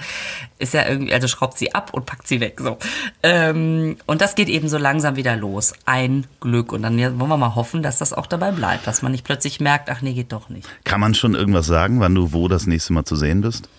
ist 0.59 0.73
ja 0.73 0.87
irgendwie 0.87 1.13
also 1.13 1.27
schraubt 1.27 1.57
sie 1.57 1.73
ab 1.73 1.93
und 1.93 2.05
packt 2.05 2.27
sie 2.27 2.39
weg 2.39 2.59
so. 2.61 2.77
Ähm, 3.23 3.97
und 4.05 4.21
das 4.21 4.35
geht 4.35 4.49
eben 4.49 4.69
so 4.69 4.77
langsam 4.77 5.15
wieder 5.15 5.35
los. 5.35 5.73
Ein 5.85 6.27
Glück 6.39 6.71
und 6.71 6.83
dann 6.83 6.97
wollen 6.97 7.29
wir 7.29 7.37
mal 7.37 7.55
hoffen, 7.55 7.83
dass 7.83 7.97
das 7.97 8.13
auch 8.13 8.27
dabei 8.27 8.51
bleibt, 8.51 8.87
dass 8.87 9.01
man 9.01 9.11
nicht 9.11 9.25
plötzlich 9.25 9.59
merkt, 9.59 9.89
ach 9.89 10.01
nee, 10.01 10.13
geht 10.13 10.31
doch 10.31 10.49
nicht. 10.49 10.67
Kann 10.83 10.99
man 10.99 11.15
schon 11.15 11.35
irgendwas 11.35 11.65
sagen, 11.65 11.99
wann 11.99 12.15
du 12.15 12.33
wo 12.33 12.47
das 12.47 12.67
nächste 12.67 12.93
Mal 12.93 13.05
zu 13.05 13.15
sehen 13.15 13.41
bist? 13.41 13.69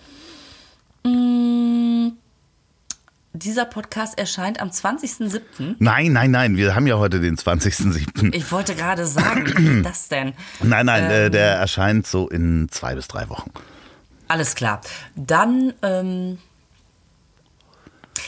Mmh 1.03 1.50
dieser 3.33 3.65
Podcast 3.65 4.17
erscheint 4.17 4.59
am 4.59 4.69
20.07. 4.69 5.75
Nein, 5.79 6.11
nein, 6.11 6.31
nein, 6.31 6.57
wir 6.57 6.75
haben 6.75 6.87
ja 6.87 6.97
heute 6.97 7.19
den 7.19 7.37
20.07. 7.37 8.33
Ich 8.35 8.51
wollte 8.51 8.75
gerade 8.75 9.05
sagen, 9.05 9.47
wie 9.47 9.75
geht 9.75 9.85
das 9.85 10.09
denn? 10.09 10.33
Nein, 10.61 10.85
nein, 10.85 11.03
äh, 11.05 11.25
ähm, 11.25 11.31
der 11.31 11.55
erscheint 11.55 12.07
so 12.07 12.27
in 12.27 12.67
zwei 12.71 12.95
bis 12.95 13.07
drei 13.07 13.29
Wochen. 13.29 13.51
Alles 14.27 14.55
klar. 14.55 14.81
Dann, 15.15 15.73
ähm, 15.81 16.39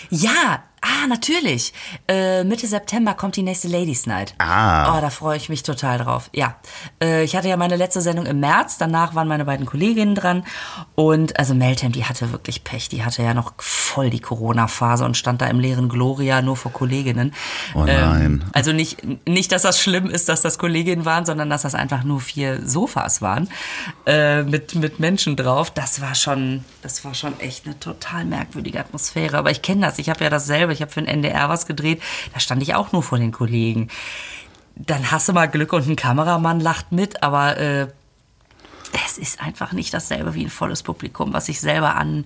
ja, 0.09 0.63
Ah, 0.85 1.07
natürlich. 1.07 1.71
Äh, 2.09 2.43
Mitte 2.43 2.67
September 2.67 3.13
kommt 3.13 3.37
die 3.37 3.41
nächste 3.41 3.69
Ladies 3.69 4.05
Night. 4.05 4.35
Ah. 4.37 4.97
Oh, 4.97 5.01
da 5.01 5.09
freue 5.09 5.37
ich 5.37 5.47
mich 5.47 5.63
total 5.63 5.97
drauf. 5.97 6.29
Ja. 6.33 6.57
Äh, 7.01 7.23
ich 7.23 7.37
hatte 7.37 7.47
ja 7.47 7.55
meine 7.55 7.77
letzte 7.77 8.01
Sendung 8.01 8.25
im 8.25 8.41
März, 8.41 8.79
danach 8.79 9.15
waren 9.15 9.29
meine 9.29 9.45
beiden 9.45 9.65
Kolleginnen 9.65 10.13
dran. 10.13 10.43
Und 10.95 11.39
also 11.39 11.53
Meltem, 11.53 11.93
die 11.93 12.03
hatte 12.03 12.33
wirklich 12.33 12.65
Pech. 12.65 12.89
Die 12.89 13.05
hatte 13.05 13.23
ja 13.23 13.33
noch 13.33 13.53
voll 13.59 14.09
die 14.09 14.19
Corona-Phase 14.19 15.05
und 15.05 15.15
stand 15.15 15.41
da 15.41 15.47
im 15.47 15.61
leeren 15.61 15.87
Gloria 15.87 16.41
nur 16.41 16.57
vor 16.57 16.73
Kolleginnen. 16.73 17.33
Oh 17.75 17.85
nein. 17.85 18.21
Ähm, 18.21 18.43
also 18.51 18.73
nicht, 18.73 18.97
nicht, 19.25 19.53
dass 19.53 19.61
das 19.61 19.79
schlimm 19.79 20.09
ist, 20.09 20.27
dass 20.27 20.41
das 20.41 20.57
Kolleginnen 20.57 21.05
waren, 21.05 21.25
sondern 21.25 21.49
dass 21.49 21.61
das 21.61 21.75
einfach 21.75 22.03
nur 22.03 22.19
vier 22.19 22.67
Sofas 22.67 23.21
waren. 23.21 23.47
Äh, 24.05 24.43
mit, 24.43 24.75
mit 24.75 24.99
Menschen 24.99 25.37
drauf. 25.37 25.71
Das 25.71 26.01
war 26.01 26.13
schon, 26.13 26.65
das 26.81 27.05
war 27.05 27.13
schon 27.13 27.39
echt 27.39 27.65
eine 27.65 27.79
total 27.79 28.25
merkwürdige 28.25 28.81
Atmosphäre. 28.81 29.37
Aber 29.37 29.49
ich 29.49 29.61
kenne 29.61 29.87
das. 29.87 29.97
Ich 29.97 30.09
habe 30.09 30.21
ja 30.25 30.29
dasselbe 30.29 30.72
ich 30.73 30.81
habe 30.81 30.91
für 30.91 31.01
den 31.01 31.07
NDR 31.07 31.49
was 31.49 31.65
gedreht, 31.65 32.01
da 32.33 32.39
stand 32.39 32.61
ich 32.61 32.75
auch 32.75 32.91
nur 32.91 33.03
vor 33.03 33.17
den 33.17 33.31
Kollegen. 33.31 33.89
Dann 34.75 35.11
hast 35.11 35.29
du 35.29 35.33
mal 35.33 35.47
Glück 35.47 35.73
und 35.73 35.87
ein 35.87 35.95
Kameramann 35.95 36.59
lacht 36.59 36.91
mit, 36.91 37.21
aber 37.23 37.57
äh, 37.57 37.87
es 39.05 39.17
ist 39.17 39.41
einfach 39.41 39.71
nicht 39.71 39.93
dasselbe 39.93 40.33
wie 40.33 40.43
ein 40.43 40.49
volles 40.49 40.83
Publikum, 40.83 41.33
was 41.33 41.45
sich 41.45 41.59
selber 41.59 41.95
an 41.95 42.25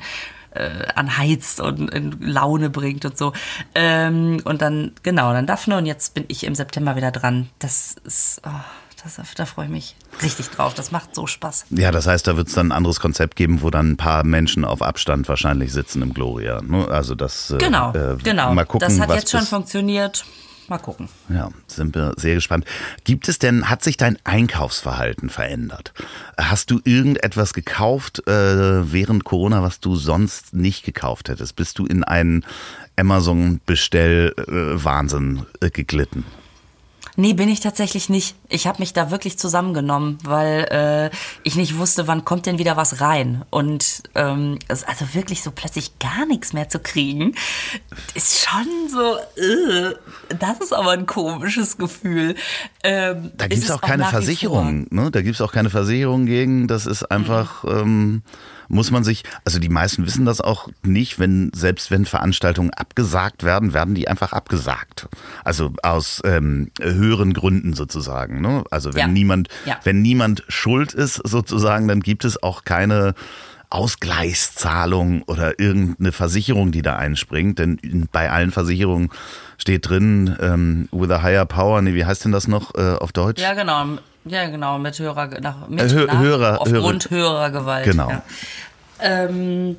äh, 0.51 0.87
anheizt 0.95 1.59
und 1.59 1.89
in 1.89 2.19
Laune 2.21 2.69
bringt 2.69 3.05
und 3.05 3.17
so. 3.17 3.33
Ähm, 3.75 4.41
und 4.43 4.61
dann, 4.61 4.93
genau, 5.03 5.33
dann 5.33 5.45
Daphne 5.45 5.77
und 5.77 5.85
jetzt 5.85 6.13
bin 6.13 6.25
ich 6.27 6.45
im 6.45 6.55
September 6.55 6.95
wieder 6.95 7.11
dran. 7.11 7.49
Das 7.59 7.95
ist. 8.03 8.41
Oh 8.45 8.86
das, 9.03 9.19
da 9.35 9.45
freue 9.45 9.65
ich 9.65 9.71
mich 9.71 9.95
richtig 10.21 10.49
drauf. 10.49 10.73
Das 10.73 10.91
macht 10.91 11.15
so 11.15 11.27
Spaß. 11.27 11.65
Ja, 11.69 11.91
das 11.91 12.07
heißt, 12.07 12.27
da 12.27 12.37
wird 12.37 12.47
es 12.47 12.53
dann 12.53 12.69
ein 12.69 12.71
anderes 12.71 12.99
Konzept 12.99 13.35
geben, 13.35 13.61
wo 13.61 13.69
dann 13.69 13.91
ein 13.91 13.97
paar 13.97 14.23
Menschen 14.23 14.65
auf 14.65 14.81
Abstand 14.81 15.29
wahrscheinlich 15.29 15.71
sitzen 15.71 16.01
im 16.01 16.13
Gloria. 16.13 16.61
Ne? 16.61 16.87
Also 16.87 17.15
das. 17.15 17.51
Äh, 17.51 17.57
genau, 17.57 17.93
äh, 17.93 18.17
genau. 18.23 18.53
Mal 18.53 18.65
gucken, 18.65 18.87
das 18.87 18.99
hat 18.99 19.15
jetzt 19.15 19.31
schon 19.31 19.43
funktioniert. 19.43 20.25
Mal 20.69 20.79
gucken. 20.79 21.07
Ja, 21.29 21.47
sind 21.67 21.95
wir 21.95 22.13
sehr 22.17 22.35
gespannt. 22.35 22.65
Gibt 23.05 23.29
es 23.29 23.39
denn, 23.39 23.69
hat 23.69 23.81
sich 23.83 23.95
dein 23.95 24.17
Einkaufsverhalten 24.25 25.29
verändert? 25.29 25.93
Hast 26.37 26.71
du 26.71 26.81
irgendetwas 26.83 27.53
gekauft 27.53 28.27
äh, 28.27 28.91
während 28.91 29.23
Corona, 29.23 29.63
was 29.63 29.79
du 29.79 29.95
sonst 29.95 30.53
nicht 30.53 30.83
gekauft 30.83 31.29
hättest? 31.29 31.55
Bist 31.55 31.79
du 31.79 31.85
in 31.85 32.03
einen 32.03 32.45
Amazon-Bestell-Wahnsinn 32.97 35.45
äh, 35.61 35.69
geglitten? 35.69 36.25
Nee, 37.19 37.33
bin 37.33 37.49
ich 37.49 37.61
tatsächlich 37.61 38.09
nicht. 38.09 38.35
Ich 38.47 38.67
habe 38.67 38.77
mich 38.77 38.93
da 38.93 39.09
wirklich 39.09 39.39
zusammengenommen, 39.39 40.19
weil 40.23 40.67
äh, 41.11 41.15
ich 41.41 41.55
nicht 41.55 41.79
wusste, 41.79 42.07
wann 42.07 42.23
kommt 42.23 42.45
denn 42.45 42.59
wieder 42.59 42.77
was 42.77 43.01
rein. 43.01 43.43
Und 43.49 44.03
ähm, 44.13 44.59
also 44.67 45.13
wirklich 45.13 45.41
so 45.41 45.49
plötzlich 45.49 45.97
gar 45.97 46.27
nichts 46.27 46.53
mehr 46.53 46.69
zu 46.69 46.77
kriegen, 46.77 47.33
ist 48.13 48.47
schon 48.47 48.67
so, 48.87 49.15
äh, 49.41 49.95
das 50.37 50.59
ist 50.59 50.73
aber 50.73 50.91
ein 50.91 51.07
komisches 51.07 51.79
Gefühl. 51.79 52.35
Ähm, 52.83 53.31
da 53.35 53.47
gibt 53.47 53.63
es 53.63 53.71
auch 53.71 53.81
keine 53.81 54.05
Versicherung, 54.05 54.85
ne? 54.91 55.09
Da 55.09 55.23
gibt 55.23 55.33
es 55.33 55.41
auch 55.41 55.51
keine 55.51 55.71
Versicherung 55.71 56.27
gegen. 56.27 56.67
Das 56.67 56.85
ist 56.85 57.03
einfach. 57.03 57.63
Mhm. 57.63 57.71
Ähm 57.71 58.23
muss 58.67 58.91
man 58.91 59.03
sich, 59.03 59.23
also 59.45 59.59
die 59.59 59.69
meisten 59.69 60.05
wissen 60.05 60.25
das 60.25 60.41
auch 60.41 60.69
nicht, 60.83 61.19
wenn, 61.19 61.51
selbst 61.53 61.91
wenn 61.91 62.05
Veranstaltungen 62.05 62.71
abgesagt 62.71 63.43
werden, 63.43 63.73
werden 63.73 63.95
die 63.95 64.07
einfach 64.07 64.33
abgesagt. 64.33 65.07
Also 65.43 65.73
aus 65.83 66.21
ähm, 66.25 66.71
höheren 66.81 67.33
Gründen 67.33 67.73
sozusagen. 67.73 68.41
Ne? 68.41 68.63
Also 68.71 68.93
wenn 68.93 68.99
ja. 68.99 69.07
niemand, 69.07 69.49
ja. 69.65 69.79
wenn 69.83 70.01
niemand 70.01 70.43
schuld 70.47 70.93
ist 70.93 71.15
sozusagen, 71.15 71.87
dann 71.87 72.01
gibt 72.01 72.25
es 72.25 72.41
auch 72.41 72.63
keine 72.63 73.13
Ausgleichszahlung 73.69 75.23
oder 75.23 75.59
irgendeine 75.59 76.11
Versicherung, 76.11 76.71
die 76.71 76.81
da 76.81 76.95
einspringt. 76.95 77.59
Denn 77.59 78.07
bei 78.11 78.31
allen 78.31 78.51
Versicherungen 78.51 79.09
steht 79.57 79.89
drin, 79.89 80.35
ähm, 80.39 80.87
with 80.91 81.11
a 81.11 81.21
higher 81.21 81.45
power, 81.45 81.81
nee, 81.81 81.93
wie 81.93 82.05
heißt 82.05 82.25
denn 82.25 82.31
das 82.31 82.47
noch 82.47 82.75
äh, 82.75 82.95
auf 82.95 83.11
Deutsch? 83.11 83.41
Ja, 83.41 83.53
genau. 83.53 83.97
Ja, 84.29 84.49
genau, 84.49 84.77
mit 84.79 84.97
höherer, 84.97 85.27
nach, 85.41 85.67
mit, 85.67 85.81
äh, 85.81 85.89
hö 85.89 86.05
nach, 86.05 86.19
höherer, 86.19 86.61
aufgrund 86.61 87.09
höherer, 87.09 87.33
höherer 87.33 87.51
Gewalt. 87.51 87.85
Genau. 87.85 88.09
Ja. 88.09 88.23
Ähm, 88.99 89.77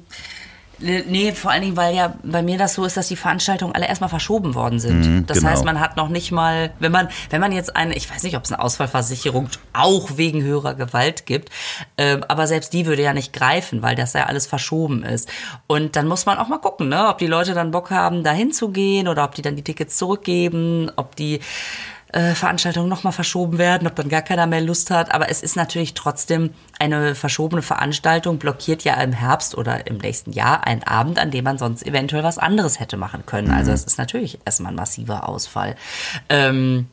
Nee, 0.81 1.33
vor 1.33 1.51
allen 1.51 1.63
Dingen, 1.63 1.77
weil 1.77 1.95
ja 1.95 2.15
bei 2.23 2.41
mir 2.41 2.57
das 2.57 2.75
so 2.75 2.85
ist, 2.85 2.97
dass 2.97 3.09
die 3.09 3.17
Veranstaltungen 3.17 3.75
alle 3.75 3.89
erstmal 3.89 4.09
verschoben 4.09 4.55
worden 4.55 4.79
sind. 4.79 5.07
Mhm, 5.07 5.27
das 5.27 5.39
genau. 5.39 5.51
heißt, 5.51 5.65
man 5.65 5.81
hat 5.81 5.97
noch 5.97 6.09
nicht 6.09 6.31
mal, 6.31 6.71
wenn 6.79 6.93
man, 6.93 7.09
wenn 7.31 7.41
man 7.41 7.51
jetzt 7.51 7.75
eine, 7.75 7.97
ich 7.97 8.09
weiß 8.09 8.23
nicht, 8.23 8.37
ob 8.37 8.45
es 8.45 8.53
eine 8.53 8.63
Ausfallversicherung 8.63 9.49
auch 9.73 10.17
wegen 10.17 10.41
höherer 10.41 10.75
Gewalt 10.75 11.27
gibt, 11.27 11.51
äh, 11.97 12.19
aber 12.29 12.47
selbst 12.47 12.73
die 12.73 12.87
würde 12.87 13.03
ja 13.03 13.13
nicht 13.13 13.33
greifen, 13.33 13.83
weil 13.83 13.97
das 13.97 14.13
ja 14.13 14.27
alles 14.27 14.47
verschoben 14.47 15.03
ist. 15.03 15.29
Und 15.67 15.97
dann 15.97 16.07
muss 16.07 16.27
man 16.27 16.39
auch 16.39 16.47
mal 16.47 16.59
gucken, 16.59 16.89
ne, 16.89 17.09
ob 17.09 17.19
die 17.19 17.27
Leute 17.27 17.55
dann 17.55 17.73
Bock 17.73 17.91
haben, 17.91 18.23
da 18.23 18.31
hinzugehen 18.31 19.09
oder 19.09 19.25
ob 19.25 19.35
die 19.35 19.43
dann 19.43 19.57
die 19.57 19.65
Tickets 19.65 19.97
zurückgeben, 19.97 20.93
ob 20.95 21.17
die 21.17 21.41
äh, 22.13 22.35
Veranstaltungen 22.35 22.89
nochmal 22.89 23.13
verschoben 23.13 23.59
werden, 23.59 23.87
ob 23.87 23.95
dann 23.95 24.09
gar 24.09 24.23
keiner 24.23 24.47
mehr 24.47 24.61
Lust 24.61 24.91
hat. 24.91 25.13
Aber 25.13 25.31
es 25.31 25.43
ist 25.43 25.57
natürlich 25.57 25.95
trotzdem 25.95 26.51
eine 26.79 27.15
verschobene 27.15 27.63
Veranstaltung, 27.63 28.39
blockiert 28.39 28.85
ja 28.85 28.95
im 28.95 29.13
Herbst 29.13 29.57
oder 29.57 29.87
im 29.87 29.99
nächsten 29.99 30.33
Jahr 30.33 30.67
einen 30.67 30.83
Abend, 30.85 31.19
an 31.19 31.31
dem 31.31 31.45
man 31.45 31.59
sonst 31.59 31.87
eventuell 31.87 32.25
was 32.25 32.39
anderes 32.39 32.81
hätte 32.81 32.97
machen 32.97 33.27
können. 33.27 33.51
Also 33.51 33.73
es 33.73 33.85
ist 33.85 33.99
natürlich 33.99 34.39
erstmal 34.45 34.73
ein 34.73 34.77
massiver 34.77 35.29
Ausfall. 35.29 35.77
Ähm, 36.29 36.87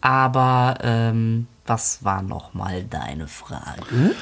aber 0.00 0.78
ähm, 0.82 1.48
was 1.66 2.04
war 2.04 2.22
nochmal 2.22 2.84
deine 2.84 3.28
Frage? 3.28 4.14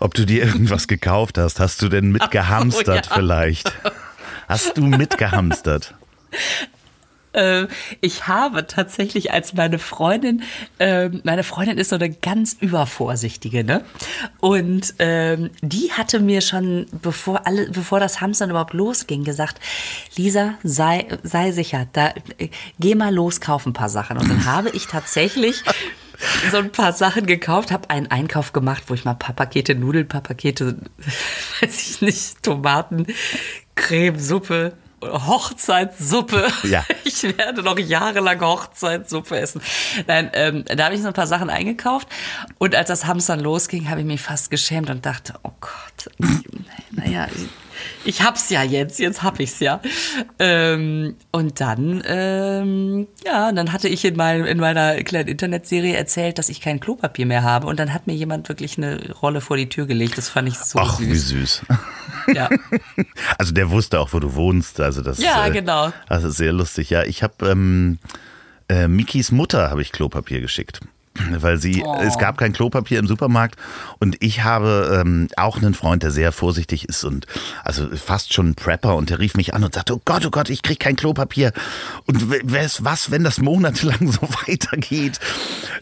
Ob 0.00 0.14
du 0.14 0.26
dir 0.26 0.44
irgendwas 0.44 0.88
gekauft 0.88 1.38
hast? 1.38 1.60
Hast 1.60 1.80
du 1.80 1.88
denn 1.88 2.10
mitgehamstert 2.10 3.06
so, 3.06 3.10
ja. 3.10 3.16
vielleicht? 3.16 3.72
Hast 4.48 4.76
du 4.76 4.82
mitgehamstert? 4.82 5.94
äh, 7.32 7.66
ich 8.00 8.26
habe 8.26 8.66
tatsächlich 8.66 9.32
als 9.32 9.54
meine 9.54 9.78
Freundin, 9.78 10.42
äh, 10.78 11.08
meine 11.24 11.44
Freundin 11.44 11.78
ist 11.78 11.90
so 11.90 11.96
eine 11.96 12.10
ganz 12.10 12.56
übervorsichtige, 12.60 13.64
ne? 13.64 13.84
Und 14.40 14.94
ähm, 14.98 15.50
die 15.60 15.92
hatte 15.92 16.20
mir 16.20 16.40
schon, 16.40 16.86
bevor 16.90 17.46
alle, 17.46 17.70
bevor 17.70 18.00
das 18.00 18.20
Hamstern 18.20 18.50
überhaupt 18.50 18.74
losging, 18.74 19.24
gesagt, 19.24 19.60
Lisa, 20.16 20.54
sei, 20.62 21.06
sei 21.22 21.52
sicher, 21.52 21.86
da, 21.92 22.14
äh, 22.38 22.48
geh 22.78 22.94
mal 22.94 23.14
los, 23.14 23.40
kauf 23.40 23.66
ein 23.66 23.72
paar 23.72 23.88
Sachen. 23.88 24.18
Und 24.18 24.28
dann 24.28 24.44
habe 24.46 24.70
ich 24.70 24.86
tatsächlich 24.86 25.62
so 26.50 26.58
ein 26.58 26.70
paar 26.70 26.92
Sachen 26.92 27.26
gekauft, 27.26 27.70
habe 27.70 27.90
einen 27.90 28.10
Einkauf 28.10 28.52
gemacht, 28.52 28.84
wo 28.86 28.94
ich 28.94 29.04
mal 29.04 29.12
ein 29.12 29.18
paar 29.18 29.34
Pakete 29.34 29.74
Nudeln, 29.74 30.04
ein 30.04 30.08
paar 30.08 30.20
Pakete, 30.20 30.76
weiß 31.60 31.82
ich 31.82 32.00
nicht, 32.00 32.42
Tomaten, 32.42 33.06
Creme, 33.74 34.18
Suppe, 34.18 34.74
Hochzeitssuppe. 35.02 36.46
Ja. 36.64 36.84
Ich 37.04 37.22
werde 37.36 37.62
noch 37.62 37.78
jahrelang 37.78 38.40
Hochzeitssuppe 38.40 39.38
essen. 39.38 39.60
Nein, 40.06 40.30
ähm, 40.34 40.64
da 40.64 40.84
habe 40.84 40.94
ich 40.94 41.02
so 41.02 41.08
ein 41.08 41.12
paar 41.12 41.26
Sachen 41.26 41.50
eingekauft 41.50 42.08
und 42.58 42.74
als 42.74 42.88
das 42.88 43.06
Hamstern 43.06 43.40
losging, 43.40 43.90
habe 43.90 44.00
ich 44.00 44.06
mich 44.06 44.20
fast 44.20 44.50
geschämt 44.50 44.88
und 44.88 45.04
dachte, 45.04 45.34
oh 45.42 45.50
Gott, 45.60 46.10
naja, 46.90 47.26
ich 48.04 48.22
hab's 48.22 48.50
ja 48.50 48.62
jetzt, 48.62 48.98
jetzt 48.98 49.22
hab 49.22 49.40
ich's 49.40 49.60
ja. 49.60 49.80
Ähm, 50.38 51.16
und 51.30 51.60
dann, 51.60 52.02
ähm, 52.06 53.06
ja, 53.24 53.52
dann 53.52 53.72
hatte 53.72 53.88
ich 53.88 54.04
in, 54.04 54.16
mein, 54.16 54.44
in 54.44 54.58
meiner 54.58 55.02
kleinen 55.02 55.28
Internetserie 55.28 55.94
erzählt, 55.94 56.38
dass 56.38 56.48
ich 56.48 56.60
kein 56.60 56.80
Klopapier 56.80 57.26
mehr 57.26 57.42
habe. 57.42 57.66
Und 57.66 57.78
dann 57.78 57.92
hat 57.92 58.06
mir 58.06 58.14
jemand 58.14 58.48
wirklich 58.48 58.78
eine 58.78 59.12
Rolle 59.12 59.40
vor 59.40 59.56
die 59.56 59.68
Tür 59.68 59.86
gelegt. 59.86 60.18
Das 60.18 60.28
fand 60.28 60.48
ich 60.48 60.58
so 60.58 60.78
Ach, 60.78 60.98
süß. 60.98 61.08
wie 61.08 61.16
süß. 61.16 61.62
Ja. 62.34 62.48
Also 63.36 63.52
der 63.52 63.70
wusste 63.70 63.98
auch, 63.98 64.12
wo 64.12 64.20
du 64.20 64.34
wohnst. 64.36 64.78
Also 64.80 65.02
das, 65.02 65.18
Ja, 65.18 65.48
äh, 65.48 65.50
genau. 65.50 65.92
Ist 66.08 66.36
sehr 66.36 66.52
lustig. 66.52 66.88
Ja, 66.88 67.02
ich 67.02 67.24
habe 67.24 67.50
ähm, 67.50 67.98
äh, 68.68 68.86
Mikis 68.86 69.32
Mutter 69.32 69.70
habe 69.70 69.82
ich 69.82 69.90
Klopapier 69.90 70.40
geschickt. 70.40 70.78
Weil 71.30 71.58
sie, 71.58 71.82
Oh. 71.84 72.00
es 72.02 72.16
gab 72.16 72.38
kein 72.38 72.52
Klopapier 72.54 72.98
im 72.98 73.06
Supermarkt 73.06 73.56
und 73.98 74.16
ich 74.20 74.44
habe 74.44 74.98
ähm, 75.04 75.28
auch 75.36 75.58
einen 75.58 75.74
Freund, 75.74 76.02
der 76.02 76.10
sehr 76.10 76.32
vorsichtig 76.32 76.88
ist 76.88 77.04
und 77.04 77.26
also 77.64 77.86
fast 77.94 78.32
schon 78.32 78.50
ein 78.50 78.54
Prepper 78.54 78.96
und 78.96 79.10
der 79.10 79.18
rief 79.18 79.34
mich 79.34 79.52
an 79.54 79.62
und 79.62 79.74
sagte, 79.74 79.94
oh 79.94 80.00
Gott, 80.06 80.24
oh 80.24 80.30
Gott, 80.30 80.48
ich 80.48 80.62
krieg 80.62 80.80
kein 80.80 80.96
Klopapier. 80.96 81.52
Und 82.06 82.30
was, 82.50 82.82
was, 82.84 83.10
wenn 83.10 83.24
das 83.24 83.40
monatelang 83.40 84.10
so 84.12 84.26
weitergeht? 84.46 85.20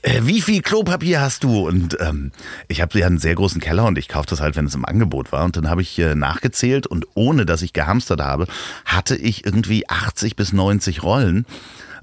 Äh, 0.03 0.23
wie 0.25 0.41
viel 0.41 0.63
Klopapier 0.63 1.21
hast 1.21 1.45
du? 1.45 1.67
Und 1.69 1.97
ähm, 2.01 2.33
ich 2.67 2.81
habe 2.81 2.99
ja 2.99 3.07
einen 3.07 3.19
sehr 3.19 3.37
großen 3.37 3.61
Keller 3.61 3.85
und 3.85 3.99
ich 3.99 4.09
kaufe 4.09 4.27
das 4.29 4.41
halt, 4.41 4.57
wenn 4.57 4.67
es 4.67 4.75
im 4.75 4.85
Angebot 4.85 5.31
war. 5.31 5.45
Und 5.45 5.57
dann 5.57 5.71
habe 5.71 5.83
ich 5.83 5.97
äh, 6.01 6.17
nachgezählt 6.17 6.87
und 6.89 7.07
ohne, 7.15 7.47
dass 7.47 7.63
ich 7.63 7.73
gehamstert 7.73 8.21
habe, 8.21 8.47
hatte 8.85 9.15
ich 9.17 9.47
irgendwie 9.47 9.89
80 9.89 10.35
bis 10.35 10.53
90 10.53 11.03
Rollen. 11.05 11.47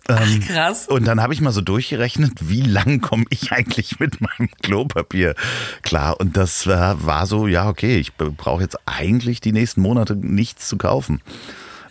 Ähm, 0.09 0.39
krass. 0.41 0.87
Und 0.87 1.05
dann 1.05 1.21
habe 1.21 1.33
ich 1.33 1.41
mal 1.41 1.51
so 1.51 1.61
durchgerechnet, 1.61 2.33
wie 2.49 2.61
lang 2.61 3.01
komme 3.01 3.25
ich 3.29 3.51
eigentlich 3.51 3.99
mit 3.99 4.21
meinem 4.21 4.49
Klopapier 4.61 5.35
klar. 5.81 6.19
Und 6.19 6.37
das 6.37 6.65
war, 6.67 7.05
war 7.05 7.25
so, 7.27 7.47
ja, 7.47 7.67
okay, 7.67 7.97
ich 7.97 8.15
brauche 8.15 8.61
jetzt 8.61 8.77
eigentlich 8.85 9.41
die 9.41 9.51
nächsten 9.51 9.81
Monate 9.81 10.15
nichts 10.15 10.67
zu 10.67 10.77
kaufen. 10.77 11.21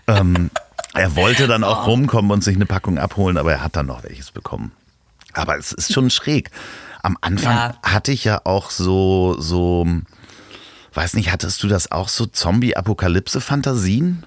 Ähm, 0.07 0.51
er 0.95 1.15
wollte 1.17 1.47
dann 1.47 1.63
auch 1.65 1.87
rumkommen 1.87 2.31
und 2.31 2.43
sich 2.43 2.57
eine 2.57 2.67
Packung 2.67 2.99
abholen, 2.99 3.37
aber 3.37 3.53
er 3.53 3.63
hat 3.63 3.77
dann 3.77 3.87
noch 3.87 4.03
welches 4.03 4.31
bekommen. 4.31 4.73
Aber 5.35 5.59
es 5.59 5.73
ist 5.73 5.93
schon 5.93 6.09
schräg. 6.11 6.51
Am 7.03 7.19
Anfang 7.21 7.55
Ja. 7.55 7.75
hatte 7.83 8.13
ich 8.13 8.25
ja 8.25 8.41
auch 8.45 8.71
so, 8.71 9.37
so, 9.39 9.87
weiß 10.95 11.15
nicht, 11.15 11.31
hattest 11.31 11.63
du 11.63 11.69
das 11.69 11.93
auch 11.93 12.09
so 12.09 12.25
Zombie-Apokalypse-Fantasien? 12.27 14.25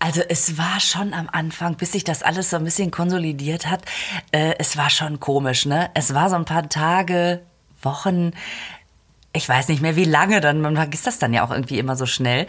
Also 0.00 0.22
es 0.28 0.56
war 0.56 0.80
schon 0.80 1.12
am 1.12 1.28
Anfang, 1.30 1.76
bis 1.76 1.92
sich 1.92 2.04
das 2.04 2.22
alles 2.22 2.50
so 2.50 2.56
ein 2.56 2.64
bisschen 2.64 2.90
konsolidiert 2.90 3.66
hat, 3.66 3.82
äh, 4.32 4.54
es 4.58 4.76
war 4.76 4.88
schon 4.88 5.20
komisch, 5.20 5.66
ne? 5.66 5.90
Es 5.94 6.14
war 6.14 6.30
so 6.30 6.36
ein 6.36 6.46
paar 6.46 6.68
Tage, 6.70 7.42
Wochen, 7.82 8.32
ich 9.32 9.48
weiß 9.48 9.68
nicht 9.68 9.82
mehr 9.82 9.96
wie 9.96 10.04
lange, 10.04 10.40
dann 10.40 10.62
man 10.62 10.76
vergisst 10.76 11.06
das 11.06 11.18
dann 11.18 11.34
ja 11.34 11.44
auch 11.44 11.50
irgendwie 11.50 11.78
immer 11.78 11.96
so 11.96 12.06
schnell, 12.06 12.46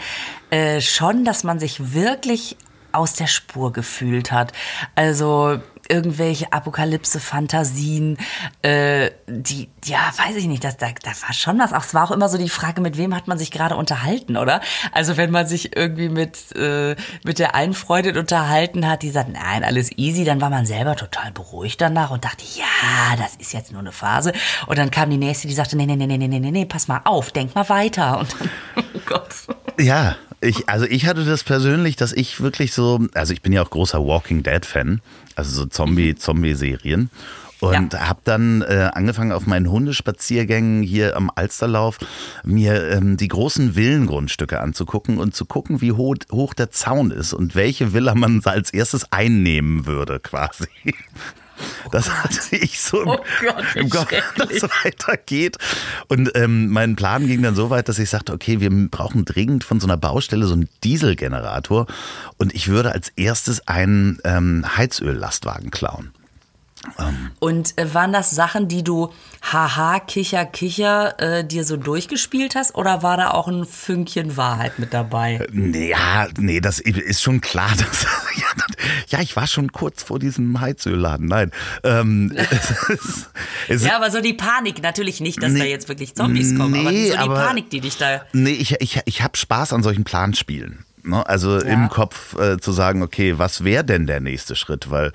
äh, 0.50 0.82
schon, 0.82 1.26
dass 1.26 1.44
man 1.44 1.60
sich 1.60 1.94
wirklich 1.94 2.58
aus 2.94 3.14
der 3.14 3.28
Spur 3.28 3.72
gefühlt 3.72 4.32
hat. 4.32 4.54
Also 4.96 5.60
irgendwelche 5.92 6.54
Apokalypse-Fantasien, 6.54 8.18
äh, 8.62 9.12
die, 9.28 9.70
ja, 9.84 10.00
weiß 10.18 10.38
ich 10.38 10.48
nicht, 10.48 10.64
das, 10.64 10.78
da, 10.78 10.88
da 11.04 11.10
war 11.10 11.34
schon 11.34 11.60
was. 11.60 11.74
Auch 11.74 11.84
es 11.84 11.94
war 11.94 12.06
auch 12.06 12.12
immer 12.12 12.30
so 12.30 12.38
die 12.38 12.50
Frage, 12.50 12.80
mit 12.80 12.98
wem 12.98 13.14
hat 13.14 13.28
man 13.28 13.38
sich 13.38 13.52
gerade 13.52 13.76
unterhalten, 13.76 14.38
oder? 14.38 14.62
Also 14.94 15.18
wenn 15.18 15.32
man 15.32 15.48
sich 15.48 15.76
irgendwie 15.76 16.08
mit, 16.08 16.56
äh, 16.56 16.96
mit 17.26 17.40
der 17.40 17.56
einen 17.56 17.74
Freundin 17.74 18.18
unterhalten 18.18 18.88
hat, 18.88 19.04
die 19.04 19.12
sagt, 19.12 19.30
nein, 19.34 19.64
alles 19.66 19.92
easy, 19.98 20.24
dann 20.24 20.40
war 20.40 20.50
man 20.50 20.66
selber 20.66 20.96
total 20.96 21.32
beruhigt 21.32 21.82
danach 21.82 22.12
und 22.12 22.24
dachte, 22.24 22.46
ja, 22.56 23.18
das 23.18 23.36
ist 23.36 23.52
jetzt 23.52 23.72
nur 23.72 23.82
eine 23.82 23.92
Phase. 23.92 24.32
Und 24.68 24.78
dann 24.78 24.92
kam 24.92 25.10
die 25.10 25.18
nächste, 25.18 25.50
die 25.50 25.54
sagte, 25.54 25.76
nee, 25.76 25.86
nee, 25.86 25.98
nee, 25.98 26.08
nee, 26.08 26.18
nee, 26.18 26.40
nee, 26.40 26.52
nee, 26.52 26.66
pass 26.66 26.88
mal 26.88 27.02
auf, 27.04 27.32
denk 27.32 27.54
mal 27.54 27.68
weiter. 27.68 28.20
Und 28.20 28.34
dann, 28.40 28.50
oh 28.96 29.00
Gott. 29.06 29.36
Ja, 29.78 30.16
ich, 30.40 30.68
also 30.68 30.86
ich 30.86 31.06
hatte 31.06 31.24
das 31.24 31.44
persönlich, 31.44 31.96
dass 31.98 32.14
ich 32.14 32.42
wirklich 32.42 32.74
so, 32.74 33.00
also 33.14 33.34
ich 33.34 33.42
bin 33.42 33.54
ja 33.54 33.62
auch 33.62 33.70
großer 33.70 34.04
Walking 34.04 34.42
Dead 34.42 34.66
Fan 34.66 35.02
also 35.38 35.62
so 35.62 35.66
Zombie, 35.68 36.16
Zombie-Serien. 36.16 37.10
Und 37.60 37.94
Ja. 37.94 38.10
habe 38.10 38.22
dann 38.24 38.64
äh, 38.64 38.90
angefangen 38.92 39.32
auf 39.32 39.46
meinen 39.46 39.70
Hundespaziergängen 39.70 40.82
hier 40.82 41.16
am 41.16 41.30
Alsterlauf 41.36 42.00
mir 42.44 42.90
ähm, 42.90 43.18
die 43.18 43.28
großen 43.28 43.76
Villengrundstücke 43.76 44.60
anzugucken 44.60 45.20
und 45.20 45.36
zu 45.36 45.46
gucken, 45.46 45.80
wie 45.80 45.92
hoch, 45.92 46.16
hoch 46.32 46.56
der 46.56 46.72
Zaun 46.72 47.12
ist 47.12 47.34
und 47.34 47.54
welche 47.54 47.94
Villa 47.94 48.16
man 48.16 48.42
als 48.46 48.74
erstes 48.74 49.12
einnehmen 49.12 49.86
würde 49.86 50.20
quasi. 50.24 50.66
Das 51.92 52.10
hatte 52.10 52.56
ich 52.56 52.80
so 52.82 53.02
im, 53.02 53.10
Oh 53.10 53.18
Gott, 53.42 53.76
im 53.76 53.90
Kopf, 53.90 54.12
dass 54.38 54.50
weitergeht. 54.84 55.58
Und 56.08 56.32
ähm, 56.36 56.70
mein 56.70 56.96
Plan 56.96 57.28
ging 57.28 57.42
dann 57.42 57.56
so 57.56 57.70
weit, 57.70 57.90
dass 57.90 58.00
ich 58.00 58.10
sagte, 58.10 58.34
okay, 58.34 58.60
wir 58.60 58.70
brauchen 58.90 59.26
dringend 59.26 59.64
von 59.64 59.80
so 59.80 59.88
einer 59.88 59.98
Baustelle 59.98 60.46
so 60.46 60.54
einen 60.54 60.70
Dieselgenerator 60.84 61.88
und 62.38 62.54
ich 62.54 62.68
würde 62.68 62.92
als 62.92 63.10
erstes 63.10 63.68
einen 63.68 64.20
ähm, 64.24 64.66
Heizöllastwagen 64.78 65.72
klauen. 65.72 66.12
Und 67.40 67.78
äh, 67.78 67.94
waren 67.94 68.12
das 68.12 68.32
Sachen, 68.32 68.68
die 68.68 68.84
du 68.84 69.12
haha, 69.42 70.00
kicher, 70.00 70.46
kicher 70.46 71.20
äh, 71.20 71.46
dir 71.46 71.64
so 71.64 71.78
durchgespielt 71.78 72.56
hast 72.56 72.76
oder 72.76 73.04
war 73.04 73.18
da 73.18 73.32
auch 73.32 73.48
ein 73.48 73.66
Fünkchen 73.66 74.36
Wahrheit 74.38 74.80
mit 74.80 74.94
dabei? 74.94 75.46
Nee, 75.52 75.90
ja, 75.92 76.28
nee, 76.38 76.60
das 76.60 76.80
ist 76.80 77.22
schon 77.22 77.40
klar. 77.42 77.70
Dass, 77.78 78.04
ja, 78.04 78.46
das, 78.56 78.68
ja, 79.10 79.20
ich 79.22 79.36
war 79.36 79.48
schon 79.48 79.72
kurz 79.72 80.04
vor 80.04 80.20
diesem 80.20 80.60
Heizölladen. 80.60 81.28
Nein. 81.28 81.52
Ähm, 81.84 82.34
es, 82.36 82.72
ist- 82.90 83.30
es, 83.68 83.84
Ja, 83.86 83.96
aber 83.96 84.12
so 84.12 84.22
die 84.22 84.34
Panik, 84.34 84.82
natürlich 84.82 85.22
nicht, 85.22 85.42
dass 85.42 85.52
Nee, 85.54 85.60
da 85.60 85.66
jetzt 85.66 85.88
wirklich 85.88 86.16
Zombies 86.16 86.56
kommen, 86.58 86.80
aber 86.80 86.92
nee, 86.92 87.08
so 87.08 87.14
die 87.14 87.18
aber- 87.20 87.36
Panik, 87.36 87.70
die 87.70 87.80
dich 87.82 87.98
da. 87.98 88.22
Nee, 88.34 88.52
ich, 88.52 88.76
ich, 88.82 89.00
ich 89.06 89.22
habe 89.22 89.38
Spaß 89.38 89.74
an 89.74 89.84
solchen 89.84 90.04
Planspielen. 90.04 90.86
Ne? 91.04 91.26
Also 91.28 91.58
im 91.60 91.90
Kopf 91.90 92.38
äh, 92.38 92.60
zu 92.60 92.72
sagen, 92.72 93.02
okay, 93.02 93.40
was 93.40 93.64
wäre 93.64 93.84
denn 93.84 94.06
der 94.08 94.20
nächste 94.20 94.56
Schritt? 94.56 94.92
Weil 94.92 95.12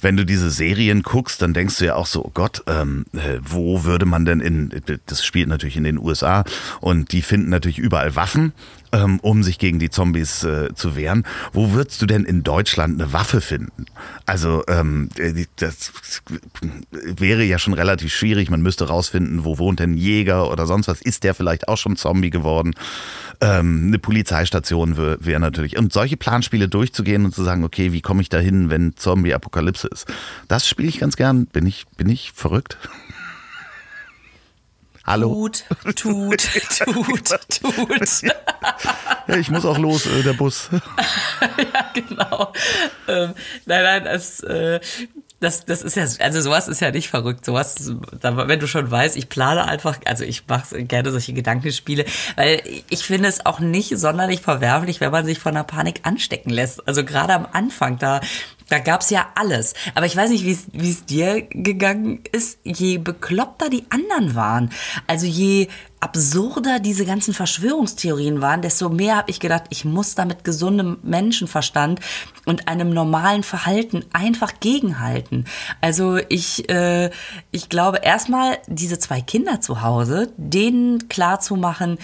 wenn 0.00 0.16
du 0.16 0.24
diese 0.24 0.50
Serien 0.50 1.02
guckst, 1.02 1.42
dann 1.42 1.54
denkst 1.54 1.78
du 1.78 1.86
ja 1.86 1.94
auch 1.94 2.06
so, 2.06 2.24
oh 2.24 2.30
Gott, 2.32 2.62
ähm, 2.66 3.06
äh, 3.12 3.38
wo 3.42 3.84
würde 3.84 4.06
man 4.06 4.24
denn 4.24 4.40
in, 4.40 4.70
das 5.06 5.24
spielt 5.24 5.48
natürlich 5.48 5.76
in 5.76 5.84
den 5.84 5.98
USA 5.98 6.44
und 6.80 7.12
die 7.12 7.22
finden 7.22 7.50
natürlich 7.50 7.78
überall 7.78 8.14
Waffen, 8.16 8.52
ähm, 8.92 9.18
um 9.20 9.42
sich 9.42 9.58
gegen 9.58 9.78
die 9.78 9.90
Zombies 9.90 10.44
äh, 10.44 10.74
zu 10.74 10.96
wehren. 10.96 11.24
Wo 11.52 11.72
würdest 11.72 12.00
du 12.00 12.06
denn 12.06 12.24
in 12.24 12.42
Deutschland 12.42 13.00
eine 13.00 13.12
Waffe 13.12 13.40
finden? 13.40 13.86
Also 14.26 14.62
ähm, 14.68 15.08
äh, 15.16 15.46
das 15.56 15.92
wäre 16.90 17.42
ja 17.44 17.58
schon 17.58 17.74
relativ 17.74 18.12
schwierig. 18.12 18.50
Man 18.50 18.62
müsste 18.62 18.88
rausfinden, 18.88 19.44
wo 19.44 19.58
wohnt 19.58 19.80
denn 19.80 19.92
ein 19.92 19.96
Jäger 19.96 20.50
oder 20.50 20.66
sonst 20.66 20.88
was. 20.88 21.02
Ist 21.02 21.24
der 21.24 21.34
vielleicht 21.34 21.68
auch 21.68 21.78
schon 21.78 21.96
Zombie 21.96 22.30
geworden? 22.30 22.74
Ähm, 23.40 23.84
eine 23.88 23.98
Polizeistation 23.98 24.96
wäre 24.96 25.18
wär 25.20 25.38
natürlich. 25.38 25.76
Und 25.78 25.92
solche 25.92 26.16
Planspiele 26.16 26.68
durchzugehen 26.68 27.24
und 27.24 27.34
zu 27.34 27.44
sagen, 27.44 27.62
okay, 27.62 27.92
wie 27.92 28.00
komme 28.00 28.20
ich 28.20 28.28
da 28.28 28.38
hin, 28.38 28.68
wenn 28.68 28.96
Zombie-Apokalypse 28.96 29.88
ist? 29.88 30.06
Das 30.48 30.66
spiele 30.68 30.88
ich 30.88 30.98
ganz 30.98 31.16
gern. 31.16 31.46
Bin 31.46 31.66
ich, 31.66 31.86
bin 31.96 32.08
ich 32.08 32.32
verrückt? 32.32 32.78
Hallo? 35.04 35.48
Tut, 35.48 35.64
tut, 35.96 36.38
tut, 36.84 37.28
tut. 37.48 38.22
Ja, 39.26 39.36
ich 39.36 39.50
muss 39.50 39.64
auch 39.64 39.78
los, 39.78 40.04
äh, 40.04 40.22
der 40.22 40.34
Bus. 40.34 40.68
ja, 41.40 41.90
genau. 41.94 42.52
Ähm, 43.06 43.32
nein, 43.64 43.82
nein, 43.84 44.04
das, 44.04 44.40
äh, 44.40 44.80
das, 45.40 45.64
das 45.64 45.82
ist 45.82 45.96
ja, 45.96 46.04
also 46.18 46.40
sowas 46.40 46.66
ist 46.66 46.80
ja 46.80 46.90
nicht 46.90 47.08
verrückt. 47.08 47.44
Sowas, 47.44 47.92
wenn 48.20 48.58
du 48.58 48.66
schon 48.66 48.90
weißt, 48.90 49.16
ich 49.16 49.28
plane 49.28 49.64
einfach, 49.64 49.98
also 50.04 50.24
ich 50.24 50.46
mache 50.48 50.82
gerne 50.84 51.10
solche 51.12 51.32
Gedankenspiele, 51.32 52.04
weil 52.36 52.62
ich 52.90 53.04
finde 53.04 53.28
es 53.28 53.46
auch 53.46 53.60
nicht 53.60 53.96
sonderlich 53.98 54.40
verwerflich, 54.40 55.00
wenn 55.00 55.12
man 55.12 55.24
sich 55.24 55.38
von 55.38 55.54
einer 55.54 55.64
Panik 55.64 56.00
anstecken 56.02 56.50
lässt. 56.50 56.86
Also 56.88 57.04
gerade 57.04 57.34
am 57.34 57.46
Anfang, 57.52 57.98
da, 57.98 58.20
da 58.68 58.80
gab's 58.80 59.10
ja 59.10 59.28
alles. 59.36 59.74
Aber 59.94 60.06
ich 60.06 60.16
weiß 60.16 60.30
nicht, 60.30 60.44
wie 60.44 60.90
es 60.90 61.04
dir 61.04 61.42
gegangen 61.42 62.20
ist. 62.32 62.58
Je 62.64 62.98
bekloppter 62.98 63.70
die 63.70 63.84
anderen 63.90 64.34
waren, 64.34 64.70
also 65.06 65.26
je 65.26 65.68
absurder 66.00 66.78
diese 66.78 67.04
ganzen 67.04 67.34
Verschwörungstheorien 67.34 68.40
waren, 68.40 68.62
desto 68.62 68.88
mehr 68.88 69.16
habe 69.16 69.30
ich 69.30 69.40
gedacht, 69.40 69.64
ich 69.70 69.84
muss 69.84 70.14
da 70.14 70.24
mit 70.24 70.44
gesundem 70.44 70.98
Menschenverstand 71.02 72.00
und 72.46 72.68
einem 72.68 72.90
normalen 72.90 73.42
Verhalten 73.42 74.04
einfach 74.12 74.60
gegenhalten. 74.60 75.44
Also 75.80 76.18
ich, 76.28 76.68
äh, 76.70 77.10
ich 77.50 77.68
glaube 77.68 77.98
erstmal 78.02 78.58
diese 78.66 78.98
zwei 78.98 79.20
Kinder 79.20 79.60
zu 79.60 79.82
Hause, 79.82 80.32
denen 80.36 81.08
klar 81.08 81.40
zu 81.40 81.56
machen, 81.56 81.98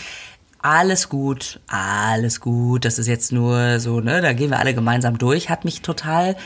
alles 0.60 1.10
gut, 1.10 1.60
alles 1.66 2.40
gut, 2.40 2.86
das 2.86 2.98
ist 2.98 3.06
jetzt 3.06 3.32
nur 3.32 3.80
so, 3.80 4.00
ne, 4.00 4.22
da 4.22 4.32
gehen 4.32 4.50
wir 4.50 4.58
alle 4.58 4.74
gemeinsam 4.74 5.18
durch, 5.18 5.50
hat 5.50 5.66
mich 5.66 5.82
total 5.82 6.36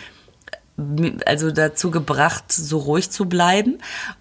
also 1.27 1.51
dazu 1.51 1.91
gebracht, 1.91 2.53
so 2.53 2.79
ruhig 2.79 3.11
zu 3.11 3.27
bleiben. 3.27 3.79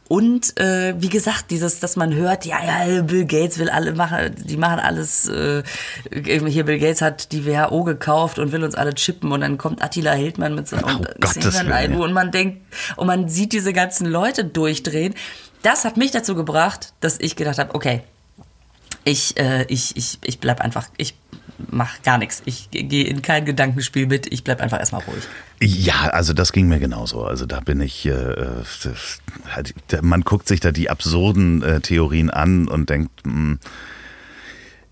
Und 0.08 0.60
äh, 0.60 0.96
wie 0.98 1.10
gesagt, 1.10 1.52
dieses, 1.52 1.80
dass 1.80 1.98
man 1.98 2.14
hört, 2.16 2.46
ja, 2.46 2.58
ja, 2.64 3.02
Bill 3.02 3.26
Gates 3.26 3.60
will 3.60 3.70
alle 3.70 3.94
machen, 3.94 4.34
die 4.44 4.58
machen 4.58 4.80
alles, 4.80 5.28
äh, 5.28 5.64
hier 6.12 6.66
Bill 6.66 6.80
Gates 6.80 7.02
hat 7.02 7.32
die 7.32 7.46
WHO 7.46 7.84
gekauft 7.84 8.40
und 8.40 8.52
will 8.52 8.64
uns 8.64 8.74
alle 8.76 8.96
chippen 8.96 9.32
und 9.32 9.42
dann 9.42 9.58
kommt 9.58 9.84
Attila 9.84 10.14
Hildmann 10.14 10.56
mit 10.56 10.68
so 10.68 10.78
Oh, 10.78 10.90
und 10.90 11.36
Willen, 11.46 11.92
ja. 11.92 11.98
und 11.98 12.14
man 12.14 12.32
denkt, 12.32 12.62
und 12.96 13.08
man 13.08 13.28
sieht 13.30 13.52
diese 13.52 13.74
ganzen 13.74 14.08
Leute 14.08 14.46
durchdrehen. 14.46 15.14
Das 15.62 15.86
hat 15.86 15.98
mich 15.98 16.12
dazu 16.12 16.36
gebracht, 16.36 16.94
dass 17.02 17.20
ich 17.20 17.36
gedacht 17.36 17.60
habe, 17.60 17.76
okay, 17.76 18.02
ich, 19.04 19.38
äh, 19.38 19.66
ich, 19.68 19.96
ich, 19.96 20.20
ich 20.24 20.40
bleib 20.40 20.62
einfach, 20.62 20.88
ich 20.98 21.16
mach 21.70 22.02
gar 22.04 22.18
nichts. 22.18 22.42
Ich 22.46 22.70
gehe 22.72 23.06
in 23.06 23.22
kein 23.22 23.46
Gedankenspiel 23.46 24.08
mit. 24.08 24.32
Ich 24.32 24.44
bleib 24.44 24.62
einfach 24.62 24.80
erstmal 24.80 25.02
ruhig. 25.04 25.24
Ja, 25.62 26.10
also 26.12 26.34
das 26.34 26.52
ging 26.52 26.68
mir 26.68 26.80
genauso. 26.80 27.24
Also 27.24 27.46
da 27.46 27.60
bin 27.60 27.82
ich, 27.82 28.06
äh, 28.06 28.36
halt, 29.54 29.74
man 30.02 30.22
guckt 30.22 30.48
sich 30.48 30.60
da 30.60 30.72
die 30.72 30.90
absurden 30.90 31.64
äh, 31.64 31.82
Theorien 31.82 32.30
an 32.30 32.68
und 32.68 32.90
denkt, 32.90 33.26
mh, 33.26 33.34
hm, 33.34 33.60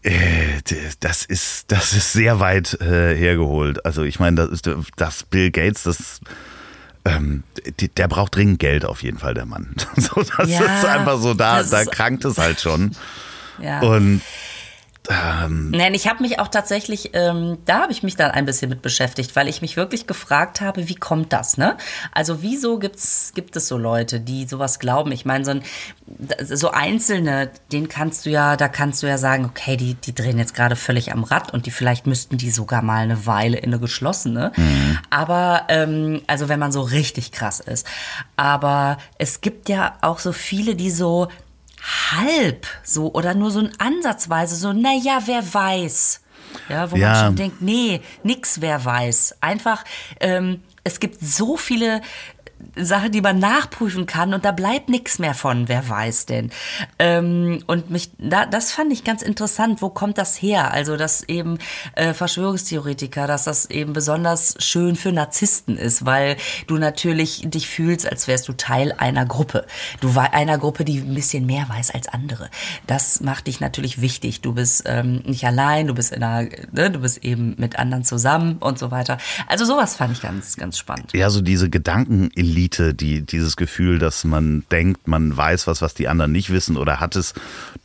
äh, 0.03 0.61
das 0.99 1.26
ist, 1.26 1.72
das 1.72 1.93
ist 1.93 2.13
sehr 2.13 2.39
weit 2.39 2.80
äh, 2.82 3.16
hergeholt. 3.16 3.86
Also 3.86 4.03
ich 4.03 4.20
meine, 4.20 4.47
das, 4.47 4.61
das 4.95 5.24
Bill 5.24 5.51
Gates, 5.51 5.84
das 5.84 6.20
ähm, 7.05 7.43
der 7.97 8.07
braucht 8.07 8.36
dringend 8.36 8.59
Geld 8.59 8.84
auf 8.84 9.03
jeden 9.03 9.20
Fall, 9.20 9.34
der 9.34 9.45
Mann. 9.45 9.76
So, 9.95 10.24
das 10.38 10.49
ja, 10.49 10.61
ist 10.61 10.86
einfach 10.86 11.20
so, 11.20 11.34
da, 11.34 11.63
da 11.63 11.86
krankt 11.86 12.26
es 12.26 12.38
halt 12.38 12.59
schon. 12.59 12.91
Ja. 13.57 13.80
Und 13.80 14.22
ähm, 15.09 15.71
Nein, 15.71 15.93
ich 15.93 16.07
habe 16.07 16.21
mich 16.21 16.39
auch 16.39 16.47
tatsächlich, 16.47 17.11
ähm, 17.13 17.57
da 17.65 17.81
habe 17.81 17.91
ich 17.91 18.03
mich 18.03 18.15
dann 18.15 18.31
ein 18.31 18.45
bisschen 18.45 18.69
mit 18.69 18.81
beschäftigt, 18.81 19.35
weil 19.35 19.47
ich 19.47 19.61
mich 19.61 19.77
wirklich 19.77 20.07
gefragt 20.07 20.61
habe, 20.61 20.87
wie 20.87 20.95
kommt 20.95 21.33
das, 21.33 21.57
ne? 21.57 21.77
Also 22.11 22.41
wieso 22.41 22.79
gibt's, 22.79 23.31
gibt 23.35 23.55
es 23.55 23.67
so 23.67 23.77
Leute, 23.77 24.19
die 24.19 24.45
sowas 24.45 24.79
glauben? 24.79 25.11
Ich 25.11 25.25
meine, 25.25 25.45
so, 25.45 25.51
ein, 25.51 25.63
so 26.41 26.71
Einzelne, 26.71 27.51
den 27.71 27.87
kannst 27.87 28.25
du 28.25 28.29
ja, 28.29 28.55
da 28.57 28.67
kannst 28.67 29.03
du 29.03 29.07
ja 29.07 29.17
sagen, 29.17 29.45
okay, 29.45 29.77
die, 29.77 29.95
die 29.95 30.15
drehen 30.15 30.37
jetzt 30.37 30.53
gerade 30.53 30.75
völlig 30.75 31.11
am 31.11 31.23
Rad 31.23 31.53
und 31.53 31.65
die 31.65 31.71
vielleicht 31.71 32.07
müssten 32.07 32.37
die 32.37 32.51
sogar 32.51 32.81
mal 32.81 33.03
eine 33.03 33.25
Weile 33.25 33.57
in 33.57 33.71
eine 33.71 33.79
geschlossene. 33.79 34.51
Mhm. 34.55 34.99
Aber, 35.09 35.63
ähm, 35.69 36.21
also 36.27 36.49
wenn 36.49 36.59
man 36.59 36.71
so 36.71 36.81
richtig 36.81 37.31
krass 37.31 37.59
ist. 37.59 37.87
Aber 38.35 38.97
es 39.17 39.41
gibt 39.41 39.69
ja 39.69 39.97
auch 40.01 40.19
so 40.19 40.31
viele, 40.31 40.75
die 40.75 40.91
so 40.91 41.27
halb 41.86 42.65
so 42.83 43.13
oder 43.13 43.33
nur 43.33 43.51
so 43.51 43.59
ein 43.59 43.71
ansatzweise 43.77 44.55
so, 44.55 44.73
naja, 44.73 45.19
wer 45.25 45.53
weiß. 45.53 46.21
Ja, 46.69 46.91
wo 46.91 46.95
ja. 46.95 47.09
man 47.09 47.25
schon 47.25 47.36
denkt, 47.36 47.61
nee, 47.61 48.01
nix, 48.23 48.61
wer 48.61 48.83
weiß. 48.83 49.38
Einfach, 49.41 49.83
ähm, 50.19 50.61
es 50.83 50.99
gibt 50.99 51.19
so 51.19 51.57
viele 51.57 52.01
Sache, 52.75 53.09
die 53.09 53.21
man 53.21 53.39
nachprüfen 53.39 54.05
kann 54.05 54.33
und 54.33 54.45
da 54.45 54.51
bleibt 54.51 54.89
nichts 54.89 55.19
mehr 55.19 55.33
von, 55.33 55.67
wer 55.67 55.87
weiß 55.87 56.25
denn. 56.25 56.51
Ähm, 56.99 57.63
und 57.67 57.89
mich, 57.89 58.11
da, 58.17 58.45
das 58.45 58.71
fand 58.71 58.91
ich 58.91 59.03
ganz 59.03 59.21
interessant. 59.21 59.81
Wo 59.81 59.89
kommt 59.89 60.17
das 60.17 60.41
her? 60.41 60.71
Also, 60.71 60.97
dass 60.97 61.23
eben 61.23 61.57
äh, 61.93 62.13
Verschwörungstheoretiker, 62.13 63.27
dass 63.27 63.43
das 63.43 63.69
eben 63.69 63.93
besonders 63.93 64.55
schön 64.59 64.95
für 64.95 65.11
Narzissten 65.11 65.77
ist, 65.77 66.05
weil 66.05 66.37
du 66.67 66.77
natürlich 66.77 67.43
dich 67.45 67.67
fühlst, 67.67 68.09
als 68.09 68.27
wärst 68.27 68.47
du 68.47 68.53
Teil 68.53 68.93
einer 68.97 69.25
Gruppe. 69.25 69.65
Du 70.01 70.15
war 70.15 70.33
einer 70.33 70.57
Gruppe, 70.57 70.85
die 70.85 70.99
ein 70.99 71.13
bisschen 71.13 71.45
mehr 71.45 71.67
weiß 71.69 71.91
als 71.91 72.07
andere. 72.07 72.49
Das 72.87 73.21
macht 73.21 73.47
dich 73.47 73.59
natürlich 73.59 74.01
wichtig. 74.01 74.41
Du 74.41 74.53
bist 74.53 74.83
ähm, 74.85 75.21
nicht 75.25 75.45
allein, 75.45 75.87
du 75.87 75.93
bist 75.93 76.11
in 76.11 76.23
einer, 76.23 76.49
ne, 76.71 76.91
du 76.91 76.99
bist 76.99 77.23
eben 77.23 77.55
mit 77.57 77.79
anderen 77.79 78.03
zusammen 78.03 78.57
und 78.59 78.79
so 78.79 78.91
weiter. 78.91 79.17
Also 79.47 79.65
sowas 79.65 79.95
fand 79.95 80.13
ich 80.13 80.21
ganz, 80.21 80.57
ganz 80.57 80.77
spannend. 80.77 81.13
Ja, 81.13 81.29
so 81.29 81.41
diese 81.41 81.69
Gedanken 81.69 82.29
Elite, 82.45 82.93
die, 82.93 83.21
dieses 83.21 83.55
Gefühl, 83.55 83.99
dass 83.99 84.23
man 84.23 84.63
denkt, 84.71 85.07
man 85.07 85.35
weiß 85.35 85.67
was, 85.67 85.81
was 85.81 85.93
die 85.93 86.07
anderen 86.07 86.31
nicht 86.31 86.51
wissen 86.51 86.77
oder 86.77 86.99
hat 86.99 87.15
es 87.15 87.33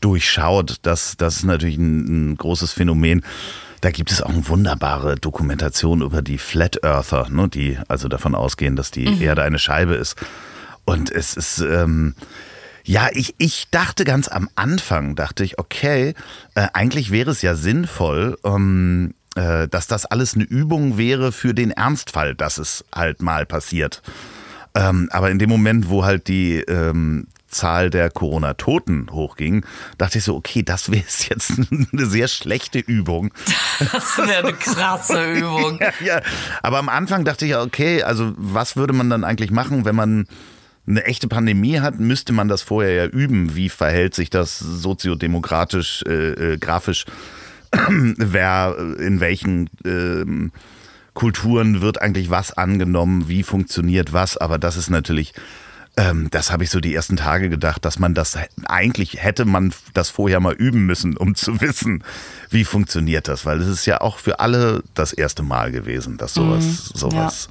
durchschaut, 0.00 0.76
das, 0.82 1.16
das 1.16 1.36
ist 1.36 1.44
natürlich 1.44 1.78
ein, 1.78 2.32
ein 2.32 2.36
großes 2.36 2.72
Phänomen. 2.72 3.22
Da 3.80 3.90
gibt 3.90 4.10
es 4.10 4.20
auch 4.20 4.28
eine 4.28 4.46
wunderbare 4.46 5.16
Dokumentation 5.16 6.02
über 6.02 6.20
die 6.20 6.36
Flat 6.36 6.84
Earther, 6.84 7.28
ne, 7.30 7.48
die 7.48 7.78
also 7.88 8.08
davon 8.08 8.34
ausgehen, 8.34 8.76
dass 8.76 8.90
die 8.90 9.08
mhm. 9.08 9.22
Erde 9.22 9.42
eine 9.42 9.58
Scheibe 9.58 9.94
ist. 9.94 10.16
Und 10.84 11.10
es 11.10 11.34
ist, 11.34 11.60
ähm, 11.60 12.14
ja, 12.84 13.08
ich, 13.12 13.34
ich 13.38 13.68
dachte 13.70 14.04
ganz 14.04 14.28
am 14.28 14.50
Anfang, 14.54 15.14
dachte 15.14 15.44
ich, 15.44 15.58
okay, 15.58 16.14
äh, 16.54 16.68
eigentlich 16.74 17.10
wäre 17.10 17.30
es 17.30 17.40
ja 17.40 17.54
sinnvoll, 17.54 18.36
ähm, 18.44 19.14
äh, 19.34 19.68
dass 19.68 19.86
das 19.86 20.06
alles 20.06 20.34
eine 20.34 20.44
Übung 20.44 20.98
wäre 20.98 21.32
für 21.32 21.54
den 21.54 21.70
Ernstfall, 21.70 22.34
dass 22.34 22.58
es 22.58 22.84
halt 22.94 23.22
mal 23.22 23.46
passiert. 23.46 24.02
Ähm, 24.74 25.08
aber 25.10 25.30
in 25.30 25.38
dem 25.38 25.50
Moment, 25.50 25.88
wo 25.88 26.04
halt 26.04 26.28
die 26.28 26.58
ähm, 26.60 27.26
Zahl 27.48 27.90
der 27.90 28.10
Corona-Toten 28.10 29.08
hochging, 29.10 29.64
dachte 29.98 30.18
ich 30.18 30.24
so, 30.24 30.36
okay, 30.36 30.62
das 30.62 30.90
wäre 30.90 31.04
jetzt 31.28 31.52
eine 31.92 32.06
sehr 32.06 32.28
schlechte 32.28 32.78
Übung. 32.78 33.32
Das 33.92 34.18
wäre 34.18 34.46
eine 34.46 34.52
krasse 34.52 35.32
Übung. 35.32 35.78
ja, 35.80 35.92
ja, 36.04 36.20
aber 36.62 36.78
am 36.78 36.88
Anfang 36.88 37.24
dachte 37.24 37.46
ich, 37.46 37.56
okay, 37.56 38.02
also 38.02 38.32
was 38.36 38.76
würde 38.76 38.92
man 38.92 39.10
dann 39.10 39.24
eigentlich 39.24 39.50
machen, 39.50 39.84
wenn 39.84 39.96
man 39.96 40.26
eine 40.86 41.04
echte 41.04 41.28
Pandemie 41.28 41.80
hat, 41.80 42.00
müsste 42.00 42.32
man 42.32 42.48
das 42.48 42.62
vorher 42.62 42.92
ja 42.92 43.06
üben. 43.06 43.54
Wie 43.54 43.68
verhält 43.68 44.14
sich 44.14 44.30
das 44.30 44.58
soziodemokratisch, 44.58 46.02
äh, 46.06 46.54
äh, 46.54 46.58
grafisch? 46.58 47.04
Wer 47.88 48.76
in 48.98 49.20
welchen 49.20 49.68
äh, 49.84 50.50
Kulturen 51.14 51.80
wird 51.80 52.00
eigentlich 52.00 52.30
was 52.30 52.52
angenommen, 52.52 53.28
wie 53.28 53.42
funktioniert 53.42 54.12
was, 54.12 54.36
aber 54.36 54.58
das 54.58 54.76
ist 54.76 54.90
natürlich, 54.90 55.32
ähm, 55.96 56.28
das 56.30 56.52
habe 56.52 56.64
ich 56.64 56.70
so 56.70 56.80
die 56.80 56.94
ersten 56.94 57.16
Tage 57.16 57.48
gedacht, 57.48 57.84
dass 57.84 57.98
man 57.98 58.14
das 58.14 58.38
eigentlich 58.66 59.22
hätte 59.22 59.44
man 59.44 59.72
das 59.94 60.10
vorher 60.10 60.40
mal 60.40 60.54
üben 60.54 60.86
müssen, 60.86 61.16
um 61.16 61.34
zu 61.34 61.60
wissen, 61.60 62.04
wie 62.48 62.64
funktioniert 62.64 63.28
das, 63.28 63.44
weil 63.44 63.60
es 63.60 63.68
ist 63.68 63.86
ja 63.86 64.00
auch 64.00 64.18
für 64.18 64.40
alle 64.40 64.82
das 64.94 65.12
erste 65.12 65.42
Mal 65.42 65.72
gewesen, 65.72 66.16
dass 66.16 66.34
sowas, 66.34 66.64
mhm, 66.64 66.98
sowas 66.98 67.48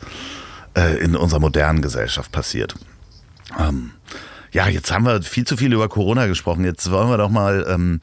ja. 0.76 0.84
äh, 0.84 0.98
in 0.98 1.16
unserer 1.16 1.40
modernen 1.40 1.82
Gesellschaft 1.82 2.32
passiert. 2.32 2.76
Ähm, 3.58 3.92
ja, 4.52 4.68
jetzt 4.68 4.92
haben 4.92 5.06
wir 5.06 5.22
viel 5.22 5.46
zu 5.46 5.58
viel 5.58 5.74
über 5.74 5.90
Corona 5.90 6.26
gesprochen. 6.28 6.66
Jetzt 6.66 6.90
wollen 6.90 7.10
wir 7.10 7.18
doch 7.18 7.30
mal 7.30 7.66
ähm, 7.70 8.02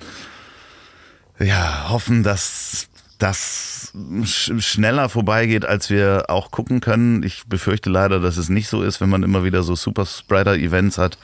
ja, 1.39 1.89
hoffen, 1.89 2.23
dass 2.23 2.89
das 3.19 3.76
schneller 4.25 5.09
vorbeigeht, 5.09 5.65
als 5.65 5.91
wir 5.91 6.25
auch 6.29 6.51
gucken 6.51 6.81
können. 6.81 7.23
Ich 7.23 7.47
befürchte 7.47 7.91
leider, 7.91 8.21
dass 8.21 8.37
es 8.37 8.49
nicht 8.49 8.69
so 8.69 8.83
ist, 8.83 9.01
wenn 9.01 9.09
man 9.09 9.23
immer 9.23 9.45
wieder 9.45 9.63
so 9.63 9.75
Super-Spreader-Events 9.75 10.99
hat. 10.99 11.19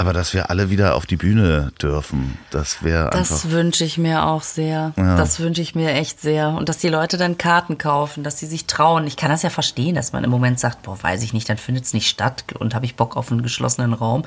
Aber 0.00 0.14
dass 0.14 0.32
wir 0.32 0.48
alle 0.48 0.70
wieder 0.70 0.94
auf 0.94 1.04
die 1.04 1.16
Bühne 1.16 1.72
dürfen, 1.82 2.38
das 2.50 2.82
wäre. 2.82 3.10
Das 3.10 3.50
wünsche 3.50 3.84
ich 3.84 3.98
mir 3.98 4.24
auch 4.24 4.42
sehr. 4.42 4.94
Ja. 4.96 5.16
Das 5.18 5.40
wünsche 5.40 5.60
ich 5.60 5.74
mir 5.74 5.92
echt 5.92 6.22
sehr. 6.22 6.48
Und 6.48 6.70
dass 6.70 6.78
die 6.78 6.88
Leute 6.88 7.18
dann 7.18 7.36
Karten 7.36 7.76
kaufen, 7.76 8.24
dass 8.24 8.38
sie 8.38 8.46
sich 8.46 8.64
trauen. 8.64 9.06
Ich 9.06 9.18
kann 9.18 9.28
das 9.28 9.42
ja 9.42 9.50
verstehen, 9.50 9.94
dass 9.94 10.14
man 10.14 10.24
im 10.24 10.30
Moment 10.30 10.58
sagt, 10.58 10.84
boah, 10.84 10.96
weiß 11.02 11.22
ich 11.22 11.34
nicht, 11.34 11.50
dann 11.50 11.58
findet 11.58 11.84
es 11.84 11.92
nicht 11.92 12.08
statt 12.08 12.44
und 12.58 12.74
habe 12.74 12.86
ich 12.86 12.96
Bock 12.96 13.14
auf 13.14 13.30
einen 13.30 13.42
geschlossenen 13.42 13.92
Raum. 13.92 14.22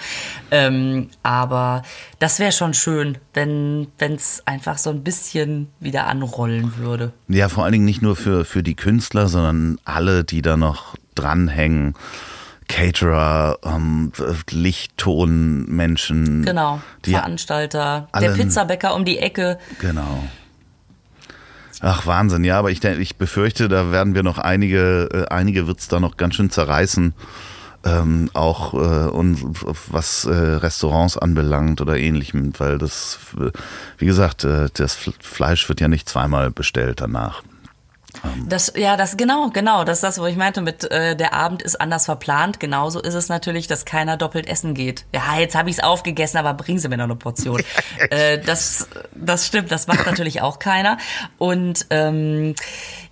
Ähm, 0.52 1.10
aber 1.24 1.82
das 2.20 2.38
wäre 2.38 2.52
schon 2.52 2.76
schön, 2.76 3.18
wenn 3.34 3.88
es 3.98 4.44
einfach 4.46 4.78
so 4.78 4.92
ein 4.92 5.04
bisschen 5.04 5.70
wieder 5.80 6.06
anrollen 6.06 6.78
würde. 6.78 7.14
Ja, 7.30 7.50
vor 7.50 7.64
allen 7.64 7.74
Dingen 7.74 7.86
nicht 7.86 8.04
nur 8.04 8.16
für, 8.16 8.46
für 8.46 8.62
die 8.62 8.76
Künstler, 8.76 9.28
sondern 9.28 9.80
alle, 9.86 10.24
die 10.24 10.44
da 10.44 10.56
noch 10.56 10.96
dranhängen. 11.16 11.96
Caterer, 12.68 13.60
ähm, 13.64 14.12
Lichttonmenschen. 14.50 16.44
Genau, 16.44 16.82
Veranstalter, 17.04 18.08
der 18.20 18.30
Pizzabäcker 18.32 18.96
um 18.96 19.06
die 19.06 19.20
Ecke. 19.20 19.58
Genau. 19.80 20.24
Ach, 21.86 22.08
Wahnsinn, 22.08 22.46
ja, 22.46 22.58
aber 22.60 22.72
ich, 22.72 22.82
ich 22.84 23.18
befürchte, 23.18 23.68
da 23.68 23.92
werden 23.92 24.16
wir 24.16 24.24
noch 24.24 24.38
einige, 24.38 25.10
äh, 25.12 25.26
einige 25.34 25.68
wird 25.68 25.80
es 25.80 25.90
da 25.90 26.00
noch 26.00 26.16
ganz 26.16 26.36
schön 26.36 26.50
zerreißen. 26.50 27.14
Ähm, 27.86 28.30
auch 28.34 28.74
äh, 28.74 29.10
und 29.10 29.40
was 29.92 30.24
äh, 30.24 30.32
Restaurants 30.32 31.18
anbelangt 31.18 31.82
oder 31.82 31.98
ähnlichem, 31.98 32.54
weil 32.58 32.78
das, 32.78 33.20
wie 33.98 34.06
gesagt, 34.06 34.46
äh, 34.46 34.70
das 34.74 34.98
Fleisch 35.20 35.68
wird 35.68 35.82
ja 35.82 35.90
nicht 35.90 36.08
zweimal 36.08 36.50
bestellt 36.50 37.02
danach. 37.02 37.44
Das, 38.48 38.74
ja, 38.76 38.96
das 38.96 39.18
genau, 39.18 39.50
genau. 39.50 39.84
Das 39.84 39.98
ist 39.98 40.04
das, 40.04 40.20
wo 40.20 40.26
ich 40.26 40.36
meinte 40.36 40.62
mit 40.62 40.90
äh, 40.92 41.16
der 41.16 41.34
Abend 41.34 41.62
ist 41.62 41.80
anders 41.80 42.06
verplant. 42.06 42.60
Genauso 42.60 43.02
ist 43.02 43.14
es 43.14 43.30
natürlich, 43.30 43.68
dass 43.68 43.86
keiner 43.86 44.18
doppelt 44.18 44.48
essen 44.48 44.74
geht. 44.74 45.06
Ja, 45.14 45.40
jetzt 45.40 45.56
habe 45.56 45.70
ich 45.70 45.78
es 45.78 45.84
aufgegessen, 45.84 46.38
aber 46.38 46.54
bringen 46.54 46.80
Sie 46.80 46.88
mir 46.90 46.98
noch 46.98 47.06
eine 47.06 47.16
Portion. 47.16 47.64
äh, 48.10 48.40
das, 48.40 48.88
das 49.14 49.48
stimmt. 49.48 49.72
Das 49.72 49.88
macht 49.88 50.06
natürlich 50.06 50.42
auch 50.42 50.60
keiner. 50.60 50.98
Und 51.38 51.88
ähm, 51.90 52.56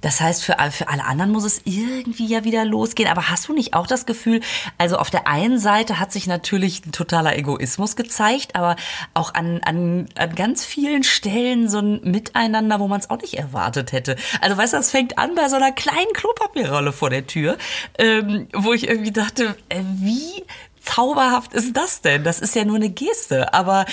das 0.01 0.19
heißt, 0.19 0.43
für, 0.43 0.57
für 0.71 0.89
alle 0.89 1.05
anderen 1.05 1.31
muss 1.31 1.43
es 1.43 1.61
irgendwie 1.65 2.25
ja 2.25 2.43
wieder 2.43 2.65
losgehen. 2.65 3.09
Aber 3.09 3.29
hast 3.29 3.47
du 3.47 3.53
nicht 3.53 3.73
auch 3.73 3.87
das 3.87 4.05
Gefühl, 4.05 4.41
also 4.77 4.97
auf 4.97 5.09
der 5.09 5.27
einen 5.27 5.59
Seite 5.59 5.99
hat 5.99 6.11
sich 6.11 6.27
natürlich 6.27 6.85
ein 6.85 6.91
totaler 6.91 7.37
Egoismus 7.37 7.95
gezeigt, 7.95 8.55
aber 8.55 8.75
auch 9.13 9.33
an, 9.33 9.61
an, 9.63 10.09
an 10.15 10.35
ganz 10.35 10.65
vielen 10.65 11.03
Stellen 11.03 11.69
so 11.69 11.79
ein 11.79 12.01
Miteinander, 12.03 12.79
wo 12.79 12.87
man 12.87 12.99
es 12.99 13.09
auch 13.09 13.21
nicht 13.21 13.35
erwartet 13.35 13.91
hätte. 13.91 14.15
Also 14.41 14.57
weißt 14.57 14.73
du, 14.73 14.77
das 14.77 14.91
fängt 14.91 15.17
an 15.17 15.35
bei 15.35 15.47
so 15.49 15.55
einer 15.55 15.71
kleinen 15.71 16.13
Klopapierrolle 16.13 16.91
vor 16.91 17.09
der 17.09 17.27
Tür, 17.27 17.57
ähm, 17.97 18.47
wo 18.53 18.73
ich 18.73 18.87
irgendwie 18.87 19.11
dachte, 19.11 19.55
äh, 19.69 19.81
wie 19.83 20.43
zauberhaft 20.81 21.53
ist 21.53 21.77
das 21.77 22.01
denn? 22.01 22.23
Das 22.23 22.39
ist 22.39 22.55
ja 22.55 22.65
nur 22.65 22.75
eine 22.75 22.89
Geste, 22.89 23.53
aber 23.53 23.85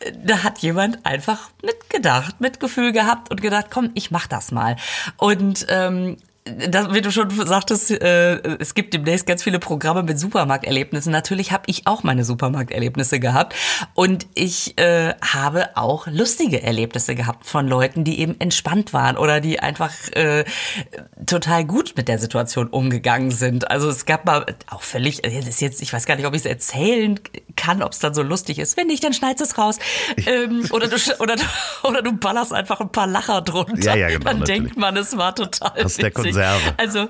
äh, 0.00 0.12
da 0.24 0.42
hat 0.42 0.58
jemand 0.58 1.04
einfach 1.04 1.50
mitgedacht, 1.62 2.40
Mitgefühl 2.40 2.92
gehabt 2.92 3.30
und 3.30 3.42
gedacht, 3.42 3.66
komm, 3.70 3.90
ich 3.94 4.10
mach 4.10 4.26
das 4.26 4.52
mal. 4.52 4.76
Und 5.16 5.66
ähm, 5.68 6.16
das, 6.68 6.92
wie 6.94 7.00
du 7.00 7.10
schon 7.10 7.30
sagtest, 7.30 7.90
äh, 7.90 8.36
es 8.58 8.74
gibt 8.74 8.94
demnächst 8.94 9.26
ganz 9.26 9.42
viele 9.42 9.58
Programme 9.58 10.02
mit 10.02 10.18
Supermarkterlebnissen. 10.18 11.10
Natürlich 11.10 11.50
habe 11.50 11.64
ich 11.66 11.86
auch 11.86 12.04
meine 12.04 12.24
Supermarkterlebnisse 12.24 13.18
gehabt 13.18 13.54
und 13.94 14.26
ich 14.34 14.78
äh, 14.78 15.14
habe 15.20 15.76
auch 15.76 16.06
lustige 16.06 16.62
Erlebnisse 16.62 17.14
gehabt 17.14 17.46
von 17.46 17.66
Leuten, 17.66 18.04
die 18.04 18.20
eben 18.20 18.38
entspannt 18.38 18.92
waren 18.92 19.16
oder 19.16 19.40
die 19.40 19.58
einfach 19.60 19.92
äh, 20.12 20.44
total 21.26 21.64
gut 21.64 21.94
mit 21.96 22.06
der 22.08 22.18
Situation 22.18 22.68
umgegangen 22.68 23.30
sind. 23.32 23.70
Also 23.70 23.88
es 23.88 24.06
gab 24.06 24.24
mal 24.24 24.46
auch 24.70 24.82
völlig, 24.82 25.22
das 25.22 25.32
ist 25.32 25.60
jetzt, 25.60 25.82
ich 25.82 25.92
weiß 25.92 26.06
gar 26.06 26.16
nicht, 26.16 26.26
ob 26.26 26.34
ich 26.34 26.40
es 26.40 26.46
erzählen 26.46 27.18
kann, 27.56 27.82
ob 27.82 27.92
es 27.92 27.98
dann 27.98 28.14
so 28.14 28.22
lustig 28.22 28.58
ist. 28.58 28.76
Wenn 28.76 28.86
nicht, 28.86 29.02
dann 29.02 29.12
schneidest 29.12 29.52
es 29.52 29.58
raus. 29.58 29.78
Ähm, 30.26 30.66
oder, 30.70 30.86
du, 30.86 30.96
oder, 31.18 31.34
oder 31.82 32.02
du 32.02 32.12
ballerst 32.12 32.52
einfach 32.52 32.80
ein 32.80 32.92
paar 32.92 33.06
Lacher 33.06 33.42
drunter. 33.42 33.96
Ja, 33.96 33.96
ja, 33.96 34.08
genau, 34.08 34.24
dann 34.24 34.38
natürlich. 34.40 34.62
denkt 34.62 34.76
man, 34.76 34.96
es 34.96 35.16
war 35.16 35.34
total 35.34 35.72
der 35.74 35.84
witzig. 35.84 36.35
Konserve. 36.36 36.74
Also 36.76 37.08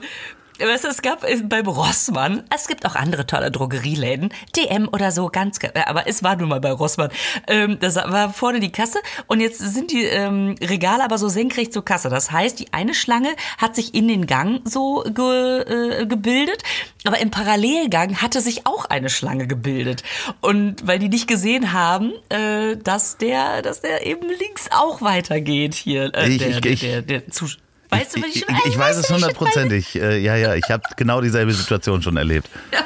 Weißt 0.59 0.85
du, 0.85 0.89
es 0.89 1.03
gab 1.03 1.23
beim 1.51 1.67
Rossmann, 1.67 2.43
es 2.55 2.67
gibt 2.67 2.87
auch 2.87 2.95
andere 2.95 3.27
tolle 3.27 3.51
Drogerieläden, 3.51 4.31
DM 4.57 4.89
oder 4.91 5.11
so, 5.13 5.29
ganz, 5.29 5.59
aber 5.87 6.07
es 6.07 6.23
war 6.23 6.35
nun 6.37 6.49
mal 6.49 6.61
bei 6.63 6.73
Rossmann. 6.73 7.11
Ähm, 7.47 7.77
das 7.79 7.97
war 7.97 8.33
vorne 8.33 8.59
die 8.59 8.73
Kasse 8.73 9.01
und 9.27 9.41
jetzt 9.41 9.59
sind 9.59 9.93
die 9.93 10.05
ähm, 10.05 10.55
Regale 10.63 11.05
aber 11.05 11.19
so 11.19 11.29
senkrecht 11.29 11.75
zur 11.75 11.85
Kasse. 11.85 12.09
Das 12.09 12.31
heißt, 12.33 12.59
die 12.59 12.73
eine 12.73 12.95
Schlange 12.95 13.29
hat 13.59 13.77
sich 13.77 13.95
in 13.95 14.09
den 14.09 14.27
Gang 14.27 14.63
so 14.67 15.05
ge, 15.07 15.61
äh, 16.01 16.07
gebildet, 16.07 16.63
aber 17.05 17.19
im 17.19 17.31
Parallelgang 17.31 18.23
hatte 18.23 18.41
sich 18.41 18.67
auch 18.67 18.87
eine 18.87 19.11
Schlange 19.11 19.47
gebildet. 19.47 20.05
Und 20.41 20.87
weil 20.87 20.99
die 20.99 21.11
nicht 21.11 21.29
gesehen 21.29 21.75
haben, 21.75 22.13
äh, 22.31 22.79
dass 22.79 23.19
der, 23.19 23.61
dass 23.61 23.83
der 23.83 24.07
eben 24.07 24.27
links 24.27 24.71
auch 24.71 25.03
weitergeht 25.03 25.75
hier, 25.75 26.15
äh, 26.15 26.29
Ich- 26.31 26.39
der, 26.39 26.49
ich- 26.49 26.61
der, 26.63 26.73
ich- 26.73 26.81
der, 26.81 27.03
der 27.03 27.29
Zusch 27.31 27.59
Weißt 27.91 28.17
du, 28.17 28.23
was 28.23 28.29
ich, 28.31 28.37
ich, 28.37 28.49
ich, 28.49 28.67
ich 28.67 28.79
weiß 28.79 28.97
es 28.97 29.11
hundertprozentig. 29.11 29.95
Äh, 29.97 30.19
Ja, 30.19 30.37
ja, 30.37 30.55
ich 30.55 30.71
habe 30.71 30.83
genau 30.97 31.21
dieselbe 31.21 31.53
Situation 31.53 32.03
schon 32.03 32.17
erlebt. 32.17 32.49
Ja. 32.73 32.81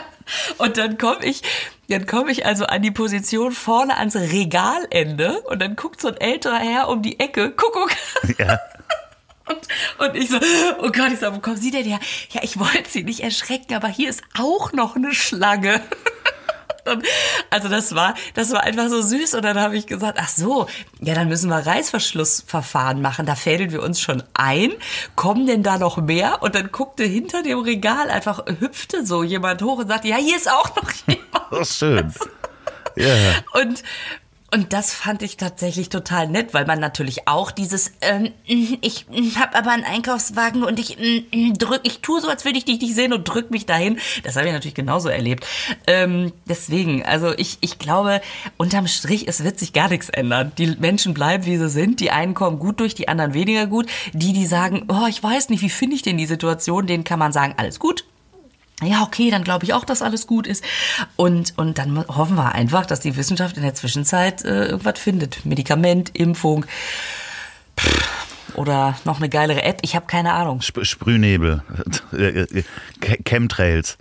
Und 0.59 0.77
dann 0.77 0.97
komme 0.99 1.25
ich, 1.25 1.43
dann 1.89 2.07
komme 2.07 2.31
ich 2.31 2.47
also 2.47 2.65
an 2.67 2.83
die 2.83 2.91
Position 2.91 3.53
vorne 3.53 3.97
ans 3.97 4.15
Regalende 4.17 5.41
und 5.43 5.61
dann 5.61 5.75
guckt 5.77 6.01
so 6.01 6.09
ein 6.09 6.17
älterer 6.17 6.59
Herr 6.59 6.89
um 6.89 7.03
die 7.03 7.19
Ecke, 7.19 7.51
Kuckuck. 7.51 7.91
Ja. 8.39 8.59
Und, 9.51 10.07
und 10.07 10.17
ich 10.17 10.31
so, 10.31 10.37
oh 10.81 10.93
Gott, 10.93 11.11
ich 11.13 11.19
so, 11.19 11.35
wo 11.35 11.41
kommen 11.41 11.57
Sie 11.57 11.73
denn 11.73 11.83
her? 11.83 11.99
Ja, 12.31 12.41
ich 12.45 12.61
wollte 12.61 12.89
Sie 12.89 13.03
nicht 13.03 13.19
erschrecken, 13.19 13.75
aber 13.75 13.89
hier 13.89 14.09
ist 14.09 14.23
auch 14.39 14.73
noch 14.73 14.95
eine 14.95 15.13
Schlange. 15.13 15.81
Und, 16.91 17.05
also 17.51 17.69
das 17.69 17.95
war, 17.95 18.15
das 18.35 18.53
war 18.53 18.63
einfach 18.63 18.89
so 18.89 19.01
süß 19.01 19.35
und 19.35 19.45
dann 19.45 19.59
habe 19.59 19.77
ich 19.77 19.87
gesagt, 19.87 20.19
ach 20.21 20.29
so, 20.29 20.67
ja, 21.01 21.15
dann 21.15 21.29
müssen 21.29 21.49
wir 21.49 21.65
Reißverschlussverfahren 21.65 23.01
machen. 23.01 23.27
Da 23.27 23.35
fädeln 23.35 23.73
wir 23.73 23.83
uns 23.83 24.01
schon 24.01 24.23
ein. 24.35 24.73
Kommen 25.17 25.47
denn 25.47 25.63
da 25.63 25.79
noch 25.79 25.99
mehr? 25.99 26.43
Und 26.43 26.55
dann 26.55 26.71
guckte 26.73 27.05
hinter 27.05 27.43
dem 27.43 27.61
Regal 27.61 28.11
einfach 28.11 28.45
hüpfte 28.59 29.07
so 29.07 29.23
jemand 29.23 29.63
hoch 29.63 29.79
und 29.79 29.89
sagte, 29.89 30.09
ja, 30.09 30.17
hier 30.17 30.37
ist 30.37 30.51
auch 30.51 30.75
noch 30.77 30.91
jemand. 31.07 31.53
Oh, 31.53 31.65
schön. 31.65 32.13
Ja. 32.97 33.61
Und, 33.61 33.83
und 34.53 34.73
das 34.73 34.93
fand 34.93 35.23
ich 35.23 35.37
tatsächlich 35.37 35.91
total 35.91 36.29
nett, 36.29 36.53
weil 36.55 36.67
man 36.67 36.81
natürlich 36.81 37.29
auch 37.29 37.53
dieses, 37.53 37.93
ähm, 38.01 38.33
ich 38.47 39.07
habe 39.37 39.57
aber 39.57 39.71
einen 39.71 39.85
Einkaufswagen 39.85 40.65
und 40.65 40.81
ich 40.81 40.99
mm, 40.99 41.55
drück, 41.55 41.81
ich 41.85 42.01
tue 42.01 42.21
so, 42.21 42.29
als 42.29 42.45
würde 42.45 42.59
ich 42.59 42.65
dich 42.65 42.81
nicht 42.81 42.95
sehen 42.95 43.13
und 43.13 43.25
drück 43.25 43.51
mich 43.51 43.67
dahin. 43.67 43.99
Das 44.25 44.37
habe 44.37 44.47
ich 44.49 44.53
natürlich 44.53 44.75
genauso 44.75 45.09
erlebt. 45.09 45.47
Ähm, 45.87 46.33
deswegen, 46.49 47.05
also 47.05 47.33
ich, 47.37 47.59
ich 47.61 47.79
glaube, 47.79 48.21
unterm 48.57 48.89
Strich, 48.89 49.29
es 49.29 49.45
wird 49.45 49.59
sich 49.59 49.73
gar 49.73 49.89
nichts 49.89 50.09
ändern. 50.09 50.53
Die 50.59 50.77
Menschen 50.79 51.15
bleiben, 51.15 51.47
wie 51.47 51.57
sie 51.57 51.69
sind. 51.69 52.01
Die 52.01 52.11
einen 52.11 52.35
kommen 52.35 52.59
gut 52.59 52.81
durch, 52.81 52.95
die 52.95 53.09
anderen 53.09 53.35
weniger 53.35 53.67
gut. 53.67 53.87
Die, 54.13 54.33
die 54.33 54.47
sagen, 54.47 54.87
oh, 54.89 55.07
ich 55.09 55.23
weiß 55.23 55.51
nicht, 55.51 55.63
wie 55.63 55.71
finde 55.71 55.97
ich 55.97 56.03
denn 56.03 56.19
die 56.19 56.27
Situation, 56.27 56.87
denen 56.87 57.05
kann 57.05 57.19
man 57.19 57.33
sagen, 57.33 57.55
alles 57.57 57.79
gut 57.79 58.05
ja, 58.83 59.03
okay, 59.03 59.31
dann 59.31 59.45
glaube 59.45 59.65
ich 59.65 59.75
auch, 59.75 59.85
dass 59.85 60.03
alles 60.03 60.27
gut 60.27 60.47
ist. 60.47 60.65
Und, 61.17 61.55
und 61.57 61.79
dann 61.79 62.07
hoffen 62.09 62.37
wir 62.37 62.55
einfach, 62.55 62.87
dass 62.87 63.01
die 63.01 63.17
Wissenschaft 63.17 63.57
in 63.57 63.63
der 63.63 63.75
Zwischenzeit 63.75 64.45
äh, 64.45 64.67
irgendwas 64.67 64.99
findet. 64.99 65.45
Medikament, 65.45 66.11
Impfung 66.15 66.65
oder 68.55 68.99
noch 69.05 69.19
eine 69.19 69.29
geilere 69.29 69.63
App. 69.63 69.79
Ich 69.83 69.95
habe 69.97 70.07
keine 70.07 70.33
Ahnung. 70.33 70.61
Sp 70.65 70.85
Sprühnebel, 70.85 71.63
äh, 72.13 72.43
äh, 72.43 72.65
Chemtrails. 73.25 73.99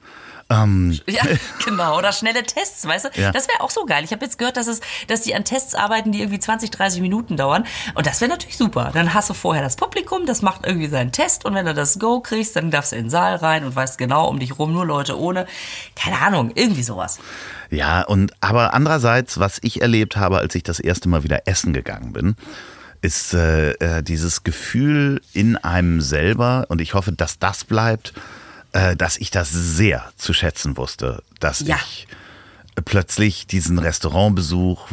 Ähm, 0.50 1.00
Ja, 1.08 1.24
genau. 1.66 1.98
Oder 1.98 2.12
schnelle 2.12 2.44
Tests, 2.44 2.86
weißt 2.86 3.06
du? 3.06 3.22
Ja. 3.22 3.32
Das 3.32 3.48
wäre 3.48 3.62
auch 3.62 3.70
so 3.70 3.86
geil. 3.86 4.04
Ich 4.04 4.12
habe 4.12 4.26
jetzt 4.26 4.38
gehört, 4.38 4.58
dass, 4.58 4.68
es, 4.68 4.82
dass 5.08 5.22
die 5.22 5.36
an 5.36 5.44
Tests 5.46 5.76
arbeiten, 5.76 6.12
die 6.12 6.22
irgendwie 6.22 6.40
20, 6.40 6.72
30 6.72 7.02
Minuten 7.02 7.38
dauern. 7.38 7.66
Und 7.94 8.08
das 8.08 8.20
wäre 8.22 8.32
natürlich 8.32 8.58
super. 8.58 8.92
Dann 8.94 9.14
hast 9.14 9.30
du 9.30 9.34
vorher 9.34 9.64
das 9.64 9.76
Publikum, 9.76 10.26
das 10.26 10.42
macht 10.42 10.66
irgendwie 10.66 10.88
seinen 10.88 11.12
Test. 11.12 11.46
Und 11.46 11.54
wenn 11.54 11.66
du 11.66 11.74
das 11.74 12.00
Go 12.00 12.20
kriegst, 12.20 12.56
dann 12.56 12.72
darfst 12.72 12.92
du 12.92 12.96
in 12.96 13.06
den 13.06 13.10
Saal 13.10 13.36
rein 13.36 13.64
und 13.64 13.76
weißt 13.76 13.98
genau 13.98 14.28
um 14.28 14.40
dich 14.40 14.58
rum, 14.58 14.74
nur 14.74 14.86
Leute 14.86 15.20
ohne. 15.20 15.46
Keine 15.96 16.20
Ahnung, 16.20 16.52
irgendwie 16.56 16.84
sowas. 16.84 17.20
Ja, 17.70 18.02
und 18.02 18.34
aber 18.42 18.74
andererseits, 18.74 19.40
was 19.40 19.60
ich 19.62 19.82
erlebt 19.82 20.18
habe, 20.18 20.40
als 20.40 20.56
ich 20.56 20.64
das 20.64 20.80
erste 20.80 21.10
Mal 21.10 21.24
wieder 21.24 21.44
essen 21.46 21.74
gegangen 21.74 22.14
bin, 22.14 22.36
ist 23.02 23.34
äh, 23.34 23.72
äh, 23.74 24.04
dieses 24.04 24.44
Gefühl 24.44 25.22
in 25.34 25.56
einem 25.56 26.02
selber, 26.02 26.66
und 26.70 26.82
ich 26.82 26.96
hoffe, 26.96 27.12
dass 27.12 27.40
das 27.40 27.64
bleibt, 27.64 28.14
äh, 28.74 28.96
dass 28.96 29.18
ich 29.18 29.32
das 29.32 29.50
sehr 29.52 30.12
zu 30.16 30.34
schätzen 30.34 30.78
wusste, 30.78 31.24
dass 31.40 31.62
Ja. 31.62 31.78
ich 31.78 32.08
plötzlich 32.86 33.48
diesen 33.48 33.80
Restaurantbesuch 33.80 34.88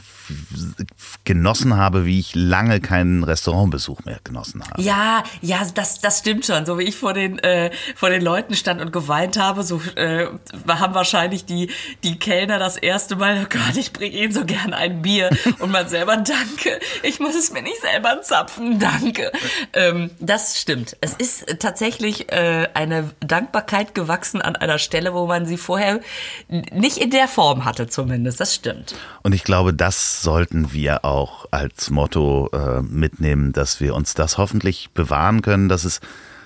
genossen 1.25 1.77
habe, 1.77 2.07
wie 2.07 2.19
ich 2.19 2.35
lange 2.35 2.81
keinen 2.81 3.25
Restaurantbesuch 3.25 4.05
mehr 4.05 4.19
genossen 4.25 4.63
habe. 4.63 4.81
Ja, 4.83 5.23
ja, 5.41 5.61
das, 5.75 6.01
das 6.01 6.21
stimmt 6.21 6.47
schon. 6.47 6.67
So 6.67 6.79
wie 6.79 6.85
ich 6.85 6.97
vor 6.97 7.13
den, 7.13 7.39
äh, 7.41 7.71
vor 7.95 8.11
den 8.11 8.23
Leuten 8.23 8.55
stand 8.55 8.81
und 8.81 8.93
geweint 8.93 9.39
habe, 9.39 9.63
so 9.63 9.81
äh, 9.97 10.27
haben 10.69 10.95
wahrscheinlich 10.95 11.45
die, 11.45 11.71
die 12.03 12.19
Kellner 12.19 12.59
das 12.59 12.77
erste 12.77 13.17
Mal, 13.17 13.45
oh 13.45 13.49
Gott, 13.49 13.77
ich 13.77 13.93
bringe 13.93 14.17
Ihnen 14.17 14.33
so 14.33 14.45
gern 14.45 14.73
ein 14.73 15.03
Bier. 15.03 15.31
Und 15.59 15.71
man 15.71 15.89
selber, 15.89 16.17
danke, 16.17 16.81
ich 17.03 17.21
muss 17.21 17.35
es 17.35 17.53
mir 17.53 17.63
nicht 17.63 17.81
selber 17.81 18.21
zapfen, 18.23 18.79
danke. 18.79 19.33
Ähm, 19.73 20.11
das 20.21 20.61
stimmt. 20.61 20.97
Es 21.01 21.15
ist 21.15 21.61
tatsächlich 21.61 22.33
äh, 22.33 22.69
eine 22.75 23.11
Dankbarkeit 23.21 23.95
gewachsen 23.95 24.43
an 24.43 24.57
einer 24.57 24.79
Stelle, 24.79 25.15
wo 25.15 25.27
man 25.27 25.47
sie 25.47 25.57
vorher 25.57 26.01
nicht 26.49 26.99
in 26.99 27.11
der 27.11 27.29
Form 27.29 27.65
hatte 27.65 27.87
zumindest. 27.87 28.41
Das 28.41 28.55
stimmt. 28.55 28.95
Und 29.23 29.35
ich 29.35 29.45
glaube, 29.45 29.75
das 29.75 30.16
sollten 30.23 30.73
wir 30.73 31.05
auch 31.05 31.47
als 31.51 31.91
Motto 31.91 32.49
äh, 32.53 32.83
mitnehmen, 32.83 33.53
dass 33.53 33.81
wir 33.81 33.95
uns 33.95 34.15
das 34.15 34.39
hoffentlich 34.39 34.91
bewahren 34.95 35.43
können, 35.43 35.69
dass 35.69 35.85
es 35.85 36.01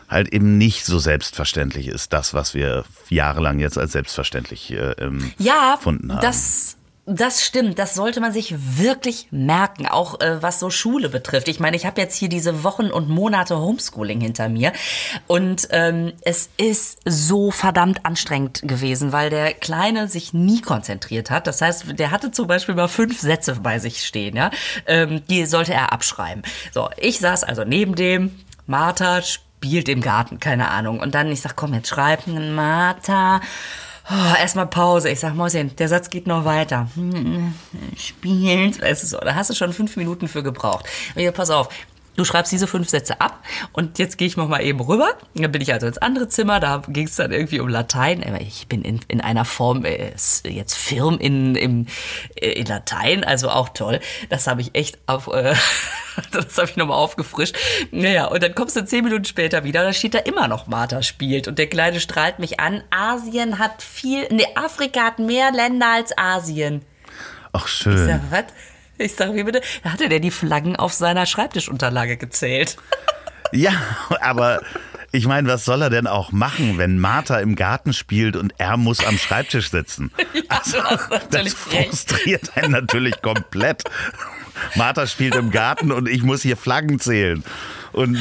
halt 0.09 0.33
eben 0.33 0.59
nicht 0.59 0.85
so 0.85 0.99
selbstverständlich 0.99 1.87
ist, 1.89 2.13
das, 2.13 2.35
was 2.35 2.55
wir 2.55 2.85
jahrelang 3.09 3.61
jetzt 3.61 3.79
als 3.79 3.93
selbstverständlich 3.93 4.73
äh, 4.73 4.93
ähm, 4.99 5.33
Ja, 5.39 5.77
gefunden 5.77 6.13
haben. 6.13 6.21
das, 6.21 6.77
das 7.11 7.45
stimmt. 7.45 7.79
Das 7.79 7.95
sollte 7.95 8.21
man 8.21 8.33
sich 8.33 8.55
wirklich 8.79 9.27
merken, 9.31 9.87
auch 9.87 10.21
äh, 10.21 10.43
was 10.43 10.61
so 10.61 10.71
Schule 10.71 11.09
betrifft. 11.09 11.49
Ich 11.49 11.59
meine, 11.59 11.77
ich 11.77 11.85
habe 11.85 12.01
jetzt 12.01 12.17
hier 12.17 12.29
diese 12.29 12.63
Wochen 12.63 12.87
und 12.87 13.09
Monate 13.09 13.59
Homeschooling 13.59 14.21
hinter 14.21 14.49
mir 14.49 14.73
und 15.27 15.69
ähm, 15.71 16.13
es 16.23 16.51
ist 16.57 17.01
so 17.05 17.51
verdammt 17.51 18.07
anstrengend 18.07 18.63
gewesen, 18.63 19.13
weil 19.13 19.29
der 19.29 19.53
Kleine 19.55 20.07
sich 20.07 20.33
nie 20.33 20.61
konzentriert 20.61 21.31
hat. 21.31 21.47
Das 21.47 21.61
heißt, 21.61 21.99
der 21.99 22.13
hatte 22.13 22.31
zum 22.31 22.47
Beispiel 22.47 22.77
mal 22.77 22.89
fünf 22.89 23.21
Sätze 23.21 23.57
bei 23.57 23.79
sich 23.81 24.05
stehen, 24.05 24.37
ja, 24.37 24.51
ähm, 24.87 25.23
die 25.29 25.47
sollte 25.47 25.75
er 25.75 25.93
abschreiben. 25.93 26.43
So, 26.73 26.89
ich 26.97 27.19
saß 27.19 27.43
also 27.43 27.65
neben 27.65 27.97
dem 27.97 28.39
Martha 28.67 29.23
spielt 29.23 29.89
im 29.89 30.01
Garten, 30.01 30.39
keine 30.39 30.69
Ahnung. 30.71 31.01
Und 31.01 31.15
dann 31.15 31.33
ich 31.33 31.41
sag, 31.41 31.57
komm, 31.57 31.75
jetzt 31.75 31.89
schreib 31.89 32.27
Martha. 32.27 33.41
Oh, 34.13 34.35
erstmal 34.41 34.67
Pause. 34.67 35.09
Ich 35.11 35.21
sag, 35.21 35.35
Mäuschen, 35.35 35.77
der 35.77 35.89
Satz 35.89 36.11
geht 36.11 36.27
noch 36.27 36.45
weiter. 36.45 36.89
Spielt. 37.97 38.83
Weißt 38.83 39.13
du 39.13 39.17
da 39.19 39.35
hast 39.37 39.51
du 39.51 39.55
schon 39.55 39.73
fünf 39.73 39.97
Minuten 39.97 40.27
für 40.27 40.43
gebraucht. 40.43 40.85
Hier, 41.15 41.31
pass 41.31 41.51
auf. 41.51 41.69
Du 42.17 42.25
schreibst 42.25 42.53
diese 42.53 42.67
fünf 42.67 42.89
Sätze 42.89 43.21
ab 43.21 43.43
und 43.73 43.99
jetzt 43.99 44.19
gehe 44.19 44.27
ich 44.27 44.37
noch 44.37 44.49
mal 44.49 44.61
eben 44.63 44.81
rüber. 44.81 45.15
Dann 45.35 45.51
bin 45.53 45.63
ich 45.63 45.73
also 45.73 45.87
ins 45.87 45.99
andere 45.99 46.29
Zimmer, 46.29 46.61
da 46.61 46.83
ging 46.89 47.07
es 47.07 47.17
dann 47.17 47.33
irgendwie 47.33 47.61
um 47.61 47.69
Latein. 47.69 48.23
Aber 48.25 48.41
Ich 48.41 48.67
bin 48.69 48.83
in, 48.83 49.01
in 49.09 49.21
einer 49.21 49.45
Form 49.45 49.85
äh, 49.85 50.13
jetzt 50.45 50.75
firm 50.75 51.19
in, 51.19 51.55
im, 51.55 51.87
äh, 52.35 52.51
in 52.53 52.67
Latein, 52.67 53.25
also 53.25 53.49
auch 53.49 53.71
toll. 53.71 54.01
Das 54.29 54.47
habe 54.49 54.61
ich 54.61 54.75
echt 54.75 54.99
auf, 55.07 55.29
äh, 55.29 55.55
das 56.33 56.59
habe 56.59 56.69
ich 56.69 56.77
nochmal 56.77 56.99
aufgefrischt. 56.99 57.57
Naja, 57.91 58.27
und 58.27 58.43
dann 58.43 58.55
kommst 58.55 58.77
du 58.77 58.85
zehn 58.85 59.05
Minuten 59.05 59.25
später 59.25 59.65
wieder, 59.65 59.83
da 59.85 59.93
steht 59.93 60.15
da 60.15 60.19
immer 60.19 60.49
noch 60.49 60.67
Martha 60.67 61.03
spielt 61.03 61.49
und 61.49 61.59
der 61.59 61.69
Kleine 61.69 62.01
strahlt 62.01 62.39
mich 62.39 62.61
an. 62.61 62.83
Asien 62.91 63.59
hat 63.59 63.83
viel, 63.83 64.27
nee, 64.31 64.47
Afrika 64.57 65.05
hat 65.05 65.19
mehr 65.21 65.53
Länder 65.53 65.87
als 65.95 66.17
Asien. 66.19 66.83
Ach 67.53 67.67
Ich 67.67 67.73
schön. 67.73 68.07
sag, 68.07 68.21
was? 68.31 68.45
Ich 69.01 69.15
sag, 69.15 69.35
wie 69.35 69.43
bitte? 69.45 69.63
Da 69.83 69.93
hatte 69.93 70.09
der 70.09 70.21
die 70.21 70.31
Flaggen 70.31 70.77
auf 70.77 70.93
seiner 70.93 71.27
Schreibtischunterlage 71.27 72.17
gezählt. 72.17 72.77
Ja, 73.53 73.73
aber 74.21 74.61
ich 75.11 75.27
meine, 75.27 75.49
was 75.49 75.65
soll 75.65 75.83
er 75.83 75.91
denn 75.91 76.07
auch 76.07 76.31
machen, 76.31 76.79
wenn 76.79 77.01
Martha 77.01 77.41
im 77.41 77.57
Garten 77.57 77.93
spielt 77.93 78.37
und 78.37 78.55
er 78.59 78.77
muss 78.77 79.05
am 79.05 79.19
Schreibtisch 79.19 79.71
sitzen? 79.73 80.13
Ja, 80.35 80.43
hast 80.51 80.75
das 80.75 81.11
natürlich 81.11 81.55
recht. 81.73 81.89
frustriert 81.89 82.57
einen 82.57 82.71
natürlich 82.71 83.21
komplett. 83.23 83.83
Martha 84.77 85.09
spielt 85.09 85.35
im 85.35 85.51
Garten 85.51 85.91
und 85.91 86.09
ich 86.09 86.23
muss 86.23 86.43
hier 86.43 86.57
Flaggen 86.57 87.01
zählen. 87.01 87.43
Und 87.93 88.17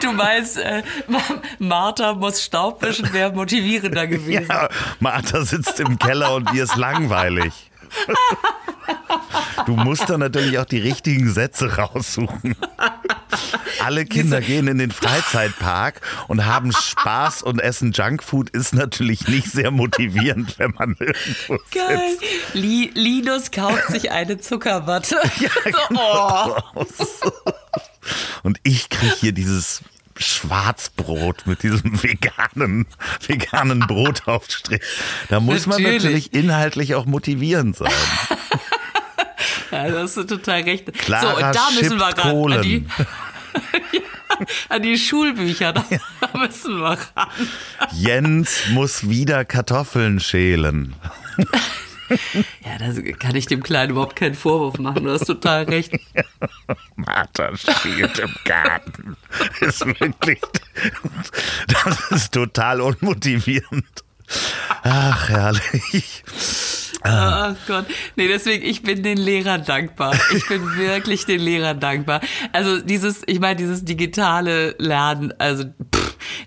du 0.00 0.12
meinst, 0.12 0.58
äh, 0.58 0.84
Martha 1.58 2.14
muss 2.14 2.40
Staub 2.40 2.80
wischen, 2.82 3.12
wäre 3.12 3.32
motivierender 3.32 4.06
gewesen. 4.06 4.46
ja, 4.48 4.68
Martha 5.00 5.42
sitzt 5.44 5.80
im 5.80 5.98
Keller 5.98 6.34
und 6.36 6.52
ihr 6.52 6.62
ist 6.62 6.76
langweilig. 6.76 7.52
Du 9.66 9.74
musst 9.76 10.08
dann 10.08 10.20
natürlich 10.20 10.58
auch 10.58 10.64
die 10.64 10.78
richtigen 10.78 11.32
Sätze 11.32 11.76
raussuchen. 11.76 12.54
Alle 13.80 14.04
Kinder 14.04 14.40
gehen 14.40 14.68
in 14.68 14.78
den 14.78 14.90
Freizeitpark 14.90 16.00
und 16.28 16.46
haben 16.46 16.72
Spaß 16.72 17.42
und 17.42 17.60
essen 17.60 17.92
Junkfood 17.92 18.50
ist 18.50 18.74
natürlich 18.74 19.28
nicht 19.28 19.50
sehr 19.50 19.70
motivierend, 19.70 20.58
wenn 20.58 20.72
man 20.72 20.96
irgendwo 20.98 21.58
Geil. 21.72 22.16
Li 22.52 22.90
Linus 22.94 23.50
kauft 23.50 23.88
sich 23.88 24.10
eine 24.10 24.38
Zuckerwatte. 24.38 25.16
so, 25.90 25.96
oh. 25.96 26.56
Und 28.42 28.58
ich 28.62 28.88
kriege 28.88 29.14
hier 29.20 29.32
dieses 29.32 29.82
Schwarzbrot 30.18 31.46
mit 31.46 31.62
diesem 31.62 32.02
veganen, 32.02 32.86
veganen 33.26 33.80
Brotaufstrich. 33.80 34.80
Da 35.28 35.40
muss 35.40 35.66
man 35.66 35.82
Natürlich. 35.82 36.02
natürlich 36.02 36.32
inhaltlich 36.34 36.94
auch 36.94 37.06
motivierend 37.06 37.76
sein. 37.76 37.92
Ja, 39.72 39.88
da 39.90 40.02
hast 40.02 40.16
du 40.16 40.24
total 40.24 40.62
recht. 40.62 40.92
Clara 40.92 41.22
so, 41.22 41.36
und 41.36 41.54
da 41.54 41.68
müssen 41.74 41.98
wir 41.98 42.06
ran. 42.06 42.52
An 42.52 42.62
die, 42.62 42.86
an 44.68 44.82
die 44.82 44.96
Schulbücher, 44.96 45.72
da 45.72 45.84
müssen 46.38 46.78
wir 46.78 46.96
ran. 47.14 47.28
Jens 47.92 48.68
muss 48.70 49.08
wieder 49.08 49.44
Kartoffeln 49.44 50.20
schälen. 50.20 50.94
Ja, 52.64 52.78
da 52.78 53.12
kann 53.12 53.36
ich 53.36 53.46
dem 53.46 53.62
Kleinen 53.62 53.92
überhaupt 53.92 54.16
keinen 54.16 54.34
Vorwurf 54.34 54.78
machen. 54.78 55.04
Du 55.04 55.10
hast 55.10 55.26
total 55.26 55.64
recht. 55.64 55.92
Martha 56.96 57.56
spielt 57.56 58.18
im 58.18 58.34
Garten. 58.44 59.16
Ist 59.60 59.86
wirklich, 59.86 60.40
das 61.68 62.10
ist 62.10 62.32
total 62.32 62.80
unmotivierend. 62.80 64.04
Ach, 64.82 65.28
herrlich. 65.28 66.24
Oh 67.04 67.54
Gott. 67.66 67.86
Nee, 68.16 68.26
deswegen, 68.26 68.64
ich 68.64 68.82
bin 68.82 69.02
den 69.02 69.18
Lehrern 69.18 69.64
dankbar. 69.64 70.14
Ich 70.34 70.48
bin 70.48 70.62
wirklich 70.76 71.24
den 71.24 71.40
Lehrern 71.40 71.78
dankbar. 71.78 72.20
Also 72.52 72.80
dieses, 72.80 73.22
ich 73.26 73.38
meine, 73.38 73.56
dieses 73.56 73.84
digitale 73.84 74.74
Lernen, 74.78 75.32
also 75.38 75.64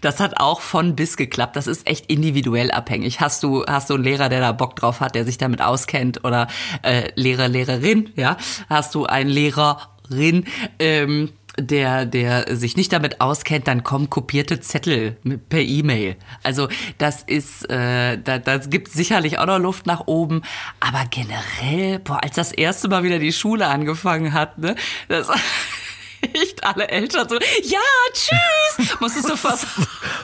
das 0.02 0.20
hat 0.20 0.40
auch 0.40 0.62
von 0.62 0.96
bis 0.96 1.18
geklappt. 1.18 1.56
Das 1.56 1.68
ist 1.68 1.88
echt 1.88 2.08
individuell 2.08 2.72
abhängig. 2.72 3.20
Hast 3.20 3.44
du, 3.44 3.66
hast 3.66 3.90
du 3.90 3.96
einen 3.96 4.04
Lehrer, 4.04 4.30
der 4.30 4.40
da 4.40 4.52
Bock 4.52 4.76
drauf 4.76 5.00
hat, 5.00 5.16
der 5.16 5.26
sich 5.26 5.38
damit 5.38 5.62
auskennt 5.62 6.24
oder 6.24 6.48
äh, 6.84 7.10
Lehrer, 7.16 7.48
Lehrerin, 7.48 8.10
ja? 8.16 8.38
Hast 8.70 8.96
du 8.96 9.06
einen 9.06 9.30
Lehrerin, 9.30 10.46
ähm, 10.80 11.30
der, 11.60 12.06
der 12.06 12.56
sich 12.56 12.78
nicht 12.78 12.94
damit 12.94 13.22
auskennt, 13.22 13.68
dann 13.68 13.84
kommen 13.84 14.10
kopierte 14.10 14.60
Zettel 14.60 15.18
per 15.50 15.62
E-Mail. 15.62 16.16
Also 16.44 16.70
das 16.98 17.24
ist, 17.24 17.70
äh, 17.70 18.18
da, 18.18 18.38
das 18.40 18.70
gibt 18.70 18.90
sicherlich 18.90 19.40
auch 19.40 19.46
noch 19.46 19.60
Luft 19.60 19.86
nach 19.86 20.08
oben, 20.08 20.42
aber 20.80 21.06
generell, 21.10 22.00
boah, 22.00 22.24
als 22.24 22.36
das 22.36 22.52
erste 22.52 22.88
Mal 22.88 23.04
wieder 23.04 23.20
die 23.20 23.34
Schule 23.34 23.68
angefangen 23.68 24.34
hat, 24.34 24.58
ne, 24.58 24.76
das 25.08 25.28
echt 26.22 26.64
alle 26.64 26.88
Eltern 26.90 27.28
so, 27.30 27.36
ja, 27.36 27.80
tschüss, 28.14 29.00
musstest 29.00 29.30
du 29.30 29.36
fast 29.38 29.66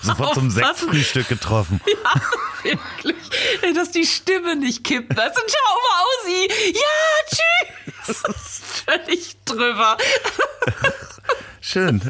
Sofort 0.02 0.34
zum 0.36 0.48
aufpassen. 0.48 0.52
Sektfrühstück 0.52 1.28
getroffen. 1.30 1.82
Ja, 2.66 2.72
wirklich, 3.04 3.76
dass 3.76 3.91
die 3.91 4.08
Stimme 4.08 4.56
nicht 4.56 4.84
kippt. 4.84 5.20
Also, 5.20 5.39
ciao, 5.46 5.78
Mausi, 6.26 6.50
ja, 6.74 8.08
tschüss. 8.08 8.24
Völlig 8.86 9.36
drüber. 9.46 9.98
Schön. 11.62 12.02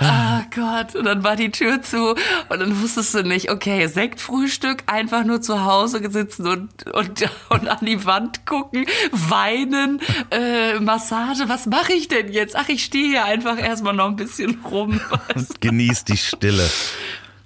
Ah 0.00 0.44
Gott, 0.54 0.94
und 0.94 1.04
dann 1.04 1.24
war 1.24 1.36
die 1.36 1.50
Tür 1.50 1.82
zu 1.82 2.10
und 2.10 2.60
dann 2.60 2.80
wusstest 2.80 3.14
du 3.14 3.22
nicht, 3.22 3.50
okay, 3.50 3.86
Sektfrühstück, 3.86 4.84
einfach 4.86 5.24
nur 5.24 5.42
zu 5.42 5.64
Hause 5.64 6.08
sitzen 6.10 6.46
und, 6.46 6.86
und, 6.92 7.30
und 7.48 7.68
an 7.68 7.84
die 7.84 8.04
Wand 8.04 8.46
gucken, 8.46 8.86
weinen, 9.12 10.00
äh, 10.30 10.78
Massage, 10.78 11.48
was 11.48 11.66
mache 11.66 11.92
ich 11.92 12.08
denn 12.08 12.32
jetzt? 12.32 12.54
Ach, 12.56 12.68
ich 12.68 12.84
stehe 12.84 13.08
hier 13.08 13.24
einfach 13.24 13.58
erstmal 13.58 13.94
noch 13.94 14.06
ein 14.06 14.16
bisschen 14.16 14.60
rum. 14.64 15.00
weißt 15.34 15.60
Genießt 15.60 16.08
die 16.08 16.16
Stille. 16.16 16.68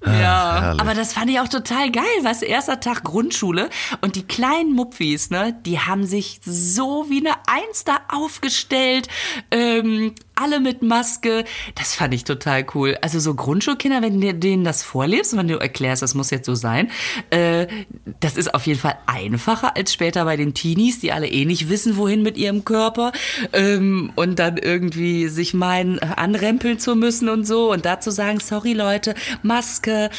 Ja, 0.05 0.61
herrlich. 0.61 0.81
aber 0.81 0.95
das 0.95 1.13
fand 1.13 1.31
ich 1.31 1.39
auch 1.39 1.47
total 1.47 1.93
geil, 1.93 2.03
weißt 2.23 2.43
du, 2.43 2.47
erster 2.47 2.81
Tag 2.81 3.05
Grundschule 3.05 3.71
und 4.01 4.17
die 4.17 4.25
kleinen 4.27 4.75
Mupfis, 4.75 5.31
ne, 5.31 5.57
die 5.65 5.79
haben 5.79 6.07
sich 6.07 6.41
so 6.45 7.07
wie 7.09 7.21
eine 7.21 7.37
Eins 7.47 7.85
da 7.85 8.01
aufgestellt, 8.09 9.07
ähm, 9.53 10.15
alle 10.43 10.61
mit 10.61 10.83
Maske, 10.83 11.45
das 11.77 11.95
fand 11.95 12.15
ich 12.15 12.25
total 12.25 12.67
cool. 12.75 12.97
Also 13.01 13.21
so 13.21 13.35
Grundschulkinder, 13.35 14.03
wenn 14.03 14.21
du 14.21 14.35
denen 14.35 14.65
das 14.65 14.83
vorlebst 14.83 15.33
und 15.33 15.39
wenn 15.39 15.49
du 15.49 15.59
erklärst, 15.59 16.03
das 16.03 16.15
muss 16.15 16.31
jetzt 16.31 16.47
so 16.47 16.55
sein, 16.55 16.91
äh, 17.31 17.67
das 18.21 18.37
ist 18.37 18.55
auf 18.55 18.67
jeden 18.67 18.81
Fall 18.81 18.97
einfacher 19.07 19.77
als 19.77 19.93
später 19.93 20.25
bei 20.25 20.37
den 20.37 20.55
Teenies, 20.55 21.01
die 21.01 21.13
alle 21.13 21.29
eh 21.29 21.45
nicht 21.45 21.69
wissen, 21.69 21.97
wohin 21.97 22.23
mit 22.23 22.37
ihrem 22.37 22.65
Körper 22.65 23.13
ähm, 23.53 24.13
und 24.17 24.39
dann 24.39 24.57
irgendwie 24.59 25.29
sich 25.29 25.55
meinen, 25.55 25.99
äh, 25.99 26.07
anrempeln 26.17 26.79
zu 26.79 26.97
müssen 26.97 27.29
und 27.29 27.47
so 27.47 27.73
und 27.73 27.85
dazu 27.85 28.11
sagen, 28.11 28.41
sorry 28.41 28.73
Leute, 28.73 29.15
Maske, 29.43 30.11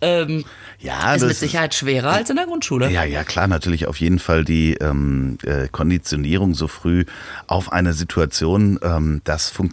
ähm, 0.00 0.44
Ja, 0.78 1.14
ist 1.14 1.26
mit 1.26 1.36
Sicherheit 1.36 1.74
schwerer 1.74 2.12
als 2.12 2.30
in 2.30 2.36
der 2.36 2.46
Grundschule. 2.46 2.90
Ja, 2.90 3.04
ja, 3.04 3.22
klar, 3.24 3.46
natürlich 3.48 3.86
auf 3.86 3.98
jeden 3.98 4.18
Fall 4.18 4.44
die 4.44 4.74
ähm, 4.74 5.36
äh, 5.42 5.68
Konditionierung 5.68 6.54
so 6.54 6.68
früh 6.68 7.04
auf 7.46 7.72
eine 7.72 7.92
Situation, 7.92 8.78
ähm, 8.82 9.20
das 9.24 9.50
funktioniert. 9.50 9.69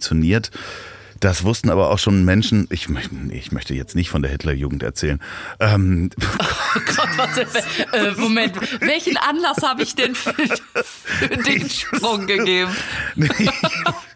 Das 1.20 1.42
wussten 1.42 1.70
aber 1.70 1.90
auch 1.90 1.98
schon 1.98 2.24
Menschen, 2.24 2.68
ich, 2.70 2.88
ich 3.30 3.50
möchte 3.50 3.74
jetzt 3.74 3.96
nicht 3.96 4.10
von 4.10 4.22
der 4.22 4.30
Hitlerjugend 4.30 4.84
erzählen. 4.84 5.20
Ähm, 5.58 6.10
Gott, 6.96 7.08
was, 7.16 7.38
äh, 7.92 8.12
Moment, 8.16 8.54
welchen 8.80 9.16
Anlass 9.16 9.58
habe 9.62 9.82
ich 9.82 9.96
denn 9.96 10.14
für, 10.14 10.32
für 10.84 11.28
den 11.28 11.68
Sprung 11.68 12.26
gegeben? 12.26 12.70
ich 13.16 13.50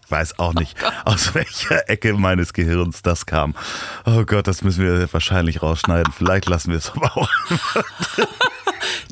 weiß 0.08 0.38
auch 0.38 0.54
nicht, 0.54 0.76
aus 1.04 1.34
welcher 1.34 1.88
Ecke 1.88 2.12
meines 2.14 2.52
Gehirns 2.52 3.02
das 3.02 3.26
kam. 3.26 3.56
Oh 4.04 4.24
Gott, 4.24 4.46
das 4.46 4.62
müssen 4.62 4.84
wir 4.84 5.12
wahrscheinlich 5.12 5.62
rausschneiden. 5.62 6.12
Vielleicht 6.16 6.48
lassen 6.48 6.70
wir 6.70 6.78
es 6.78 6.90
aber 6.90 7.16
auch. 7.16 7.28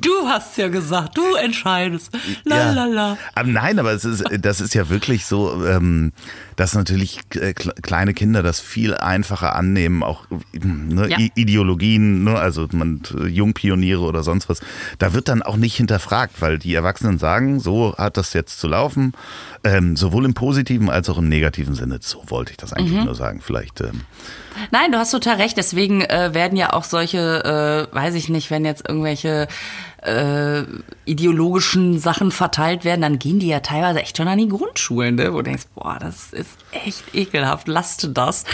Du 0.01 0.11
hast 0.29 0.57
ja 0.59 0.69
gesagt, 0.69 1.17
du 1.17 1.35
entscheidest. 1.35 2.11
La 2.45 2.57
Ja. 2.57 2.73
la 2.73 2.85
la. 2.87 3.19
Aber 3.35 3.49
nein, 3.49 3.79
aber 3.79 3.93
es 3.93 4.05
ist, 4.05 4.25
das 4.41 4.61
ist 4.61 4.75
ja 4.75 4.89
wirklich 4.89 5.27
so, 5.27 5.65
ähm, 5.67 6.13
dass 6.57 6.75
natürlich 6.75 7.21
äh, 7.35 7.51
kle- 7.51 7.81
kleine 7.81 8.13
Kinder 8.15 8.43
das 8.43 8.61
viel 8.61 8.95
einfacher 8.95 9.55
annehmen, 9.57 10.03
auch 10.03 10.27
ne, 10.53 11.09
Ja. 11.11 11.17
Ideologien, 11.35 12.25
ne, 12.25 12.37
also 12.39 12.69
man, 12.73 13.03
Jungpioniere 13.29 14.01
oder 14.01 14.23
sonst 14.23 14.49
was. 14.49 14.61
Da 14.99 15.13
wird 15.15 15.29
dann 15.29 15.43
auch 15.43 15.57
nicht 15.57 15.77
hinterfragt, 15.77 16.41
weil 16.41 16.59
die 16.59 16.75
Erwachsenen 16.75 17.19
sagen, 17.19 17.61
so 17.61 17.95
hat 17.97 18.17
das 18.17 18.33
jetzt 18.33 18.61
zu 18.61 18.69
laufen, 18.69 19.13
ähm, 19.65 19.97
sowohl 19.97 20.25
im 20.25 20.35
positiven 20.35 20.91
als 20.91 21.09
auch 21.09 21.19
im 21.19 21.29
negativen 21.29 21.75
Sinne. 21.75 21.99
So 22.03 22.23
wollte 22.29 22.51
ich 22.53 22.57
das 22.57 22.73
eigentlich 22.73 23.05
nur 23.05 23.15
sagen. 23.15 23.41
Vielleicht. 23.43 23.81
Ähm, 23.81 24.03
Nein, 24.71 24.93
du 24.93 24.99
hast 24.99 25.11
total 25.11 25.37
recht. 25.37 25.57
Deswegen 25.57 26.03
äh, 26.03 26.35
werden 26.35 26.57
ja 26.57 26.73
auch 26.73 26.85
solche, 26.85 27.89
äh, 27.93 27.95
weiß 27.95 28.15
ich 28.15 28.29
nicht, 28.29 28.51
wenn 28.51 28.65
jetzt 28.65 28.89
irgendwelche 28.89 29.49
äh, 30.03 30.63
ideologischen 31.05 31.99
Sachen 31.99 32.31
verteilt 32.31 32.85
werden, 32.85 33.03
dann 33.03 33.19
gehen 33.19 33.39
die 33.39 33.49
ja 33.49 33.61
teilweise 33.61 34.01
echt 34.01 34.17
schon 34.17 34.29
an 34.29 34.39
die 34.39 34.49
Grundschulen, 34.49 35.17
ne? 35.17 35.33
wo 35.33 35.39
du 35.39 35.45
denkst, 35.45 35.65
boah, 35.75 35.99
das 36.01 36.33
ist 36.33 36.57
echt 36.73 37.15
ekelhaft, 37.15 37.69
lasst 37.69 38.09
das. 38.15 38.45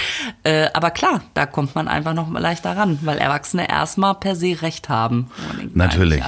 Äh, 0.42 0.68
aber 0.74 0.90
klar, 0.90 1.22
da 1.34 1.46
kommt 1.46 1.74
man 1.74 1.88
einfach 1.88 2.14
noch 2.14 2.28
mal 2.28 2.40
leichter 2.40 2.76
ran, 2.76 2.98
weil 3.02 3.18
Erwachsene 3.18 3.68
erstmal 3.68 4.14
per 4.14 4.34
se 4.34 4.60
Recht 4.62 4.88
haben. 4.88 5.30
Denken 5.58 5.78
Natürlich. 5.78 6.22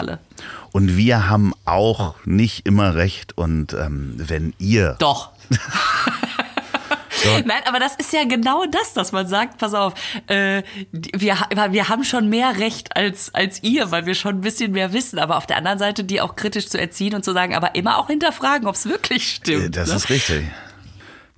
Und 0.72 0.96
wir 0.96 1.28
haben 1.28 1.54
auch 1.64 2.14
nicht 2.24 2.66
immer 2.66 2.94
recht. 2.94 3.36
Und 3.36 3.72
ähm, 3.74 4.14
wenn 4.16 4.54
ihr 4.58 4.96
Doch. 4.98 5.30
Nein, 7.44 7.62
aber 7.66 7.78
das 7.78 7.94
ist 7.96 8.12
ja 8.12 8.24
genau 8.24 8.64
das, 8.66 8.94
dass 8.94 9.12
man 9.12 9.26
sagt, 9.26 9.58
pass 9.58 9.74
auf, 9.74 9.94
äh, 10.26 10.62
wir, 10.92 11.36
wir 11.70 11.88
haben 11.88 12.04
schon 12.04 12.28
mehr 12.28 12.58
Recht 12.58 12.96
als, 12.96 13.34
als 13.34 13.62
ihr, 13.62 13.90
weil 13.90 14.06
wir 14.06 14.14
schon 14.14 14.36
ein 14.36 14.40
bisschen 14.40 14.72
mehr 14.72 14.92
wissen. 14.92 15.18
Aber 15.18 15.36
auf 15.36 15.46
der 15.46 15.56
anderen 15.56 15.78
Seite, 15.78 16.04
die 16.04 16.20
auch 16.20 16.36
kritisch 16.36 16.68
zu 16.68 16.78
erziehen 16.78 17.14
und 17.14 17.24
zu 17.24 17.32
sagen, 17.32 17.54
aber 17.54 17.74
immer 17.74 17.98
auch 17.98 18.08
hinterfragen, 18.08 18.66
ob 18.68 18.74
es 18.74 18.86
wirklich 18.86 19.28
stimmt. 19.34 19.76
das 19.76 19.88
ne? 19.88 19.96
ist 19.96 20.10
richtig. 20.10 20.44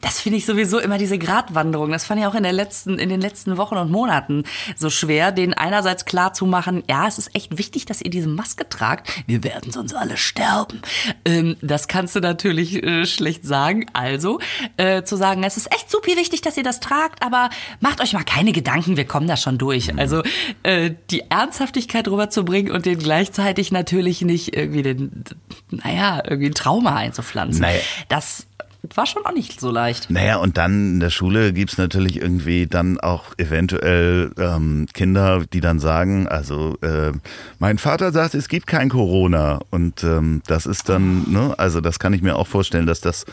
Das 0.01 0.20
finde 0.20 0.38
ich 0.38 0.46
sowieso 0.46 0.78
immer 0.78 0.98
diese 0.98 1.18
Gratwanderung. 1.18 1.90
Das 1.90 2.05
fand 2.05 2.20
ich 2.20 2.26
auch 2.26 2.34
in, 2.34 2.42
der 2.42 2.53
letzten, 2.53 2.98
in 2.98 3.09
den 3.09 3.20
letzten 3.20 3.57
Wochen 3.57 3.76
und 3.76 3.90
Monaten 3.90 4.44
so 4.76 4.90
schwer, 4.90 5.32
denen 5.32 5.55
einerseits 5.55 6.05
klar 6.05 6.32
zu 6.32 6.46
machen, 6.46 6.82
ja, 6.88 7.07
es 7.07 7.18
ist 7.18 7.34
echt 7.34 7.59
wichtig, 7.59 7.86
dass 7.86 8.01
ihr 8.01 8.11
diese 8.11 8.28
Maske 8.28 8.68
tragt. 8.68 9.11
Wir 9.26 9.44
werden 9.44 9.72
sonst 9.72 9.94
alle 9.94 10.16
sterben. 10.16 10.80
Ähm, 11.24 11.57
das 11.61 11.88
kannst 11.88 12.16
du 12.16 12.20
natürlich 12.20 12.82
äh, 12.82 13.07
schlecht 13.07 13.44
sagen. 13.44 13.86
Also 13.92 14.40
äh, 14.76 15.03
zu 15.03 15.16
sagen, 15.16 15.42
es 15.44 15.57
ist 15.57 15.72
echt 15.72 15.90
super 15.90 16.16
wichtig, 16.16 16.40
dass 16.40 16.57
ihr 16.57 16.62
das 16.64 16.80
tragt, 16.80 17.22
aber 17.22 17.51
macht 17.80 18.01
euch 18.01 18.12
mal 18.12 18.24
keine 18.24 18.53
Gedanken, 18.53 18.96
wir 18.96 19.07
kommen 19.07 19.26
da 19.26 19.36
schon 19.36 19.59
durch. 19.59 19.96
Also 19.98 20.22
äh, 20.62 20.92
die 21.11 21.30
Ernsthaftigkeit 21.30 22.09
rüberzubringen 22.09 22.72
und 22.72 22.86
den 22.86 22.98
gleichzeitig 22.98 23.70
natürlich 23.72 24.22
nicht 24.22 24.57
irgendwie 24.57 24.82
den 24.82 25.24
naja, 25.70 26.22
irgendwie 26.24 26.48
ein 26.51 26.55
Trauma 26.55 26.96
einzupflanzen. 26.96 27.62
Naja. 27.62 27.80
Das 28.09 28.46
war 28.95 29.07
schon 29.07 29.24
auch 29.24 29.33
nicht 29.33 29.61
so 29.61 29.70
leicht. 29.70 30.11
Naja, 30.11 30.37
und 30.37 30.57
dann 30.57 30.95
in 30.95 31.01
der 31.01 31.11
Schule 31.11 31.53
gibt's 31.53 31.78
natürlich 31.78 32.20
irgendwie 32.20 32.66
dann 32.66 32.99
auch 32.99 33.24
eventuell 33.37 34.33
ähm, 34.39 34.87
Kinder, 34.93 35.45
die 35.53 35.61
dann 35.61 35.78
sagen, 35.78 36.26
also 36.26 36.76
äh, 36.83 37.12
mein 37.59 37.78
Vater 37.78 38.12
sagt, 38.12 38.35
es 38.35 38.49
gibt 38.49 38.66
kein 38.66 38.89
Corona. 38.89 39.61
Und 39.70 40.03
ähm, 40.05 40.43
das 40.47 40.66
ist 40.66 40.89
dann, 40.89 41.31
ne, 41.31 41.55
also 41.59 41.81
das 41.81 41.99
kann 41.99 42.12
ich 42.12 42.22
mir 42.22 42.37
auch 42.37 42.47
vorstellen, 42.47 42.87
dass 42.87 43.01
das 43.01 43.26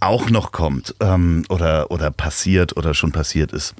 auch 0.00 0.30
noch 0.30 0.52
kommt 0.52 0.94
ähm, 1.00 1.44
oder, 1.48 1.90
oder 1.90 2.10
passiert 2.10 2.76
oder 2.76 2.92
schon 2.92 3.12
passiert 3.12 3.52
ist. 3.52 3.74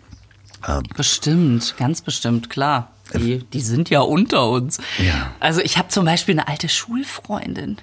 Bestimmt, 0.97 1.75
ganz 1.77 2.01
bestimmt, 2.01 2.51
klar. 2.51 2.93
Die, 3.15 3.45
die 3.45 3.61
sind 3.61 3.91
ja 3.91 4.01
unter 4.01 4.49
uns. 4.49 4.79
Ja. 4.99 5.33
Also 5.39 5.61
ich 5.61 5.77
habe 5.77 5.89
zum 5.89 6.05
Beispiel 6.05 6.35
eine 6.39 6.49
alte 6.49 6.69
Schulfreundin. 6.69 7.77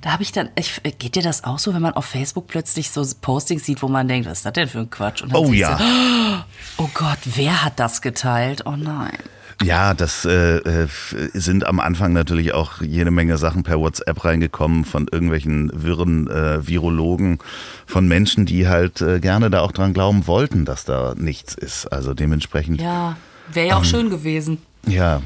Da 0.00 0.12
habe 0.12 0.22
ich 0.22 0.32
dann, 0.32 0.48
ich, 0.54 0.80
geht 0.98 1.16
dir 1.16 1.22
das 1.22 1.44
auch 1.44 1.58
so, 1.58 1.74
wenn 1.74 1.82
man 1.82 1.92
auf 1.94 2.06
Facebook 2.06 2.46
plötzlich 2.46 2.90
so 2.90 3.04
Postings 3.20 3.64
sieht, 3.66 3.82
wo 3.82 3.88
man 3.88 4.08
denkt, 4.08 4.28
was 4.28 4.38
ist 4.38 4.46
das 4.46 4.52
denn 4.54 4.68
für 4.68 4.78
ein 4.78 4.90
Quatsch? 4.90 5.22
Oh 5.32 5.52
ja. 5.52 5.76
Du, 5.76 6.84
oh 6.84 6.90
Gott, 6.94 7.18
wer 7.24 7.62
hat 7.62 7.78
das 7.78 8.00
geteilt? 8.00 8.62
Oh 8.64 8.76
nein. 8.76 9.18
Ja, 9.62 9.92
das 9.92 10.24
äh, 10.24 10.56
äh, 10.58 10.88
sind 11.34 11.66
am 11.66 11.80
Anfang 11.80 12.14
natürlich 12.14 12.54
auch 12.54 12.80
jede 12.80 13.10
Menge 13.10 13.36
Sachen 13.36 13.62
per 13.62 13.78
WhatsApp 13.78 14.24
reingekommen 14.24 14.86
von 14.86 15.06
irgendwelchen 15.10 15.70
wirren 15.74 16.28
äh, 16.28 16.66
Virologen, 16.66 17.38
von 17.86 18.08
Menschen, 18.08 18.46
die 18.46 18.68
halt 18.68 19.02
äh, 19.02 19.20
gerne 19.20 19.50
da 19.50 19.60
auch 19.60 19.72
dran 19.72 19.92
glauben 19.92 20.26
wollten, 20.26 20.64
dass 20.64 20.84
da 20.84 21.14
nichts 21.14 21.54
ist. 21.54 21.86
Also 21.86 22.14
dementsprechend. 22.14 22.80
Ja, 22.80 23.18
wäre 23.52 23.68
ja 23.68 23.76
auch 23.76 23.84
schön 23.84 24.08
gewesen. 24.08 24.58
Ja, 24.86 25.20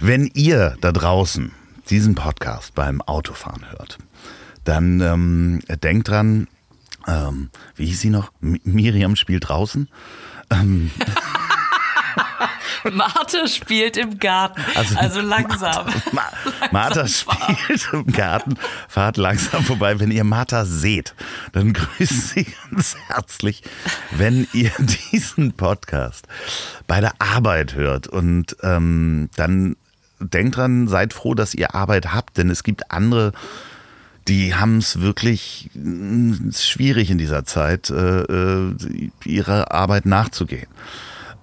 wenn 0.00 0.30
ihr 0.34 0.76
da 0.80 0.90
draußen 0.90 1.52
diesen 1.88 2.16
Podcast 2.16 2.74
beim 2.74 3.00
Autofahren 3.02 3.70
hört, 3.70 3.98
dann 4.64 5.00
ähm, 5.00 5.60
denkt 5.80 6.08
dran, 6.08 6.48
ähm, 7.06 7.50
wie 7.76 7.86
hieß 7.86 8.00
sie 8.00 8.10
noch? 8.10 8.32
M 8.42 8.58
Miriam 8.64 9.14
spielt 9.14 9.48
draußen. 9.48 9.88
Marte 12.92 13.48
spielt 13.48 13.96
im 13.96 14.18
Garten. 14.18 14.60
Also, 14.96 15.20
langsam. 15.20 15.86
Ma 16.12 16.22
Martha 16.72 17.00
Langsam 17.00 17.56
spielt 17.56 17.88
im 17.92 18.06
Garten. 18.12 18.54
Fahrt 18.88 19.16
langsam 19.16 19.64
vorbei. 19.64 19.98
Wenn 20.00 20.10
ihr 20.10 20.24
Martha 20.24 20.64
seht, 20.64 21.14
dann 21.52 21.72
grüßt 21.72 22.28
sie 22.30 22.46
ganz 22.70 22.96
herzlich, 23.08 23.62
wenn 24.10 24.46
ihr 24.52 24.72
diesen 25.12 25.52
Podcast 25.52 26.26
bei 26.86 27.00
der 27.00 27.14
Arbeit 27.18 27.74
hört. 27.74 28.06
Und 28.06 28.56
ähm, 28.62 29.28
dann 29.36 29.76
denkt 30.18 30.56
dran, 30.56 30.88
seid 30.88 31.12
froh, 31.12 31.34
dass 31.34 31.54
ihr 31.54 31.74
Arbeit 31.74 32.12
habt, 32.14 32.38
denn 32.38 32.50
es 32.50 32.62
gibt 32.62 32.90
andere, 32.90 33.32
die 34.28 34.54
haben 34.54 34.78
es 34.78 35.00
wirklich 35.00 35.70
mm, 35.74 36.50
schwierig 36.52 37.10
in 37.10 37.18
dieser 37.18 37.44
Zeit, 37.44 37.90
äh, 37.90 38.22
äh, 38.22 39.10
ihrer 39.24 39.72
Arbeit 39.72 40.06
nachzugehen. 40.06 40.68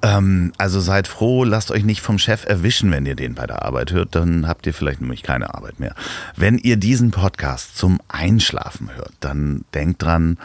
Ähm, 0.03 0.51
also 0.57 0.81
seid 0.81 1.07
froh, 1.07 1.45
lasst 1.45 1.71
euch 1.71 1.85
nicht 1.85 2.01
vom 2.01 2.19
Chef 2.19 2.45
erwischen, 2.45 2.91
wenn 2.91 3.05
ihr 3.05 3.15
den 3.15 3.35
bei 3.35 3.47
der 3.47 3.63
Arbeit 3.63 3.93
hört, 3.93 4.15
dann 4.15 4.47
habt 4.47 4.67
ihr 4.67 4.73
vielleicht 4.73 4.99
nämlich 4.99 5.23
keine 5.23 5.55
Arbeit 5.55 5.79
mehr. 5.79 5.95
Wenn 6.35 6.57
ihr 6.57 6.75
diesen 6.75 7.11
Podcast 7.11 7.77
zum 7.77 7.99
Einschlafen 8.09 8.93
hört, 8.95 9.13
dann 9.21 9.63
denkt 9.73 10.03
dran, 10.03 10.37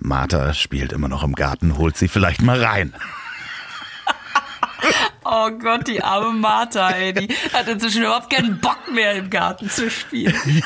Martha 0.00 0.52
spielt 0.52 0.92
immer 0.92 1.08
noch 1.08 1.22
im 1.22 1.34
Garten, 1.34 1.78
holt 1.78 1.96
sie 1.96 2.08
vielleicht 2.08 2.42
mal 2.42 2.62
rein. 2.62 2.92
Oh 5.26 5.50
Gott, 5.50 5.88
die 5.88 6.02
arme 6.02 6.38
Martha, 6.38 6.90
ey, 6.90 7.14
die 7.14 7.28
hat 7.54 7.66
inzwischen 7.66 8.02
überhaupt 8.02 8.28
keinen 8.28 8.60
Bock 8.60 8.92
mehr 8.92 9.14
im 9.14 9.30
Garten 9.30 9.70
zu 9.70 9.90
spielen. 9.90 10.34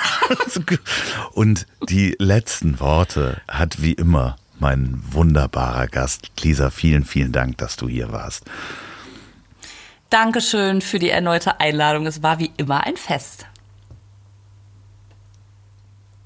Und 1.32 1.66
die 1.88 2.16
letzten 2.18 2.80
Worte 2.80 3.40
hat 3.46 3.80
wie 3.80 3.92
immer 3.92 4.36
mein 4.61 5.03
wunderbarer 5.11 5.87
Gast. 5.87 6.31
Lisa, 6.43 6.71
vielen, 6.71 7.05
vielen 7.05 7.33
Dank, 7.33 7.59
dass 7.59 7.77
du 7.77 7.89
hier 7.89 8.13
warst. 8.13 8.45
Dankeschön 10.11 10.81
für 10.81 10.99
die 10.99 11.11
erneute 11.11 11.61
Einladung. 11.61 12.07
Es 12.07 12.23
war 12.23 12.39
wie 12.39 12.51
immer 12.57 12.85
ein 12.85 12.97
Fest. 12.97 13.47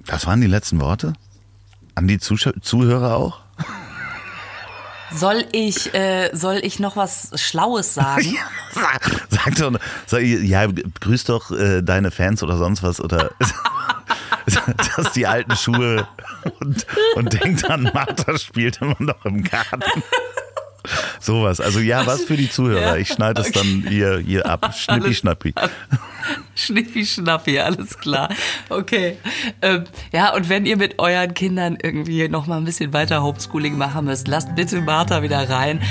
Das 0.06 0.26
waren 0.26 0.40
die 0.40 0.46
letzten 0.46 0.80
Worte? 0.80 1.12
An 1.94 2.08
die 2.08 2.18
Zusch 2.18 2.48
Zuhörer 2.60 3.16
auch? 3.16 3.41
Soll 5.16 5.44
ich, 5.52 5.94
äh, 5.94 6.30
soll 6.32 6.60
ich 6.62 6.78
noch 6.78 6.96
was 6.96 7.30
Schlaues 7.40 7.94
sagen? 7.94 8.36
Sag 9.28 9.56
doch, 9.56 9.78
sag, 10.06 10.22
ja, 10.22 10.66
grüß 11.00 11.24
doch 11.24 11.50
äh, 11.50 11.82
deine 11.82 12.10
Fans 12.10 12.42
oder 12.42 12.56
sonst 12.56 12.82
was 12.82 13.00
oder 13.00 13.30
dass 14.96 15.12
die 15.12 15.26
alten 15.26 15.56
Schuhe 15.56 16.06
und, 16.60 16.86
und 17.14 17.32
denkt 17.32 17.68
an, 17.68 17.90
Martha 17.94 18.38
spielt 18.38 18.80
immer 18.80 18.96
noch 18.98 19.24
im 19.24 19.42
Garten. 19.44 20.02
Sowas. 21.20 21.60
Also 21.60 21.78
ja, 21.78 22.06
was 22.06 22.22
für 22.22 22.36
die 22.36 22.50
Zuhörer. 22.50 22.98
Ich 22.98 23.08
schneide 23.08 23.40
es 23.40 23.52
dann 23.52 23.84
hier, 23.88 24.18
hier 24.18 24.46
ab. 24.46 24.74
Schnippi 24.76 25.14
schnappi. 25.14 25.54
Schnippi 26.62 27.04
schnappi, 27.04 27.58
alles 27.58 27.98
klar. 27.98 28.28
Okay. 28.68 29.18
Ähm, 29.60 29.84
ja, 30.12 30.34
und 30.34 30.48
wenn 30.48 30.66
ihr 30.66 30.76
mit 30.76 30.98
euren 30.98 31.34
Kindern 31.34 31.76
irgendwie 31.82 32.28
noch 32.28 32.46
mal 32.46 32.58
ein 32.58 32.64
bisschen 32.64 32.92
weiter 32.92 33.22
Homeschooling 33.22 33.76
machen 33.76 34.04
müsst, 34.04 34.28
lasst 34.28 34.54
bitte 34.54 34.80
Martha 34.80 35.22
wieder 35.22 35.48
rein. 35.48 35.82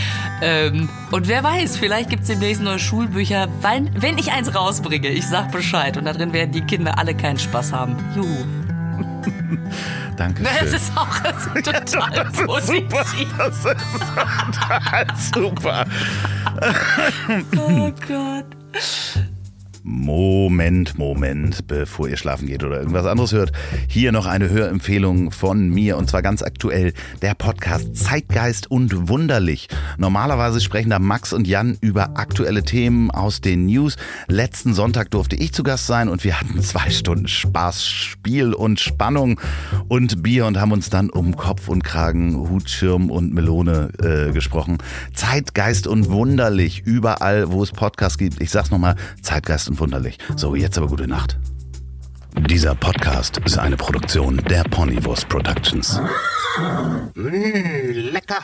Ähm, 0.42 0.90
und 1.12 1.28
wer 1.28 1.44
weiß, 1.44 1.78
vielleicht 1.78 2.10
gibt's 2.10 2.28
demnächst 2.28 2.62
neue 2.62 2.80
Schulbücher. 2.80 3.48
Wenn, 3.62 3.90
wenn 4.02 4.18
ich 4.18 4.32
eins 4.32 4.54
rausbringe, 4.56 5.10
ich 5.10 5.28
sag 5.28 5.52
Bescheid. 5.52 5.98
Und 5.98 6.06
da 6.06 6.14
drin 6.14 6.34
werden 6.34 6.52
die 6.52 6.62
Kinder 6.62 6.98
alle 6.98 7.16
keinen 7.16 7.40
Spaß 7.40 7.74
haben. 7.74 7.96
Juhu. 8.16 8.28
Danke 10.18 10.44
Das 10.44 10.74
ist 10.74 10.92
auch 10.96 11.18
total 11.64 12.26
positiv. 12.46 13.28
Das 13.38 13.58
ist 13.58 13.64
total 13.64 15.08
super. 15.34 15.86
Oh 17.58 17.92
Gott. 18.08 18.46
Moment, 19.84 21.00
Moment, 21.00 21.66
bevor 21.68 22.08
ihr 22.08 22.18
schlafen 22.18 22.48
geht 22.48 22.64
oder 22.64 22.80
irgendwas 22.80 23.08
anderes 23.08 23.32
hört. 23.32 23.52
Hier 23.88 24.12
noch 24.12 24.28
eine 24.28 24.50
Hörempfehlung 24.50 25.32
von 25.32 25.70
mir 25.70 25.98
und 25.98 26.08
zwar 26.08 26.22
ganz 26.22 26.44
aktuell 26.44 26.94
der 27.24 27.34
Podcast 27.34 27.96
Zeitgeist 27.96 28.70
und 28.70 29.10
Wunderlich. 29.10 29.70
Normalerweise 29.98 30.62
sprechen 30.62 30.92
da 30.92 31.00
Max 31.00 31.34
und 31.34 31.48
Jan 31.48 31.78
über 31.82 32.12
aktuelle 32.20 32.64
Themen 32.64 33.10
aus 33.10 33.42
den 33.42 33.66
News. 33.66 33.96
Letzten 34.28 34.76
Sonntag 34.76 35.10
durfte 35.10 35.36
ich 35.36 35.52
zu 35.52 35.64
Gast 35.64 35.88
sein 35.88 36.10
und 36.10 36.24
wir 36.24 36.40
hatten 36.40 36.62
zwei 36.62 36.92
Stunden 36.92 37.28
Spaß, 37.28 37.84
Spiel 37.84 38.54
und 38.54 38.80
Spannung 38.80 39.40
und 39.88 40.22
Bier 40.22 40.46
und 40.46 40.60
haben 40.60 40.74
uns 40.74 40.92
dann 40.92 41.10
um 41.10 41.36
Kopf 41.36 41.70
und 41.70 41.84
Kragen, 41.84 42.38
Hutschirm 42.38 43.10
und 43.10 43.34
Melone 43.34 43.90
äh, 44.00 44.32
gesprochen. 44.32 44.78
Zeitgeist 45.16 45.88
und 45.88 46.12
Wunderlich, 46.12 46.84
überall, 46.86 47.52
wo 47.52 47.64
es 47.64 47.72
Podcasts 47.72 48.20
gibt. 48.20 48.42
Ich 48.42 48.52
sag's 48.52 48.70
nochmal, 48.70 48.96
Zeitgeist 49.24 49.71
und 49.72 49.80
Wunderlich. 49.80 50.18
So, 50.36 50.56
jetzt 50.56 50.78
aber 50.78 50.88
gute 50.88 51.08
Nacht. 51.08 51.38
Dieser 52.50 52.76
Podcast 52.76 53.38
ist 53.46 53.58
eine 53.58 53.78
Produktion 53.78 54.38
der 54.50 54.64
Ponywurst 54.64 55.28
Productions. 55.30 56.00
Lecker. 57.16 58.44